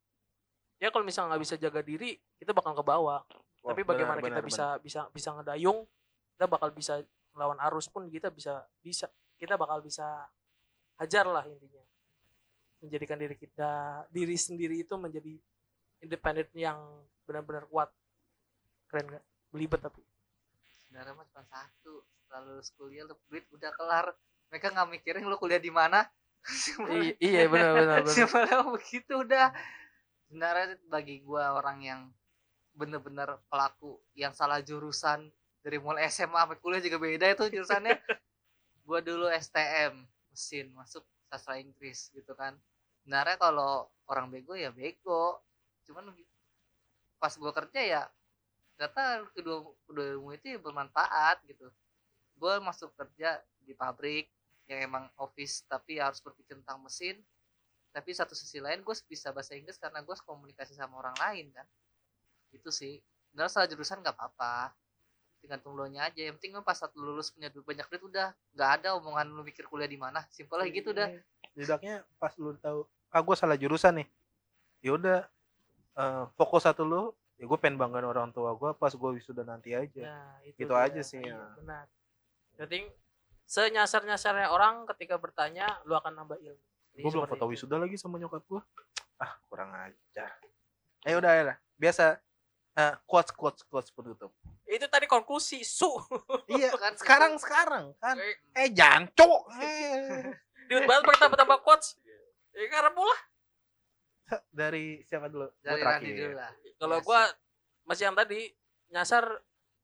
ya 0.82 0.92
kalau 0.92 1.08
misalnya 1.08 1.38
nggak 1.38 1.44
bisa 1.48 1.56
jaga 1.56 1.80
diri 1.80 2.18
kita 2.42 2.52
bakal 2.52 2.76
ke 2.76 2.84
bawah. 2.84 3.24
Wah, 3.62 3.72
tapi 3.72 3.86
benar, 3.86 3.94
bagaimana 3.96 4.20
kita 4.20 4.42
benar, 4.42 4.50
bisa 4.50 4.66
bisa 4.84 5.02
bisa 5.14 5.30
ngedayung 5.38 5.86
kita 6.36 6.50
bakal 6.50 6.74
bisa 6.74 7.00
melawan 7.36 7.60
arus 7.72 7.88
pun 7.88 8.08
kita 8.12 8.30
bisa 8.32 8.64
bisa 8.84 9.08
kita 9.40 9.56
bakal 9.58 9.82
bisa 9.82 10.28
hajar 11.02 11.26
lah 11.26 11.44
intinya. 11.48 11.82
Menjadikan 12.82 13.18
diri 13.18 13.36
kita 13.38 14.06
diri 14.10 14.38
sendiri 14.38 14.82
itu 14.82 14.94
menjadi 14.98 15.34
independen 16.02 16.50
yang 16.54 16.78
benar-benar 17.26 17.66
kuat. 17.70 17.90
Keren 18.90 19.18
gak 19.18 19.26
belibet 19.54 19.80
tapi. 19.82 20.02
Sebenarnya 20.86 21.14
mah 21.16 21.26
cuma 21.32 21.44
satu. 21.48 22.04
Setelah 22.22 22.42
lulus 22.48 22.70
kuliah 22.76 23.04
lu 23.08 23.16
duit 23.30 23.46
udah 23.54 23.72
kelar. 23.74 24.12
Mereka 24.52 24.68
nggak 24.76 24.90
mikirin 24.92 25.24
lu 25.26 25.38
kuliah 25.40 25.62
di 25.62 25.72
mana. 25.72 26.04
I- 26.90 27.18
iya 27.22 27.46
benar 27.48 27.72
benar 27.78 27.98
benar. 28.04 28.66
Begitu 28.76 29.14
udah. 29.24 29.54
Sebenarnya 30.28 30.80
bagi 30.90 31.22
gua 31.22 31.56
orang 31.56 31.80
yang 31.86 32.02
bener-bener 32.72 33.40
pelaku 33.52 34.00
yang 34.16 34.32
salah 34.32 34.64
jurusan 34.64 35.28
dari 35.62 35.78
mulai 35.78 36.10
SMA 36.10 36.34
sampai 36.34 36.58
kuliah 36.58 36.82
juga 36.82 36.98
beda 36.98 37.26
itu 37.30 37.46
jurusannya. 37.54 37.96
Gua 38.86 39.00
dulu 39.00 39.30
STM 39.30 39.94
mesin 40.34 40.74
masuk 40.74 41.06
sastra 41.30 41.62
Inggris 41.62 42.10
gitu 42.12 42.34
kan. 42.34 42.58
Sebenarnya 43.02 43.38
kalau 43.38 43.88
orang 44.10 44.34
bego 44.34 44.58
ya 44.58 44.74
bego. 44.74 45.40
Cuman 45.86 46.10
pas 47.22 47.34
gua 47.38 47.54
kerja 47.54 47.82
ya 47.82 48.02
ternyata 48.74 49.30
kedua 49.38 49.62
kedua 49.86 50.06
ilmu 50.18 50.34
itu 50.34 50.58
ya 50.58 50.60
bermanfaat 50.60 51.46
gitu. 51.46 51.70
Gua 52.36 52.58
masuk 52.58 52.90
kerja 52.98 53.38
di 53.62 53.78
pabrik 53.78 54.34
yang 54.66 54.90
emang 54.90 55.06
office 55.22 55.62
tapi 55.70 56.02
harus 56.02 56.18
berpikir 56.20 56.58
tentang 56.58 56.82
mesin. 56.82 57.22
Tapi 57.92 58.16
satu 58.16 58.32
sisi 58.32 58.64
lain 58.64 58.88
gue 58.88 58.96
bisa 59.04 59.36
bahasa 59.36 59.52
Inggris 59.52 59.76
karena 59.76 60.00
gue 60.00 60.16
komunikasi 60.24 60.80
sama 60.80 60.96
orang 61.04 61.12
lain 61.20 61.52
kan. 61.52 61.68
Itu 62.56 62.72
sih. 62.72 63.04
Nggak 63.36 63.52
salah 63.52 63.68
jurusan 63.68 64.00
nggak 64.00 64.16
apa-apa 64.16 64.72
tergantung 65.42 65.74
lo 65.74 65.90
nya 65.90 66.08
aja. 66.08 66.22
Yang 66.22 66.38
penting 66.40 66.54
lo 66.54 66.62
pas 66.62 66.78
saat 66.78 66.94
lu 66.94 67.12
lulus 67.12 67.34
punya 67.34 67.50
duit 67.50 67.66
banyak 67.66 67.86
duit 67.90 68.04
udah 68.06 68.32
nggak 68.54 68.70
ada 68.80 68.88
omongan 68.96 69.28
lu 69.28 69.42
mikir 69.42 69.66
kuliah 69.66 69.90
di 69.90 69.98
mana. 69.98 70.22
Simpel 70.30 70.62
aja 70.62 70.72
gitu 70.72 70.94
udah. 70.94 71.08
Tidaknya 71.52 72.06
pas 72.16 72.32
lu 72.38 72.54
tahu 72.56 72.86
ah 73.12 73.20
gue 73.20 73.36
salah 73.36 73.58
jurusan 73.58 74.00
nih. 74.00 74.08
Ya 74.82 74.92
udah 74.96 75.20
eh, 75.98 76.24
fokus 76.38 76.64
satu 76.64 76.86
lu 76.86 77.12
ya 77.36 77.50
gue 77.50 77.58
pengen 77.58 77.82
banggain 77.82 78.06
orang 78.06 78.30
tua 78.30 78.54
gue 78.54 78.72
pas 78.78 78.94
gue 78.94 79.10
wisuda 79.18 79.42
nanti 79.42 79.74
aja. 79.74 80.06
Nah, 80.06 80.38
itu 80.46 80.62
Gitu 80.62 80.72
dia. 80.72 80.86
aja 80.86 81.02
sih, 81.02 81.18
Iya, 81.20 81.34
ya. 81.34 81.42
benar. 81.58 81.86
Jadi 82.62 82.80
senyasar-nyasarnya 83.46 84.48
orang 84.48 84.86
ketika 84.96 85.18
bertanya 85.18 85.68
lu 85.84 85.98
akan 85.98 86.24
nambah 86.24 86.38
ilmu. 86.40 86.64
Gue 86.94 87.10
belum 87.10 87.28
foto 87.28 87.50
wisuda 87.50 87.76
lagi 87.76 87.98
sama 87.98 88.22
nyokap 88.22 88.46
gue 88.46 88.62
ah 89.18 89.32
kurang 89.50 89.74
ajar. 89.74 90.32
Ayo 91.02 91.18
udah 91.18 91.32
ya 91.34 91.56
biasa 91.76 92.22
eh, 92.78 92.94
quotes 93.08 93.32
quotes 93.36 93.62
quotes 93.68 93.92
penutup. 93.92 94.32
Itu 94.68 94.88
tadi 94.88 95.06
konklusi 95.08 95.64
su. 95.66 95.90
Iya 96.52 96.72
Kan 96.76 96.94
sekarang 96.96 97.34
sekarang 97.40 97.86
kan. 98.00 98.16
Eh, 98.20 98.36
eh 98.56 98.70
janco 98.72 99.48
eh. 99.64 100.32
Duit 100.72 100.88
banget 100.88 101.04
pakai 101.04 101.20
tambah-tambah 101.28 101.60
quotes. 101.64 102.00
Ya 102.56 102.68
karena 102.68 102.92
pula 102.92 103.16
dari 104.64 105.04
siapa 105.08 105.28
dulu? 105.28 105.48
Gua 105.52 105.64
dari 105.64 105.82
terakhir. 105.84 106.08
Randy 106.08 106.22
dulu 106.24 106.34
lah. 106.36 106.52
Kalau 106.80 106.98
gua 107.04 107.22
masih 107.88 108.04
yang 108.08 108.16
tadi 108.16 108.40
nyasar 108.92 109.24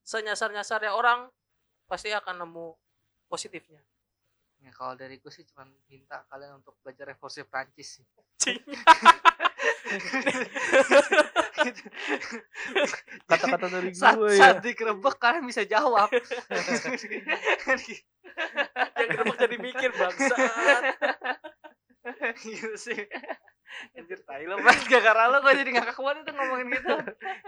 senyasar 0.07 0.55
nyasarnya 0.55 0.95
orang 0.95 1.27
pasti 1.87 2.11
akan 2.11 2.47
nemu 2.47 2.75
positifnya. 3.27 3.83
Ya, 4.57 4.73
kalau 4.73 4.97
dari 4.97 5.21
gue 5.21 5.29
sih 5.29 5.45
cuma 5.47 5.69
minta 5.85 6.25
kalian 6.33 6.57
untuk 6.59 6.73
belajar 6.81 7.13
revolusi 7.13 7.45
Prancis 7.45 8.01
sih 8.01 8.05
kata-kata 13.29 13.67
dari 13.67 13.91
saat, 13.93 14.15
gue 14.17 14.31
ya. 14.33 14.39
saat 14.39 14.57
dikerebek 14.63 15.15
kalian 15.17 15.45
bisa 15.45 15.63
jawab. 15.65 16.09
Yang 18.97 19.07
kenapa 19.13 19.33
jadi 19.39 19.57
mikir 19.57 19.89
bangsat. 19.97 20.83
Gitu 22.41 22.73
sih. 22.89 23.01
Anjir 23.93 24.23
tai 24.23 24.47
lo 24.47 24.57
banget 24.63 24.87
gak 24.87 25.03
karena 25.03 25.27
lo 25.27 25.37
gue 25.43 25.53
jadi 25.53 25.69
ngakak 25.75 25.99
banget 25.99 26.23
itu 26.23 26.31
ngomongin 26.33 26.67
gitu. 26.71 26.95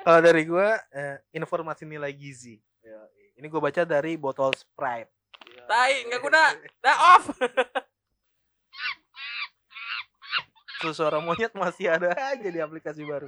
Kalau 0.03 0.20
dari 0.20 0.43
gue 0.45 0.70
eh, 0.91 1.16
informasi 1.32 1.88
nilai 1.88 2.12
gizi. 2.12 2.60
Ya, 2.84 2.99
ini 3.39 3.47
gue 3.47 3.62
baca 3.62 3.82
dari 3.88 4.20
botol 4.20 4.51
sprite. 4.53 5.10
Tai 5.66 5.93
nggak 6.12 6.22
guna. 6.22 6.43
Dah 6.84 6.97
off. 7.16 7.26
Su- 10.80 10.95
suara 10.95 11.20
monyet 11.20 11.51
masih 11.55 11.91
ada 11.91 12.16
aja 12.16 12.47
di 12.47 12.60
aplikasi 12.60 13.03
baru 13.03 13.28